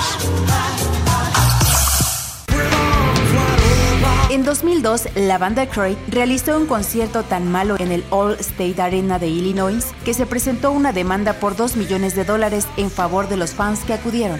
[4.29, 9.19] En 2002, la banda Croy realizó un concierto tan malo en el All State Arena
[9.19, 13.37] de Illinois que se presentó una demanda por 2 millones de dólares en favor de
[13.37, 14.39] los fans que acudieron.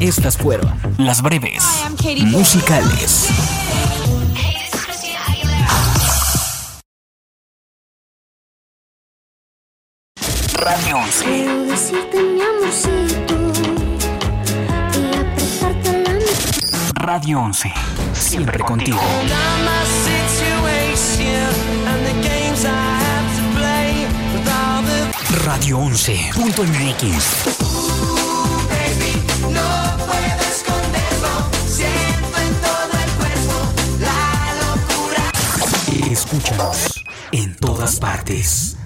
[0.00, 1.64] Estas fueron las breves
[2.26, 3.30] musicales.
[10.64, 11.24] Radio 11.
[11.26, 13.34] Quiero decirte mi amorcito
[14.94, 16.12] y apretarte la
[16.94, 17.70] Radio 11.
[18.14, 18.98] Siempre contigo.
[25.44, 27.44] Radio 11.mx.
[29.42, 31.32] No puedo esconderlo,
[31.68, 33.56] siento en todo el cuerpo
[34.00, 35.24] la locura.
[36.10, 38.78] Escúchanos en todas partes.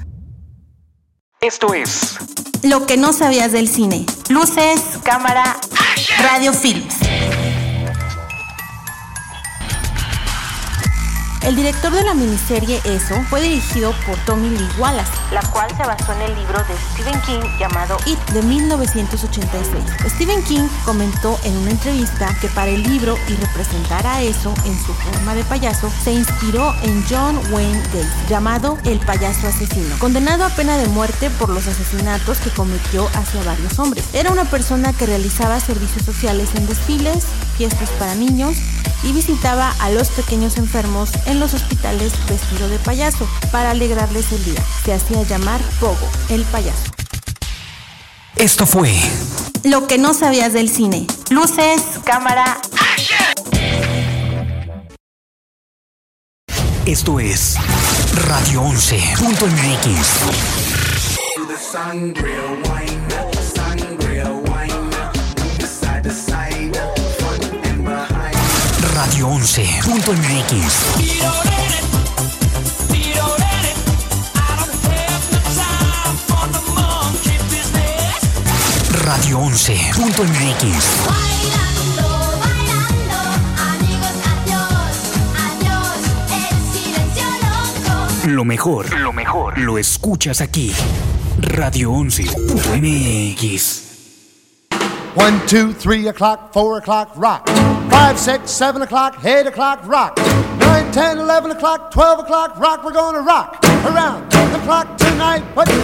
[1.40, 2.19] Esto es
[2.65, 4.05] Lo que no sabías del cine.
[4.28, 5.56] Luces, cámara,
[6.20, 6.97] radio films.
[11.43, 15.82] El director de la miniserie Eso fue dirigido por Tommy Lee Wallace, la cual se
[15.85, 19.85] basó en el libro de Stephen King llamado It de 1986.
[20.15, 24.78] Stephen King comentó en una entrevista que para el libro y representar a Eso en
[24.78, 30.44] su forma de payaso, se inspiró en John Wayne Gacy, llamado El payaso asesino, condenado
[30.44, 34.05] a pena de muerte por los asesinatos que cometió hacia varios hombres.
[34.12, 37.24] Era una persona que realizaba servicios sociales en desfiles,
[37.56, 38.56] fiestas para niños
[39.02, 44.45] y visitaba a los pequeños enfermos en los hospitales vestido de payaso para alegrarles el
[44.45, 44.63] día.
[44.85, 46.91] Se hacía llamar Pogo, el payaso.
[48.37, 48.95] Esto fue
[49.65, 51.07] Lo que no sabías del cine.
[51.31, 52.59] Luces, cámara.
[56.87, 57.57] Esto es
[58.27, 60.59] Radio 11.mx.
[69.09, 70.99] Radio 11.mx.
[79.05, 80.85] Radio 11.mx.
[88.27, 90.71] Lo mejor, lo mejor, lo escuchas aquí.
[91.41, 93.89] Radio 11.mx.
[95.17, 97.49] One, two, three o'clock, four o'clock, rock.
[97.99, 100.16] Five, six, seven o'clock, eight o'clock, rock.
[100.61, 102.85] Nine, ten, eleven o'clock, twelve o'clock, rock.
[102.85, 105.43] We're gonna rock around the clock tonight.
[105.53, 105.83] Put your.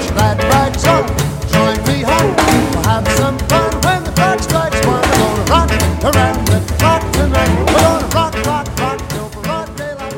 [1.51, 2.37] Join me home.
[2.37, 5.03] We'll have some fun when the clock strikes one.
[5.51, 5.71] Rock
[6.05, 7.51] around the clock tonight.
[7.59, 10.17] We're gonna rock, rock, rock daylight.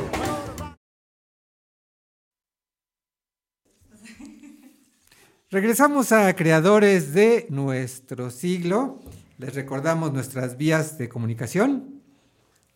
[5.50, 9.00] Regresamos a creadores de nuestro siglo.
[9.38, 12.02] Les recordamos nuestras vías de comunicación.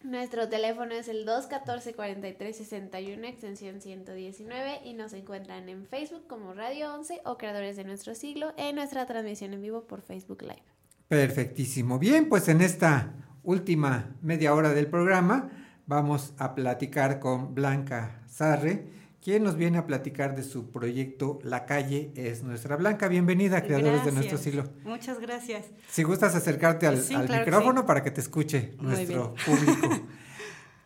[0.02, 7.22] Nuestro teléfono es el 214-4361, extensión 119, y nos encuentran en Facebook como Radio 11
[7.24, 10.62] o Creadores de Nuestro Siglo en nuestra transmisión en vivo por Facebook Live.
[11.08, 11.98] Perfectísimo.
[11.98, 15.50] Bien, pues en esta última media hora del programa
[15.86, 18.86] vamos a platicar con Blanca Sarre,
[19.22, 22.76] quien nos viene a platicar de su proyecto La calle es nuestra.
[22.76, 24.64] Blanca, bienvenida, creadores de nuestro siglo.
[24.84, 25.66] Muchas gracias.
[25.88, 27.86] Si gustas acercarte al, Sí, al claro micrófono sí.
[27.86, 29.58] para que te escuche Muy nuestro bien.
[29.58, 30.06] público.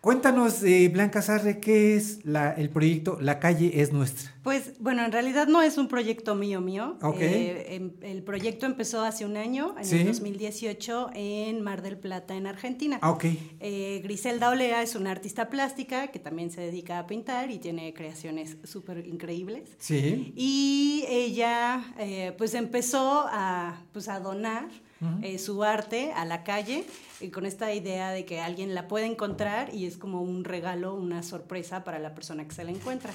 [0.04, 4.34] Cuéntanos, eh, Blanca Sarre, ¿qué es la, el proyecto La calle es nuestra?
[4.42, 6.98] Pues bueno, en realidad no es un proyecto mío mío.
[7.00, 7.16] Ok.
[7.22, 9.96] Eh, em- el proyecto empezó hace un año, en Sí.
[10.00, 12.98] el 2018, en Mar del Plata, en Argentina.
[13.00, 13.24] Ah, ok.
[13.60, 17.94] Eh, Griselda Olea es una artista plástica que también se dedica a pintar y tiene
[17.94, 19.70] creaciones súper increíbles.
[19.78, 20.34] Sí.
[20.36, 24.68] Y ella eh, pues empezó a, pues, a donar
[25.22, 26.84] Eh, su arte a la calle
[27.20, 30.94] y con esta idea de que alguien la puede encontrar y es como un regalo,
[30.94, 33.12] una sorpresa para la persona que se la encuentra.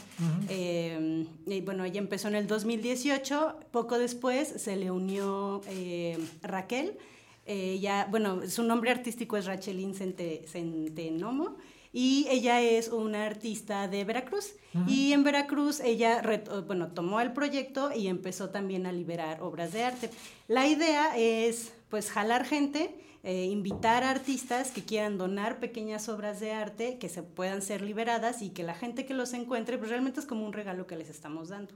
[0.50, 6.98] Eh, y bueno, ella empezó en el 2018, poco después se le unió eh, Raquel.
[7.46, 11.56] Ella, bueno, su nombre artístico es Rachelín Cente- Centenomo
[11.92, 14.54] y ella es una artista de Veracruz.
[14.88, 16.22] Y en Veracruz ella,
[16.68, 20.12] bueno, tomó el proyecto y empezó también a liberar obras de arte.
[20.48, 26.40] La idea es, pues, jalar gente, eh, invitar a artistas que quieran donar pequeñas obras
[26.40, 29.90] de arte que se puedan ser liberadas y que la gente que los encuentre, pues
[29.90, 31.74] realmente es como un regalo que les estamos dando.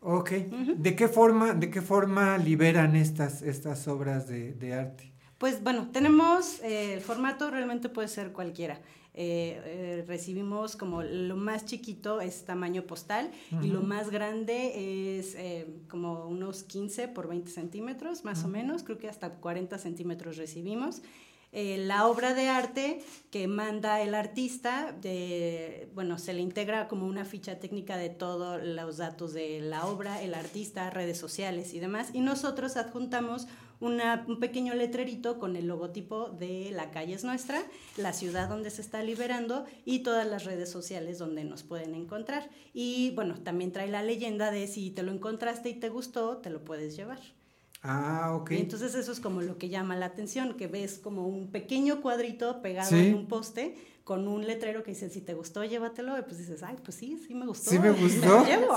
[0.00, 0.30] Ok.
[0.30, 5.12] ¿De qué forma, de qué forma liberan estas, estas obras de, de arte?
[5.38, 8.80] Pues bueno, tenemos eh, el formato realmente puede ser cualquiera.
[9.14, 13.30] Eh, eh, recibimos como lo más chiquito es tamaño postal
[13.62, 18.52] y lo más grande es eh, como unos 15 por 20 centímetros, más o Ujú.
[18.52, 21.02] menos, creo que hasta 40 centímetros recibimos.
[21.54, 27.06] Eh, la obra de arte que manda el artista, de, bueno, se le integra como
[27.06, 31.78] una ficha técnica de todos los datos de la obra, el artista, redes sociales y
[31.80, 33.48] demás, y nosotros adjuntamos
[33.82, 37.62] una- un pequeño letrerito con el logotipo de La calle es nuestra,
[37.98, 42.48] la ciudad donde se está liberando y todas las redes sociales donde nos pueden encontrar.
[42.72, 46.48] Y bueno, también trae la leyenda de si te lo encontraste y te gustó, te
[46.48, 47.18] lo puedes llevar.
[47.82, 48.52] Ah, ok.
[48.52, 52.00] Y entonces eso es como lo que llama la atención, que ves como un pequeño
[52.00, 53.08] cuadrito pegado Sí.
[53.08, 53.74] en un poste
[54.04, 56.18] con un letrero que dice, si te gustó, llévatelo.
[56.18, 57.70] Y pues dices, ay, pues sí, sí me gustó.
[57.70, 58.44] Sí me lo gustó.
[58.44, 58.76] llevo.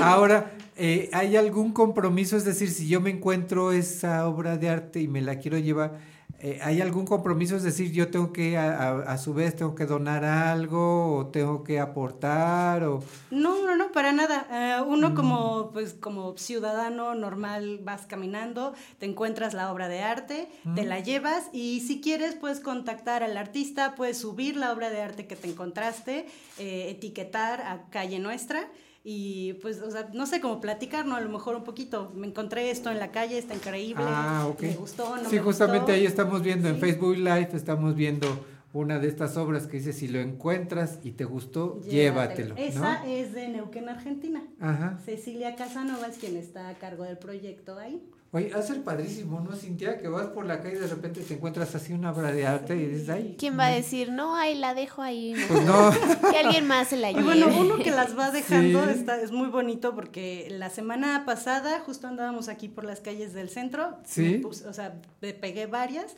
[0.00, 2.36] Ahora, eh, ¿hay algún compromiso?
[2.36, 5.98] Es decir, si yo me encuentro esa obra de arte y me la quiero llevar,
[6.40, 7.56] eh, ¿hay algún compromiso?
[7.56, 11.26] Es decir, yo tengo que, a, a- a su vez, tengo que donar algo o
[11.26, 13.02] tengo que aportar o...
[13.30, 14.46] No, no, no, para nada.
[14.50, 15.14] Eh, uno Mm.
[15.14, 20.88] como, pues, como ciudadano normal vas caminando, te encuentras la obra de arte, te Mm.
[20.88, 25.26] la llevas y si quieres puedes contactar al artista, puedes subir la obra de arte
[25.26, 26.26] que te encontraste,
[26.58, 28.68] eh, etiquetar a Calle Nuestra
[29.10, 31.16] y pues, o sea, no sé, cómo platicar, ¿no?
[31.16, 34.60] A lo mejor un poquito, me encontré esto en la calle, está increíble, Ah, ok.
[34.60, 35.92] me gustó, no sí, me justamente gustó.
[35.92, 38.26] ahí estamos viendo en Facebook Live, estamos viendo
[38.74, 42.54] una de estas obras que dice, si lo encuentras y te gustó, llévatelo.
[42.54, 42.60] ¿no?
[42.60, 44.42] Esa es de Neuquén, Argentina.
[44.60, 44.98] Ajá.
[45.06, 48.02] Cecilia Casanova es quien está a cargo del proyecto ahí.
[48.30, 49.96] Oye, ha de ser padrísimo, ¿no, Cintia?
[49.96, 52.76] Que vas por la calle y de repente te encuentras así una obra de arte
[52.76, 53.36] y dices, ay.
[53.38, 55.34] ¿Quién va a decir, no, ahí la dejo ahí?
[55.48, 55.90] Pues no.
[56.30, 57.24] Que alguien más se la Y lleve.
[57.24, 58.90] bueno, uno que las va dejando Sí.
[58.90, 63.48] está, es muy bonito porque la semana pasada justo andábamos aquí por las calles del
[63.48, 64.22] centro, Sí.
[64.22, 66.14] me puse- o sea, me pegué varias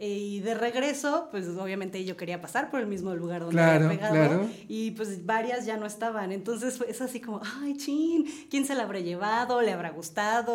[0.00, 3.98] y de regreso, pues obviamente yo quería pasar por el mismo lugar donde Claro, había
[3.98, 4.50] pegado claro.
[4.66, 8.84] y pues varias ya no estaban, entonces es así como, ay, chin, ¿quién se la
[8.84, 9.60] habrá llevado?
[9.62, 10.54] ¿Le habrá gustado?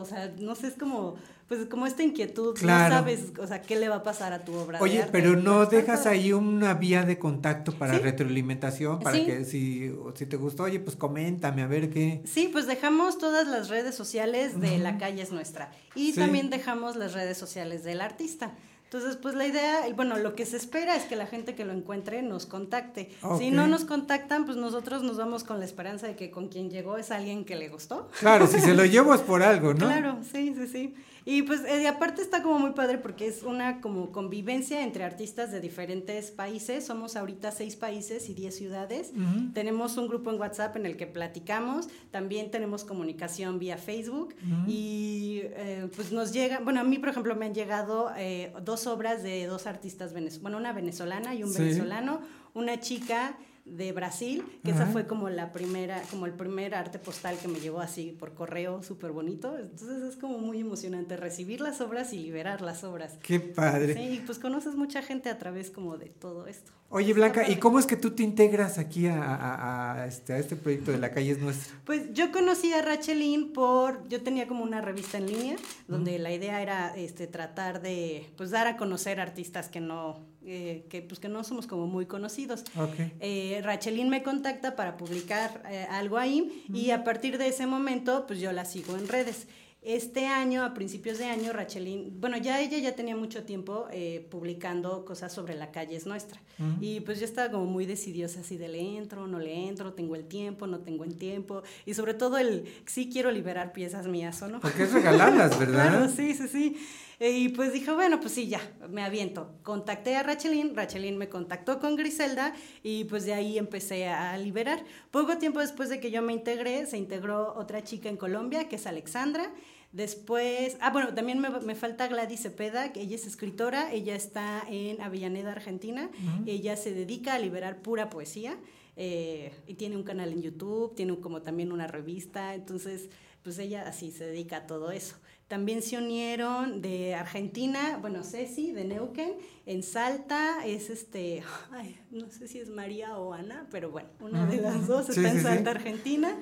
[0.00, 1.14] O sea, no sé, es como...
[1.48, 2.92] Pues como esta inquietud, Claro.
[2.92, 4.78] no sabes, o sea, qué le va a pasar a tu obra.
[4.78, 5.12] de Oye, arte.
[5.12, 8.00] pero no dejas ahí una vía de contacto para Sí.
[8.00, 9.26] retroalimentación, para Sí.
[9.26, 12.20] que si, si te gustó, oye, pues coméntame a ver qué.
[12.24, 14.78] Sí, pues dejamos todas las redes sociales de.
[14.78, 16.18] La Calle es Nuestra y Sí.
[16.18, 18.50] también dejamos las redes sociales del artista.
[18.86, 21.64] Entonces, pues la idea, y bueno, lo que se espera es que la gente que
[21.64, 23.10] lo encuentre nos contacte.
[23.36, 26.70] Si no nos contactan, pues nosotros nos vamos con la esperanza de que con quien
[26.70, 28.08] llegó es alguien que le gustó.
[28.20, 29.86] Claro, si se lo llevo es por algo, ¿no?
[29.86, 30.94] Claro, sí, sí, sí.
[31.28, 35.50] Y pues eh, aparte está como muy padre porque es una como convivencia entre artistas
[35.50, 36.86] de diferentes países.
[36.86, 39.10] Somos ahorita seis países y diez ciudades.
[39.52, 41.88] Tenemos un grupo en WhatsApp en el que platicamos.
[42.12, 44.36] También tenemos comunicación vía Facebook.
[44.68, 48.86] Y eh, pues nos llegan, bueno, a mí por ejemplo me han llegado eh, dos
[48.86, 50.42] obras de dos artistas venezolanos.
[50.42, 51.60] Bueno, una venezolana y un Sí.
[51.60, 52.20] venezolano.
[52.54, 53.36] Una chica
[53.66, 57.58] de Brasil, que esa fue como la primera, como el primer arte postal que me
[57.58, 59.58] llegó así por correo, súper bonito.
[59.58, 63.18] Entonces es como muy emocionante recibir las obras y liberar las obras.
[63.22, 63.94] Qué padre.
[63.94, 66.70] Sí, y pues conoces mucha gente a través como de todo esto.
[66.88, 70.38] Oye, Blanca, ¿y cómo es que tú te integras aquí a, a- a este, a
[70.38, 71.76] este proyecto de La Calle es Nuestra?
[71.84, 75.56] Pues yo conocí a Rachelin por, yo tenía como una revista en línea
[75.88, 80.86] donde la idea era este, tratar de pues dar a conocer artistas que no, eh,
[80.88, 82.64] que pues que no somos como muy conocidos.
[82.76, 82.94] Ok.
[83.20, 88.26] Eh, Rachelin me contacta para publicar eh, algo ahí y a partir de ese momento
[88.26, 89.46] pues yo la sigo en redes.
[89.86, 94.26] Este año, a principios de año, Rachelin, bueno, ya ella ya tenía mucho tiempo eh,
[94.32, 96.40] publicando cosas sobre la calle es nuestra.
[96.58, 96.78] Ujú.
[96.80, 100.16] Y pues yo estaba como muy decidiosa así de le entro, no le entro, tengo
[100.16, 101.62] el tiempo, no tengo el tiempo.
[101.84, 104.58] Y sobre todo el sí quiero liberar piezas mías, ¿o no?
[104.58, 105.88] Porque es regalarlas, ¿verdad?
[105.88, 106.76] Claro, sí, sí, sí.
[107.18, 108.60] Eh, Y pues dije, bueno, pues sí, ya,
[108.90, 109.54] me aviento.
[109.62, 114.84] Contacté a Rachelin, Rachelin me contactó con Griselda y pues de ahí empecé a liberar.
[115.10, 118.76] Poco tiempo después de que yo me integré, se integró otra chica en Colombia, que
[118.76, 119.50] es Alexandra.
[119.92, 124.62] Después, ah, bueno, también me, me falta Gladys Cepeda, que ella es escritora, ella está
[124.68, 126.10] en Avellaneda, Argentina.
[126.12, 126.44] Ujú.
[126.46, 128.58] Ella se dedica a liberar pura poesía.
[128.98, 133.10] eh, y tiene un canal en YouTube, tiene como también una revista, entonces
[133.42, 135.16] pues ella así se dedica a todo eso.
[135.48, 142.28] También se unieron de Argentina, bueno, Ceci de Neuquén, en Salta es este, ay, no
[142.30, 145.36] sé si es María o Ana, pero bueno, una de las dos está sí, en
[145.36, 145.42] sí.
[145.42, 146.36] Salta, Argentina.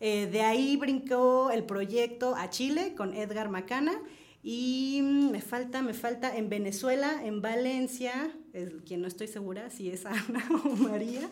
[0.00, 3.98] Eh, de ahí brincó el proyecto a Chile con Edgar Macana.
[4.42, 9.70] Y mm, me falta, me falta en Venezuela, en Valencia, es quien no estoy segura
[9.70, 11.28] si es Ana o María.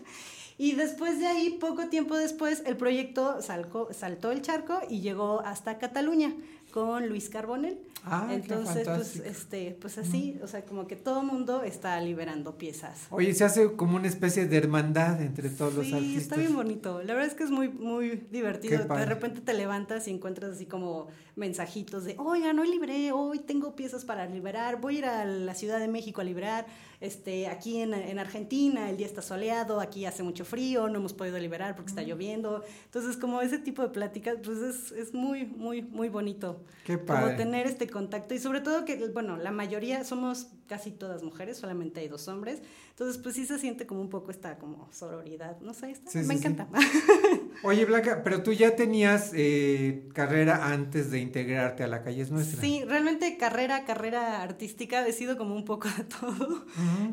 [0.59, 5.41] Y después de ahí, poco tiempo después, el proyecto salcó- saltó el charco y llegó
[5.41, 6.35] hasta Cataluña
[6.75, 7.79] con Luis Carbonell.
[8.05, 12.59] Ah, qué Entonces, pues, este, pues así, o sea, como que todo mundo está liberando
[12.59, 13.07] piezas.
[13.11, 16.23] Oye, se hace como una especie de hermandad entre todos los Sí, artistas.
[16.23, 17.01] está bien bonito.
[17.03, 18.85] La verdad es que es muy, muy divertido.
[18.87, 21.07] De repente te levantas y encuentras así como
[21.37, 25.55] mensajitos de, oigan, hoy libré, hoy tengo piezas para liberar, voy a ir a la
[25.55, 26.67] Ciudad de México a liberar,
[27.01, 31.13] este, aquí en, en Argentina el día está soleado, aquí hace mucho frío, no hemos
[31.13, 32.63] podido liberar porque está lloviendo.
[32.87, 36.63] Entonces, como ese tipo de pláticas, pues es, es muy, muy, muy bonito.
[36.85, 37.37] Qué Como padre.
[37.37, 42.01] tener este contacto y sobre todo que, bueno, la mayoría somos casi todas mujeres, solamente
[42.01, 42.63] hay dos hombres.
[42.91, 46.19] Entonces, pues sí se siente como un poco esta como sororidad, no sé, está- Sí,
[46.19, 46.47] me sí, sí.
[46.49, 46.69] encanta.
[47.63, 52.31] Oye, Blanca, pero tú ya tenías eh, carrera antes de integrarte a la calle es
[52.31, 52.61] nuestra.
[52.61, 56.65] Sí, realmente carrera, carrera artística, he sido como un poco de todo.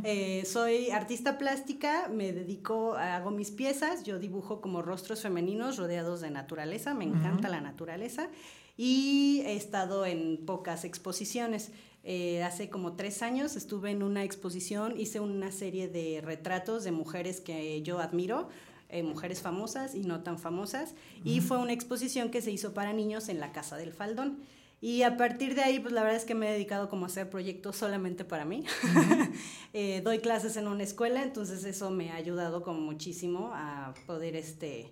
[0.03, 6.21] Eh, soy artista plástica, me dedico, hago mis piezas, yo dibujo como rostros femeninos rodeados
[6.21, 8.29] de naturaleza, me encanta la naturaleza
[8.77, 11.71] y he estado en pocas exposiciones.
[12.03, 16.91] Eh, hace como tres años estuve en una exposición, hice una serie de retratos de
[16.91, 18.49] mujeres que yo admiro,
[18.89, 22.91] eh, mujeres famosas y no tan famosas, y fue una exposición que se hizo para
[22.91, 24.39] niños en la Casa del Faldón.
[24.81, 27.07] Y a partir de ahí, pues la verdad es que me he dedicado como a
[27.07, 28.65] hacer proyectos solamente para mí.
[29.73, 34.35] Eh, doy clases en una escuela, entonces eso me ha ayudado como muchísimo a poder,
[34.35, 34.91] este,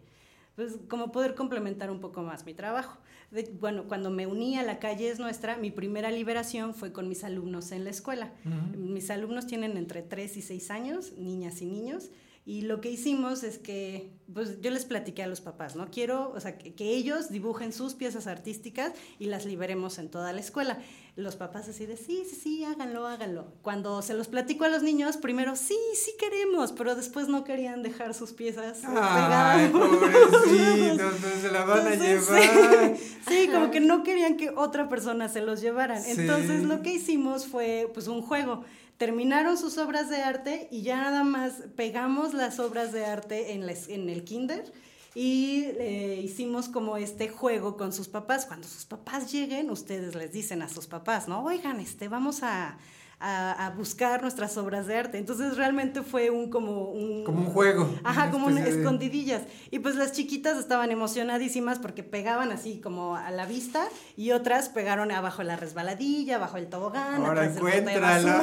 [0.56, 2.98] pues como poder complementar un poco más mi trabajo.
[3.32, 7.08] De- bueno, cuando me uní a la calle es nuestra, mi primera liberación fue con
[7.08, 8.32] mis alumnos en la escuela.
[8.78, 12.10] Mis alumnos tienen entre 3 y 6 años, niñas y niños,
[12.46, 15.92] y lo que hicimos es que, pues yo les platiqué a los papás, ¿no?
[15.92, 20.34] Quiero, o sea, que, que ellos dibujen sus piezas artísticas y las liberemos en toda
[20.34, 20.80] la escuela.
[21.16, 23.54] Los papás así de, sí, sí, sí, háganlo, háganlo.
[23.62, 27.84] Cuando se los platico a los niños, primero, sí, sí queremos, pero después no querían
[27.84, 32.98] dejar sus piezas Ay, pobrecitos, se la van a llevar.
[32.98, 36.02] Sí, sí, como que no querían que otra persona se los llevaran.
[36.02, 36.12] Sí.
[36.22, 38.64] Entonces lo que hicimos fue pues un juego.
[39.00, 43.64] Terminaron sus obras de arte y ya nada más pegamos las obras de arte en,
[44.10, 44.74] el kinder
[45.16, 48.46] y eh, hicimos como este juego con sus papás.
[48.46, 51.46] Cuando sus papás lleguen, ustedes les dicen a sus papás, ¿no?
[51.46, 52.78] Oigan, este, vamos a,
[53.22, 55.18] a- a buscar nuestras obras de arte.
[55.18, 57.24] Entonces realmente fue un como un...
[57.26, 57.90] Como un juego.
[58.04, 59.42] Ajá, una como un especie de- escondidillas.
[59.72, 64.70] Y pues las chiquitas estaban emocionadísimas porque pegaban así como a la vista y otras
[64.70, 68.42] pegaron abajo la resbaladilla, abajo el tobogán, Ahora encuéntrala.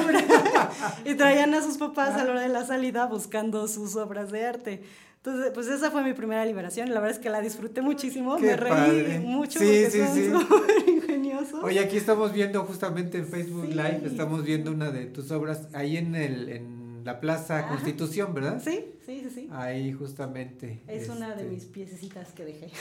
[1.05, 4.45] y traían a sus papás a la hora de la salida buscando sus obras de
[4.45, 4.83] arte.
[5.27, 6.87] Entonces, pues esa fue mi primera liberación.
[6.93, 8.37] La verdad es que la disfruté muchísimo.
[8.37, 9.19] Qué Me reí padre.
[9.19, 10.31] mucho Sí, porque sí, son sí.
[10.47, 11.63] súper ingeniosos.
[11.63, 15.97] Oye, aquí estamos viendo justamente en Facebook Live, estamos viendo una de tus obras ahí
[15.97, 17.67] en el en la Plaza Ajá.
[17.69, 18.61] Constitución, ¿verdad?
[18.63, 19.49] Sí, sí, sí, sí.
[19.51, 20.81] Ahí justamente.
[20.87, 22.71] Es una de este, mis piececitas que dejé.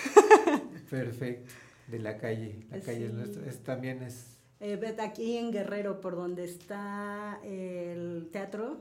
[0.91, 1.53] Perfecto,
[1.89, 3.17] de la calle, la calle es Sí.
[3.17, 4.37] nuestra, es, también es...
[4.61, 8.79] Eh, aquí en Guerrero, por donde está el teatro,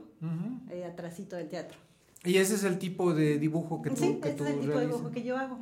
[0.70, 1.78] eh, atrásito del teatro.
[2.26, 4.60] Y ese es el tipo de dibujo que tú, sí, que ese tú es el
[4.60, 4.96] tipo de realizas.
[4.98, 5.58] dibujo que yo hago.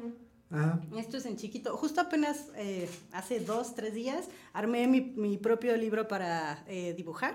[0.51, 0.81] Ajá.
[0.97, 1.77] Esto es en chiquito.
[1.77, 7.35] Justo apenas eh, hace dos, tres días armé mi, mi propio libro para eh, dibujar,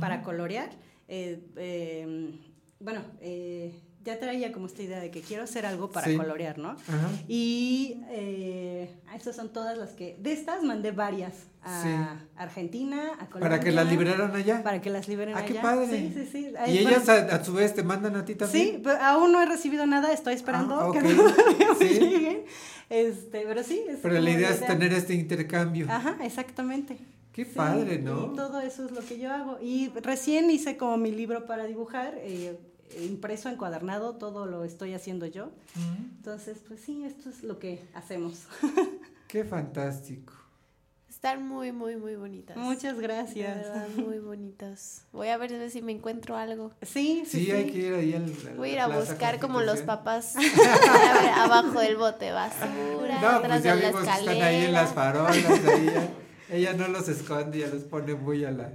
[0.00, 0.70] para colorear.
[1.08, 2.38] Eh, eh,
[2.80, 3.72] bueno, eh,
[4.08, 6.16] ya traía como esta idea de que quiero hacer algo para Sí.
[6.16, 6.70] colorear, ¿no?
[6.70, 7.08] Ajá.
[7.28, 10.16] Y eh, estas son todas las que...
[10.20, 11.88] De estas mandé varias a Sí.
[12.36, 13.40] Argentina, a Colombia.
[13.40, 14.62] Para que las liberaran allá.
[14.62, 15.46] Para que las liberen Ah, allá.
[15.46, 15.86] qué padre.
[15.98, 16.52] Sí, sí, sí.
[16.72, 18.66] Y ellas a, a su vez te mandan a ti también.
[18.76, 21.98] Sí, pero aún no he recibido nada, estoy esperando Ah, que todavía me Sí.
[22.00, 22.44] lleguen.
[22.90, 25.86] Este, pero sí, es Pero la idea es tener este intercambio.
[25.90, 26.96] Ajá, exactamente.
[27.32, 28.32] Qué Sí, padre, ¿no?
[28.32, 29.58] Y todo eso es lo que yo hago.
[29.60, 32.58] Y recién hice como mi libro para dibujar, eh,
[33.02, 35.50] impreso, encuadernado, todo lo estoy haciendo yo.
[36.16, 38.44] Entonces, pues sí, esto es lo que hacemos.
[39.28, 40.32] Qué fantástico.
[41.08, 42.56] Están muy, muy, muy bonitas.
[42.56, 43.56] Muchas gracias.
[43.56, 45.02] De verdad, muy bonitas.
[45.12, 46.70] Voy a ver si me encuentro algo.
[46.82, 48.24] Sí, Sí, hay que ir ahí al.
[48.24, 52.30] a Voy a ir la a buscar como los papás a ver, abajo del bote
[52.30, 55.34] basura, No, atrás pues ya de la vimos que están ahí en las farolas.
[55.36, 56.10] Ahí ya-
[56.50, 58.70] ella no los esconde, ya los pone muy a la,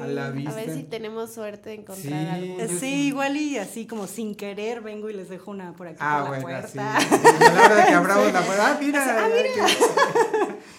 [0.00, 2.56] a la A ver si tenemos suerte de encontrar Sí, algo.
[2.68, 3.06] Sí, sí.
[3.08, 6.36] igual y así como sin querer vengo y les dejo una por aquí Ah, por
[6.36, 6.74] la bueno, sí.
[6.78, 6.96] puerta.
[6.96, 9.66] A la hora de que abramos la puerta, ah, mira, Ah, mira.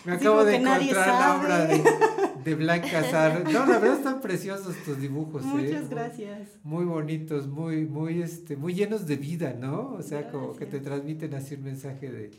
[0.05, 1.83] me acabo de encontrar la obra de,
[2.43, 3.43] de Blanca Zar.
[3.51, 5.43] No, la verdad están preciosos tus dibujos.
[5.43, 5.47] ¿eh?
[5.47, 6.39] Muchas gracias.
[6.63, 9.93] Muy bonitos, muy, muy, este, muy llenos de vida, ¿no?
[9.97, 12.31] O sea, como que te transmiten así un mensaje de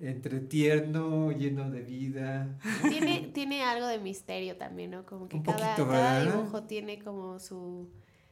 [0.00, 2.58] entre tierno, lleno de vida.
[2.88, 5.04] Tiene, tiene algo de misterio también, ¿no?
[5.06, 7.88] Como que Un cada, poquito, cada dibujo tiene como su,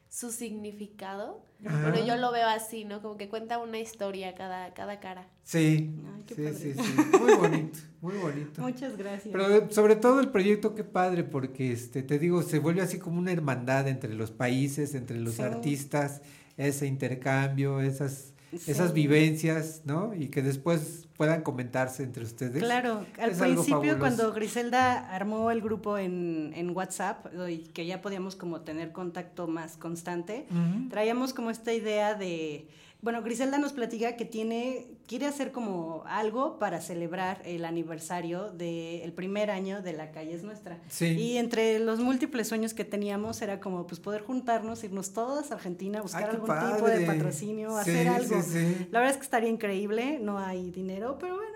[0.08, 1.42] su significado.
[1.66, 1.90] Ajá.
[1.90, 3.02] Bueno, yo lo veo así, ¿no?
[3.02, 5.28] Como que cuenta una historia cada, cada cara.
[5.42, 5.90] Sí,
[6.26, 6.54] qué sí, padre.
[6.56, 7.18] sí, sí.
[7.20, 8.62] Muy bonito, muy bonito.
[8.62, 9.32] Muchas gracias.
[9.32, 13.18] Pero sobre todo el proyecto, qué padre, porque este, te digo, se vuelve así como
[13.18, 15.42] una hermandad entre los países, entre los Sí.
[15.42, 16.22] artistas,
[16.56, 18.70] ese intercambio, esas, Sí.
[18.70, 20.14] esas vivencias, ¿no?
[20.14, 22.62] Y que después puedan comentarse entre ustedes.
[22.62, 28.00] Claro, al Es principio cuando Griselda armó el grupo en, en WhatsApp y que ya
[28.00, 30.46] podíamos como tener contacto más constante,
[30.90, 32.68] traíamos como esta idea de,
[33.02, 39.12] bueno, Griselda nos platica que tiene, quiere hacer como algo para celebrar el aniversario del
[39.14, 40.78] primer año de La Calle es Nuestra.
[40.88, 41.06] Sí.
[41.06, 45.54] Y entre los múltiples sueños que teníamos era como pues poder juntarnos, irnos todas a
[45.54, 47.06] Argentina, buscar Ay, qué algún tipo de padre.
[47.06, 48.42] patrocinio, Sí, hacer algo.
[48.42, 48.86] sí, sí.
[48.90, 51.48] La verdad es que estaría increíble, no hay dinero, pero bueno.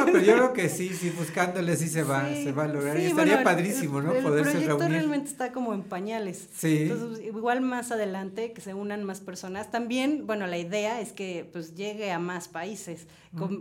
[0.00, 2.98] No, pero yo creo que sí, sí, buscándole sí se va, se va a lograr.
[2.98, 4.12] y estaría bueno, el- padrísimo, ¿no?
[4.12, 4.98] El, Poderse proyecto reunir.
[4.98, 6.48] realmente está como en pañales.
[6.56, 6.82] Sí.
[6.90, 9.70] Entonces, igual más adelante, que se unan más personas.
[9.70, 13.06] También, bueno, la idea es que pues llegue a más países.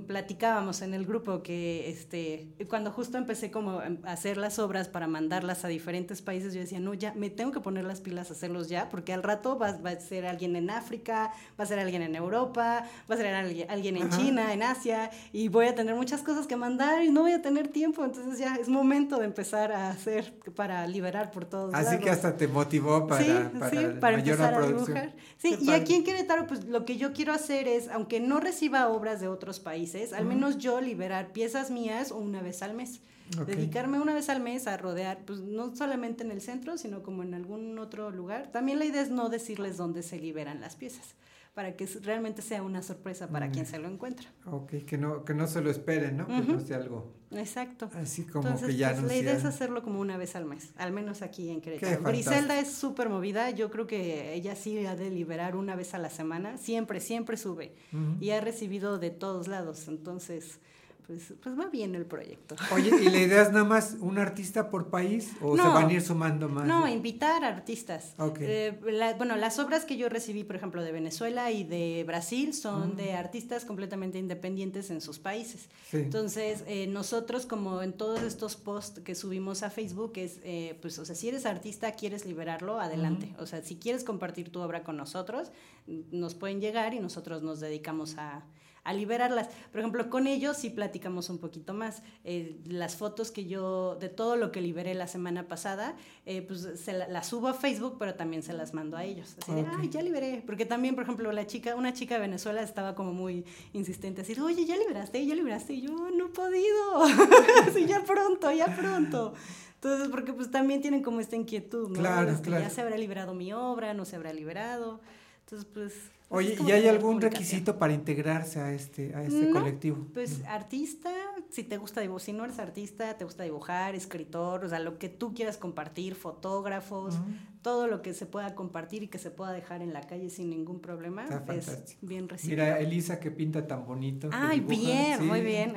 [0.07, 5.07] Platicábamos en el grupo que este cuando justo empecé como a hacer las obras para
[5.07, 8.33] mandarlas a diferentes países, yo decía, no, ya, me tengo que poner las pilas a
[8.33, 11.79] hacerlos ya, porque al rato va, va a ser alguien en África, va a ser
[11.79, 14.17] alguien en Europa, va a ser alguien, alguien en Ajá.
[14.17, 17.41] China, en Asia, y voy a tener muchas cosas que mandar y no voy a
[17.41, 21.97] tener tiempo, entonces ya es momento de empezar a hacer para liberar por todos Así
[21.99, 25.13] que hasta te motivó para, sí, para, sí, para mayor empezar a dibujar.
[25.37, 25.81] Sí, Qué y padre.
[25.81, 29.27] aquí en Querétaro, pues lo que yo quiero hacer es, aunque no reciba obras de
[29.27, 33.01] otros países, al menos yo liberar piezas mías una vez al mes.
[33.47, 37.23] Dedicarme una vez al mes a rodear, pues no solamente en el centro, sino como
[37.23, 38.51] en algún otro lugar.
[38.51, 41.15] También la idea es no decirles dónde se liberan las piezas,
[41.53, 43.51] para que realmente sea una sorpresa para Mm.
[43.51, 44.27] quien se lo encuentra.
[44.45, 46.25] Ok, que no, que no se lo esperen, ¿no?
[46.27, 47.89] Que no sea algo Exacto.
[47.93, 50.45] así como Entonces, que ya pues, no la idea es hacerlo como una vez al
[50.45, 52.01] mes, al menos aquí en Querétaro.
[52.03, 55.99] Griselda es súper movida, yo creo que ella sí ha de liberar una vez a
[55.99, 57.75] la semana, siempre, siempre sube
[58.19, 60.59] y ha recibido de todos lados, entonces
[61.07, 62.55] pues, pues va bien el proyecto.
[62.73, 65.93] Oye, ¿y la idea es nada más un artista por país o se van a
[65.93, 66.65] ir sumando más?
[66.65, 68.13] No, invitar artistas.
[68.17, 68.37] Ok.
[68.41, 72.53] Eh, la- bueno, las obras que yo recibí, por ejemplo, de Venezuela y de Brasil
[72.53, 72.95] son Mm.
[72.95, 75.67] de artistas completamente independientes en sus países.
[75.91, 75.97] Sí.
[75.97, 80.97] Entonces, eh, nosotros como en todos estos posts que subimos a Facebook, es, eh, pues,
[80.99, 83.33] o sea, si eres artista, quieres liberarlo, adelante.
[83.39, 85.51] O sea, si quieres compartir tu obra con nosotros,
[85.87, 88.43] nos pueden llegar y nosotros nos dedicamos a
[88.85, 89.47] a liberarlas.
[89.71, 92.03] Por ejemplo, con ellos sí platicamos un poquito más.
[92.25, 95.95] Eh, las fotos que yo, de todo lo que liberé la semana pasada,
[96.25, 99.35] eh, pues se la- las subo a Facebook, pero también se las mando a ellos.
[99.41, 100.43] Así de, ay, ya liberé.
[100.45, 104.37] Porque también, por ejemplo, la chica, una chica de Venezuela estaba como muy insistente, así,
[104.39, 105.73] oye, ya liberaste, ya liberaste.
[105.73, 107.05] Y yo, no he podido.
[107.73, 109.33] sí, ya pronto, ya pronto.
[109.75, 111.99] Entonces, porque pues también tienen como esta inquietud, ¿no?
[111.99, 112.63] Claro, Este, claro.
[112.63, 114.99] Ya se habrá liberado mi obra, no se habrá liberado.
[115.45, 115.93] Entonces, pues...
[116.35, 120.07] Oye, es como ¿y hay algún requisito para integrarse a este, a este No, colectivo?
[120.13, 121.11] Pues artista,
[121.49, 124.97] si te gusta dibujar, si no eres artista, te gusta dibujar, escritor, o sea, lo
[124.97, 127.19] que tú quieras compartir, fotógrafos,
[127.61, 130.49] todo lo que se pueda compartir y que se pueda dejar en la calle sin
[130.49, 131.99] ningún problema, Está es fantástico.
[132.01, 132.63] bien recibido.
[132.63, 134.29] Mira, Elisa que pinta tan bonito.
[134.33, 135.23] Ay, bien, sí.
[135.25, 135.73] muy bien.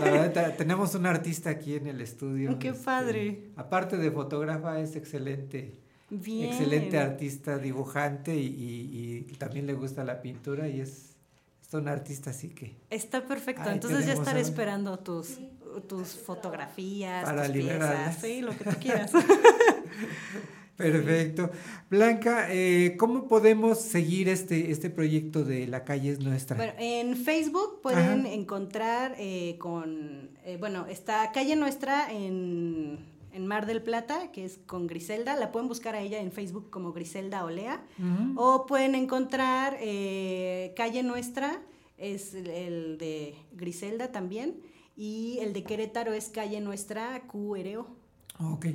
[0.00, 2.58] La verdad, te- tenemos un artista aquí en el estudio.
[2.58, 3.50] Qué este, padre.
[3.56, 5.78] Aparte de fotógrafa, es excelente.
[6.10, 6.48] Bien.
[6.48, 11.16] Excelente artista, dibujante y, y- y también le gusta la pintura y es,
[11.66, 15.38] es un artista así que Está perfecto, Ahí entonces ya estaré esperando tus,
[15.86, 18.16] tus fotografías, Para tus liberarlas.
[18.16, 19.12] piezas, sí, lo que tú quieras.
[20.76, 21.50] Perfecto.
[21.90, 26.56] Blanca, eh, ¿cómo podemos seguir este, este proyecto de La calle es nuestra?
[26.56, 28.28] Bueno, en Facebook pueden Ajá.
[28.32, 33.00] encontrar eh, con, eh, bueno, está Calle Nuestra en,
[33.38, 36.70] en Mar del Plata, que es con Griselda, la pueden buscar a ella en Facebook
[36.70, 38.40] como Griselda Olea, Ujú.
[38.40, 41.62] o pueden encontrar eh, Calle Nuestra,
[41.96, 44.60] es el, el de Griselda también,
[44.96, 47.86] y el de Querétaro es Calle Nuestra QRO.
[48.40, 48.66] Ok.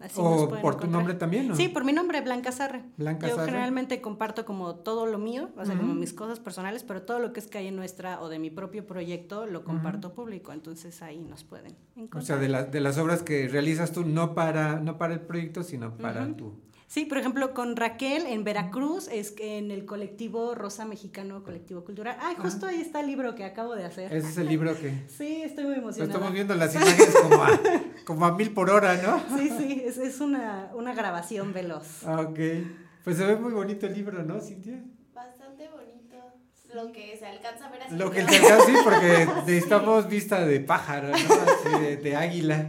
[0.00, 1.56] Así ¿O por tu nombre también, no?
[1.56, 2.82] Sí, por mi nombre, Blanca Sarre.
[2.98, 3.46] Blanca Yo Sarre.
[3.50, 7.32] generalmente comparto como todo lo mío, o sea, como mis cosas personales, pero todo lo
[7.32, 11.44] que es calle nuestra o de mi propio proyecto lo comparto público, entonces ahí nos
[11.44, 12.22] pueden encontrar.
[12.22, 15.20] O sea, de, la- de las obras que realizas tú, no para, no para el
[15.20, 16.30] proyecto, sino para Ujú.
[16.88, 21.84] Sí, por ejemplo, con Raquel en Veracruz, es que en el colectivo Rosa Mexicano, colectivo
[21.84, 22.16] cultural.
[22.20, 24.12] Ah, justo ahí está el libro que acabo de hacer.
[24.14, 24.92] Ese es el libro que...
[25.08, 26.12] Sí, estoy muy Lo emocionada.
[26.12, 27.60] estamos viendo las imágenes como a,
[28.04, 29.20] como a mil por hora, ¿no?
[29.36, 32.04] Sí, sí, es, es una, una grabación veloz.
[32.06, 32.38] Ah, Ok.
[33.02, 34.82] Pues se ve muy bonito el libro, ¿no, Cintia?
[35.14, 36.16] Bastante bonito.
[36.74, 37.96] Lo que se alcanza a ver así.
[37.96, 41.14] Lo que se alcanza, sí, porque necesitamos vista de pájaro, ¿no?
[41.14, 42.68] Así de, de águila.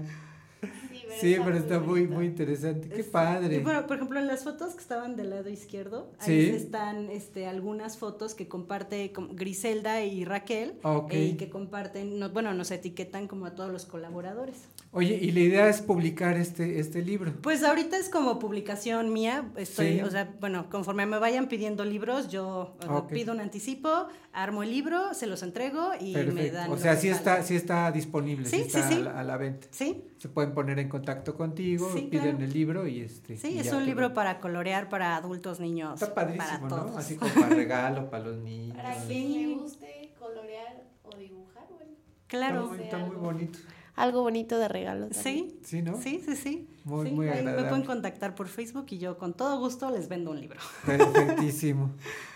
[1.19, 2.89] Sí, pero está muy, muy interesante.
[2.89, 3.59] Qué padre.
[3.61, 6.31] por ejemplo, en las fotos que estaban del lado izquierdo, Sí.
[6.31, 11.13] ahí están este, algunas fotos que comparte com- Griselda y Raquel Ok.
[11.13, 14.55] eh, y que comparten, no- bueno, nos etiquetan como a todos los colaboradores.
[14.91, 17.33] Oye, y la idea es publicar este, este libro.
[17.41, 20.01] Pues ahorita es como publicación mía, estoy, Sí.
[20.01, 22.75] o sea, bueno, conforme me vayan pidiendo libros, yo
[23.09, 26.71] pido un anticipo, armo el libro, se los entrego y me dan.
[26.71, 29.01] O sea, sí está, sí está disponible, sí, Sí, está sí, sí.
[29.01, 29.67] A, la, a la venta.
[29.71, 30.03] Sí.
[30.17, 32.45] Se pueden poner en contacto contigo, Sí, piden claro.
[32.45, 33.37] el libro y este.
[33.37, 36.91] Sí, y es un libro lo- para colorear para adultos, niños, Está para padrísimo, todos.
[36.93, 36.97] ¿no?
[36.97, 38.75] Así como para regalo, para los niños.
[38.75, 41.91] Para quien le guste colorear o dibujar, bueno.
[42.27, 42.61] Claro.
[42.63, 43.59] Está muy, está muy bonito.
[43.97, 45.07] Algo bonito de regalo.
[45.09, 45.49] también.
[45.49, 45.97] Sí, Sí, ¿no?
[46.01, 46.69] sí, sí, sí.
[46.85, 47.67] Muy, Sí, muy ahí me agradable.
[47.69, 50.59] pueden contactar por Facebook y yo con todo gusto les vendo un libro.
[50.85, 51.91] Perfectísimo.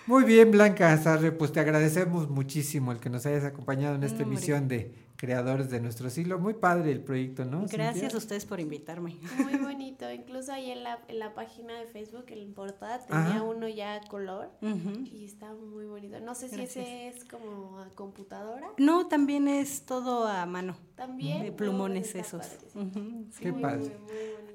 [0.07, 4.23] Muy bien, Blanca Sarre, pues te agradecemos muchísimo el que nos hayas acompañado en esta
[4.23, 6.39] emisión de Creadores de nuestro siglo.
[6.39, 7.59] Muy padre el proyecto, ¿no?
[7.67, 8.15] Gracias Cintia?
[8.15, 9.17] a ustedes por invitarme.
[9.37, 10.11] Muy bonito.
[10.11, 13.43] Incluso ahí en la, en la página de Facebook, en portada, tenía Ajá.
[13.43, 16.19] uno ya a color y está muy bonito.
[16.21, 18.67] No sé si ese es como a computadora.
[18.79, 20.75] No, también es todo a mano.
[21.01, 21.41] También.
[21.43, 22.45] De plumones esos.
[22.45, 23.39] sí.
[23.41, 23.97] Qué padre.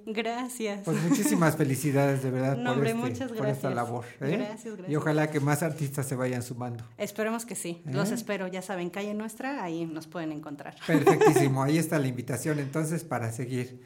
[0.06, 0.82] Gracias.
[0.84, 3.74] Pues muchísimas felicidades de verdad No, por, hombre, este- muchas por esta gracias.
[3.74, 4.04] labor.
[4.20, 4.36] ¿eh?
[4.36, 4.88] Gracias, gracias.
[4.90, 6.84] Y ojalá que más artistas se vayan sumando.
[6.98, 7.82] Esperemos que sí.
[7.84, 7.90] ¿Eh?
[7.92, 10.76] Los espero, ya saben, calle nuestra, ahí nos pueden encontrar.
[10.86, 13.80] Perfectísimo, ahí está la invitación entonces para seguir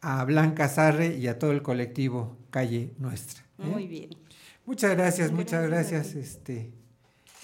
[0.00, 3.42] a Blanca Sarre y a todo el colectivo Calle Nuestra.
[3.58, 3.64] ¿eh?
[3.66, 4.10] Muy bien.
[4.66, 6.70] Muchas gracias, muchas Gracias a gracias, este,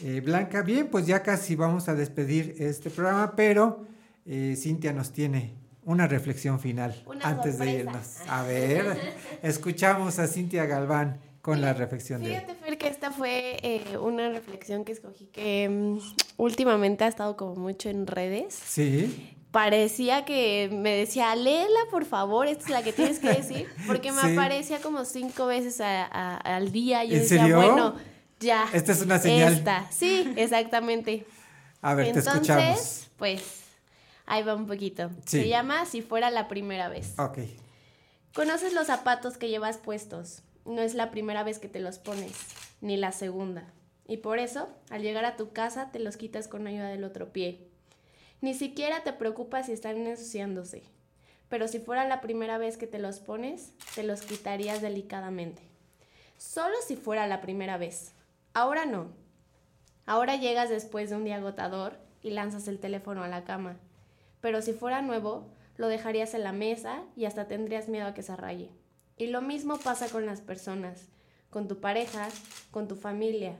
[0.01, 0.63] eh, Blanca.
[0.63, 3.85] Bien, pues ya casi vamos a despedir este programa, pero
[4.27, 5.55] eh, Cintia nos tiene
[5.85, 8.19] una reflexión final Una antes de irnos.
[8.28, 13.57] A ver, escuchamos a Cintia Galván con la reflexión de Fíjate, Fer, que esta fue
[13.62, 15.99] eh, una reflexión que escogí que mm,
[16.36, 18.55] últimamente ha estado como mucho en redes.
[18.55, 23.69] Sí, Parecía que me decía, léela por favor, esta es la que tienes que decir,
[23.86, 24.32] porque me Sí.
[24.32, 27.05] aparecía como cinco veces a- a- al día.
[27.05, 27.57] y Yo ¿En decía, serio?
[27.57, 27.94] bueno,
[28.40, 28.66] ya.
[28.73, 29.53] Esta es una señal.
[29.53, 31.27] Esta, sí, exactamente.
[31.82, 33.11] a ver, te Entonces, escuchamos.
[33.19, 33.43] pues,
[34.27, 35.11] ahí va un poquito.
[35.27, 35.43] Sí.
[35.43, 37.19] Se llama Si fuera la primera vez.
[37.19, 37.39] Ok,
[38.35, 40.43] Conoces los zapatos que llevas puestos.
[40.65, 42.32] No es la primera vez que te los pones,
[42.81, 43.65] ni la segunda.
[44.09, 47.31] Y por eso, al llegar a tu casa, te los quitas con ayuda del otro
[47.31, 47.69] pie.
[48.40, 50.82] Ni siquiera te preocupas si están ensuciándose.
[51.51, 55.61] Pero si fuera la primera vez que te los pones, te los quitarías delicadamente.
[56.39, 58.12] Solo si fuera la primera vez.
[58.55, 59.09] Ahora no.
[60.07, 63.77] Ahora llegas después de un día agotador y lanzas el teléfono a la cama.
[64.43, 65.47] Pero si fuera nuevo,
[65.77, 68.70] lo dejarías en la mesa y hasta tendrías miedo a que se raye.
[69.16, 71.06] Y lo mismo pasa con las personas,
[71.48, 72.28] con tu pareja,
[72.70, 73.56] con tu familia.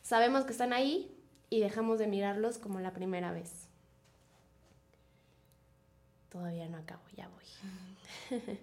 [0.00, 1.14] Sabemos que están ahí
[1.50, 3.68] y dejamos de mirarlos como la primera vez.
[6.30, 8.40] Todavía no acabo, ya voy.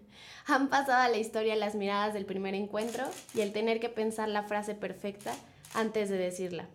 [0.47, 3.03] Han pasado a la historia las miradas del primer encuentro
[3.35, 5.35] y el tener que pensar la frase perfecta
[5.75, 6.67] antes de decirla.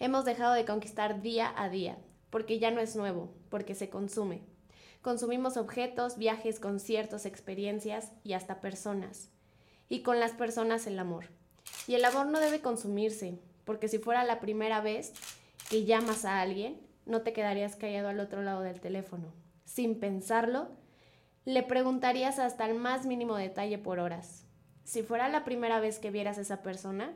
[0.00, 1.96] Hemos dejado de conquistar día a día,
[2.32, 4.40] porque ya no es nuevo, porque se consume.
[5.02, 9.28] Consumimos objetos, viajes, conciertos, experiencias y hasta personas.
[9.90, 11.26] Y con las personas el amor.
[11.86, 15.12] Y el amor no debe consumirse, porque si fuera la primera vez
[15.68, 19.34] que llamas a alguien, no te quedarías callado al otro lado del teléfono.
[19.66, 20.68] Sin pensarlo,
[21.44, 24.46] le preguntarías hasta el más mínimo detalle por horas.
[24.84, 27.12] Si fuera la primera vez que vieras a esa persona,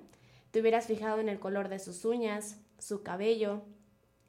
[0.50, 3.62] te hubieras fijado en el color de sus uñas, su cabello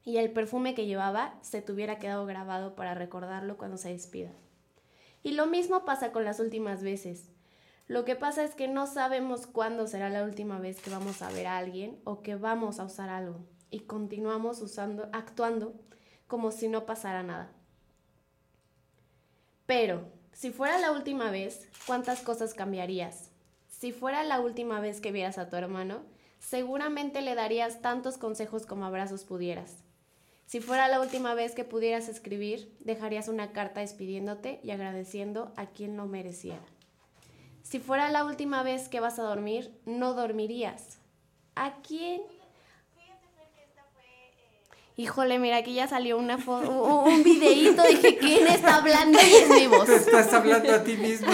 [0.08, 4.32] y el perfume que llevaba se te hubiera quedado grabado para recordarlo cuando se despida.
[5.22, 7.28] Y lo mismo pasa con las últimas veces.
[7.90, 11.30] Lo que pasa es que no sabemos cuándo será la última vez que vamos a
[11.30, 13.40] ver a alguien o que vamos a usar algo
[13.70, 15.74] y continuamos usando, actuando
[16.28, 17.52] como si no pasara nada.
[19.66, 23.32] Pero, si fuera la última vez, ¿cuántas cosas cambiarías?
[23.68, 26.04] Si fuera la última vez que vieras a tu hermano,
[26.40, 29.84] seguramente le darías tantos consejos como abrazos pudieras.
[30.48, 35.66] Si fuera la última vez que pudieras escribir, dejarías una carta despidiéndote y agradeciendo a
[35.68, 36.64] quien lo mereciera.
[37.64, 41.00] Si fuera la última vez que vas a dormir, no dormirías.
[41.56, 42.22] ¿A quién?
[44.96, 46.72] Híjole, mira, aquí ya salió una foto,
[47.04, 49.20] un videíto, dije, ¿quién está hablando?
[49.22, 49.86] Y es mi voz.
[49.86, 51.28] Te estás hablando a ti mismo.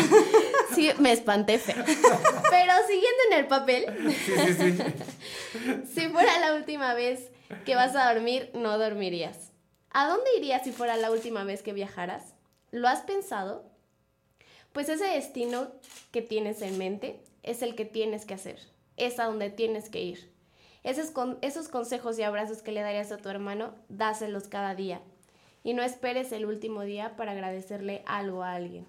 [0.76, 1.82] Sí, me espanté feo.
[1.86, 3.86] Pero siguiendo en el papel,
[4.26, 4.84] Sí, sí, sí.
[5.94, 7.30] si fuera la última vez
[7.66, 9.52] que vas a dormir, no dormirías.
[9.92, 12.34] ¿A dónde irías si fuera la última vez que viajaras?
[12.72, 13.64] ¿Lo has pensado?
[14.72, 15.68] Pues ese destino
[16.12, 18.60] que tienes en mente es el que tienes que hacer.
[18.98, 20.32] Es a donde tienes que ir.
[20.84, 25.02] Esos, esos consejos y abrazos que le darías a tu hermano, dáselos cada día.
[25.64, 28.88] Y no esperes el último día para agradecerle algo a alguien.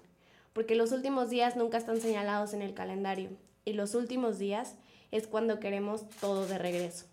[0.53, 3.29] Porque los últimos días nunca están señalados en el calendario.
[3.63, 4.75] Y los últimos días
[5.11, 7.05] es cuando queremos todo de regreso.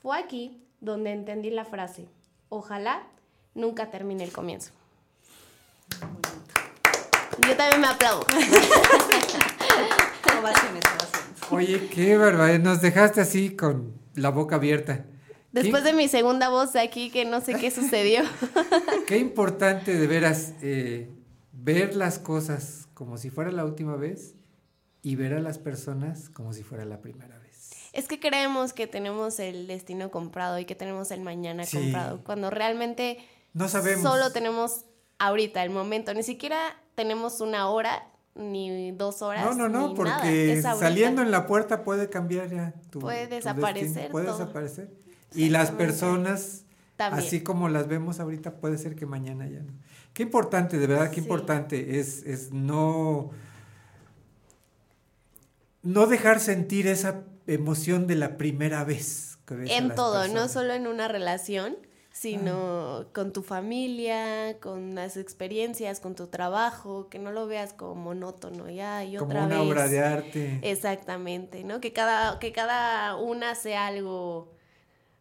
[0.00, 2.08] Fue aquí donde entendí la frase,
[2.48, 3.06] ojalá
[3.54, 4.72] nunca termine el comienzo.
[7.46, 8.26] Yo también me aplaudo.
[10.38, 11.42] Ovaciones, ovaciones.
[11.50, 12.60] Oye, qué barbaridad.
[12.60, 15.04] Nos dejaste así con la boca abierta.
[15.52, 18.22] Después de mi segunda voz de aquí que no sé qué sucedió.
[19.06, 21.10] Qué importante de veras eh,
[21.52, 24.34] ver las cosas como si fuera la última vez
[25.02, 27.37] y ver a las personas como si fuera la primera vez.
[27.98, 31.76] Es que creemos que tenemos el destino comprado y que tenemos el mañana Sí.
[31.78, 33.18] comprado, cuando realmente
[33.54, 34.02] No sabemos.
[34.02, 34.84] solo tenemos
[35.18, 36.58] ahorita el momento, ni siquiera
[36.94, 38.06] tenemos una hora
[38.36, 39.44] ni dos horas.
[39.44, 43.88] No, no, no, porque saliendo en la puerta puede cambiar ya tu Puede tu desaparecer
[43.88, 44.38] destino, puede todo.
[44.38, 44.90] desaparecer.
[45.34, 46.64] Y las personas,
[46.96, 47.26] También.
[47.26, 49.72] así como las vemos ahorita, puede ser que mañana ya no.
[50.14, 51.20] Qué importante, de verdad, qué Sí.
[51.22, 53.30] importante es, es no,
[55.82, 59.38] no dejar sentir esa emoción de la primera vez.
[59.46, 61.76] que ves a En todo, no solo en una relación,
[62.12, 67.94] sino con tu familia, con las experiencias, con tu trabajo, que no lo veas como
[67.94, 69.68] monótono ya y Como otra una vez.
[69.68, 70.58] obra de arte.
[70.62, 71.80] Exactamente, ¿no?
[71.80, 74.52] Que cada, que cada una sea algo,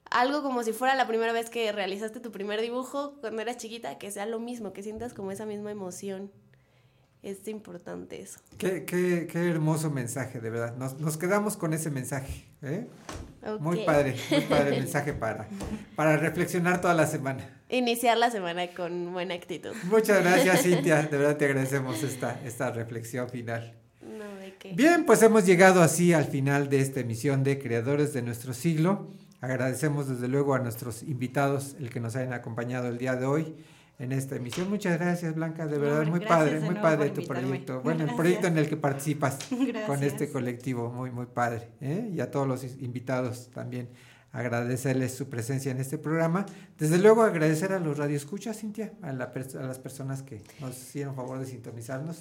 [0.10, 3.98] algo como si fuera la primera vez que realizaste tu primer dibujo cuando eras chiquita,
[4.00, 6.32] que sea lo mismo, que sientas como esa misma emoción.
[7.28, 8.40] Es importante eso.
[8.58, 10.78] Qué, qué- qué hermoso mensaje, de verdad.
[10.78, 12.46] Nos, nos quedamos con ese mensaje.
[12.62, 12.88] ¿eh?
[13.60, 13.86] Muy Ok.
[13.86, 15.48] padre, muy padre mensaje para,
[15.98, 17.62] para reflexionar toda la semana.
[17.70, 19.72] Iniciar la semana con buena actitud.
[19.90, 21.02] Muchas gracias, Cintia.
[21.04, 23.74] De verdad te agradecemos esta, esta reflexión final.
[24.02, 24.72] No, de qué.
[24.74, 29.12] Bien, pues hemos llegado así al final de esta emisión de Creadores de nuestro siglo.
[29.42, 33.56] Agradecemos desde luego a nuestros invitados el que nos hayan acompañado el día de hoy
[34.00, 34.70] en esta emisión.
[34.70, 37.82] Muchas gracias, Blanca, de verdad, muy padre, muy padre tu proyecto.
[37.82, 39.40] Bueno, el proyecto en el que participas
[39.88, 41.70] con este colectivo, muy, muy padre.
[41.82, 42.12] ¿eh?
[42.14, 43.90] Y a todos los invitados también
[44.32, 46.46] agradecerles su presencia en este programa.
[46.78, 51.16] Desde luego agradecer a los radioescuchas, Cintia, a, la a las personas que nos hicieron
[51.16, 52.20] favor de sintonizarnos.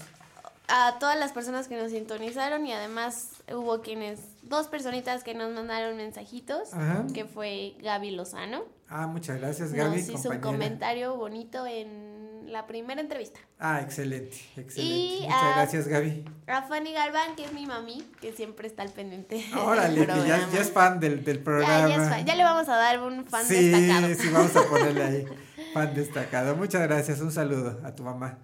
[0.69, 5.53] A todas las personas que nos sintonizaron y además hubo quienes, dos personitas que nos
[5.53, 7.05] mandaron mensajitos, Ajá.
[7.15, 8.65] que fue Gaby Lozano.
[8.89, 10.01] Ah, muchas gracias, Gaby.
[10.01, 13.41] nos hizo un comentario bonito en la primera entrevista.
[13.59, 14.83] Ah, excelente, excelente.
[14.83, 16.25] Y, Muchas gracias, Gaby.
[16.47, 19.45] A Fanny Galván, que es mi mami, que siempre está al pendiente.
[19.57, 21.89] Órale, que ya, es fan del, del programa.
[21.89, 22.27] Ya, ya es fan.
[22.27, 24.15] Ya le vamos a dar un fan sí, destacado.
[24.15, 25.27] sí, vamos a ponerle ahí
[25.75, 26.57] fan destacado.
[26.57, 28.39] Muchas gracias, un saludo a tu mamá.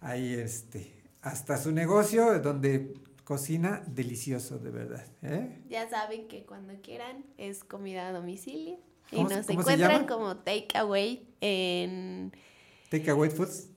[0.00, 5.04] Ahí, este, hasta su negocio, donde cocina delicioso, de verdad.
[5.22, 5.62] ¿eh?
[5.68, 8.78] Ya saben que cuando quieran es comida a domicilio.
[9.10, 12.32] Y ¿Cómo se- nos encuentran como Takeaway en...
[12.90, 13.68] Take Away Foods,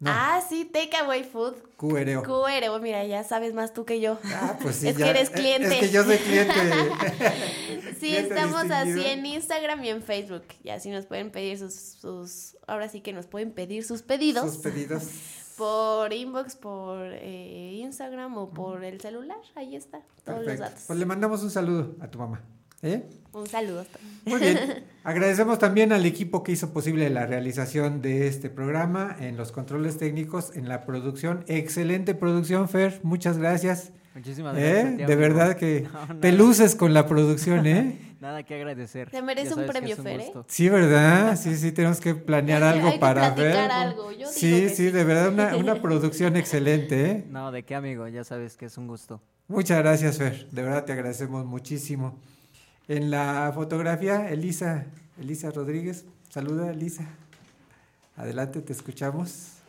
[0.00, 0.10] No.
[0.12, 1.54] Ah, sí, Takeaway Food.
[1.76, 2.22] QRO.
[2.22, 4.18] QRO, mira, ya sabes más tú que yo.
[4.24, 5.66] Ah, pues sí, es ya- que eres eh, cliente.
[5.68, 6.54] Es que yo soy cliente.
[8.00, 10.44] Sí, cliente estamos así en Instagram y en Facebook.
[10.64, 14.50] Y así nos pueden pedir sus, sus ahora sí que nos pueden pedir sus pedidos.
[14.54, 15.04] Sus pedidos.
[15.60, 19.36] Por inbox, por eh, Instagram o por el celular.
[19.54, 20.84] Ahí está, todos los datos.
[20.86, 22.40] Pues le mandamos un saludo a tu mamá.
[22.80, 23.06] ¿eh?
[23.34, 23.84] Un saludo.
[24.24, 24.58] Muy bien.
[25.04, 29.98] Agradecemos también al equipo que hizo posible la realización de este programa, en los controles
[29.98, 31.44] técnicos, en la producción.
[31.46, 32.98] Excelente producción, Fer.
[33.02, 33.92] Muchas gracias.
[34.14, 34.72] Muchísimas ¿Eh?
[34.72, 34.96] gracias.
[34.96, 37.98] ti, De verdad que No, te luces con la producción, ¿eh?
[38.20, 39.10] Nada que agradecer.
[39.10, 40.32] Te merece un premio, Fer, ¿eh?
[40.46, 41.36] Sí, ¿verdad?
[41.36, 43.56] Sí, sí, tenemos que planear algo hay que para ver.
[43.56, 44.90] algo, yo digo sí, que sí, sí.
[44.90, 47.24] de verdad, una, una producción excelente, ¿eh?
[47.30, 48.06] No, ¿de qué, amigo?
[48.08, 49.22] Ya sabes que es un gusto.
[49.48, 50.48] Muchas gracias, Fer.
[50.50, 52.18] De verdad te agradecemos muchísimo.
[52.88, 54.86] En la fotografía, Elisa,
[55.18, 56.04] Elisa Rodríguez.
[56.28, 57.04] Saluda, Elisa.
[58.16, 59.59] Adelante, te escuchamos.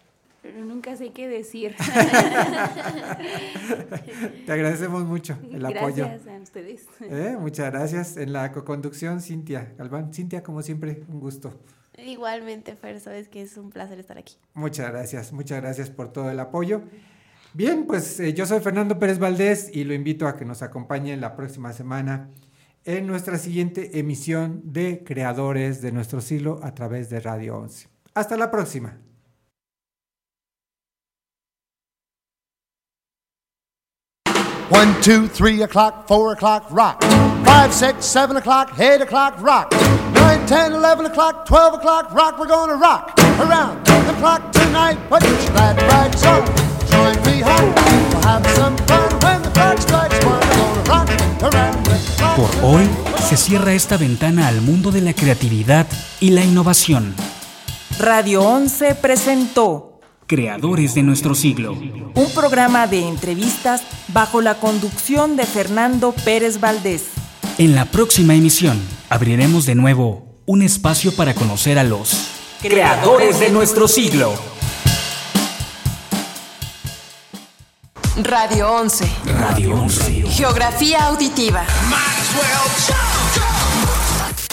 [0.42, 1.76] Pero nunca sé qué decir.
[4.46, 6.06] Te agradecemos mucho el apoyo.
[6.06, 6.88] Gracias a ustedes.
[7.02, 7.38] ¿Eh?
[7.40, 8.18] Muchas gracias.
[8.18, 10.12] En la coconducción, Cintia Galván.
[10.14, 11.60] Cintia, como siempre, un gusto.
[11.98, 14.36] Igualmente, Fer, sabes que es un placer estar aquí.
[14.54, 16.82] Muchas gracias, muchas gracias por todo el apoyo.
[17.54, 21.16] Bien, pues eh, yo soy Fernando Pérez Valdés y lo invito a que nos acompañe
[21.18, 22.30] la próxima semana
[22.86, 27.90] en nuestra siguiente emisión de Creadores de nuestro siglo a través de Radio 11.
[28.14, 28.98] Hasta la próxima.
[34.72, 37.04] One, two, three o'clock, four o'clock, rock.
[37.44, 39.70] Five, six, seven o'clock, eight o'clock, rock.
[40.14, 42.40] Nine, ten, eleven o'clock, twelve o'clock, rock.
[42.40, 44.98] We're gonna rock around the clock tonight.
[45.10, 46.46] Put your glad rags on.
[46.88, 47.74] Join me home.
[47.76, 50.40] We'll have some fun when the clock strikes one.
[50.40, 52.36] We're gonna rock around the clock.
[52.38, 52.90] Por hoy
[53.28, 55.86] se cierra esta ventana al mundo de la creatividad
[56.22, 57.14] y la innovación.
[58.00, 59.91] Radio 11 presentó
[60.32, 61.74] Creadores de nuestro siglo.
[61.74, 63.84] un programa de entrevistas
[64.14, 67.08] bajo la conducción de Fernando Pérez Valdés.
[67.58, 72.30] En la próxima emisión abriremos de nuevo un espacio para conocer a los
[72.62, 74.34] creadores de nuestro siglo.
[78.24, 79.12] Radio 11.
[79.38, 80.28] Radio 11.
[80.30, 81.66] Geografía auditiva.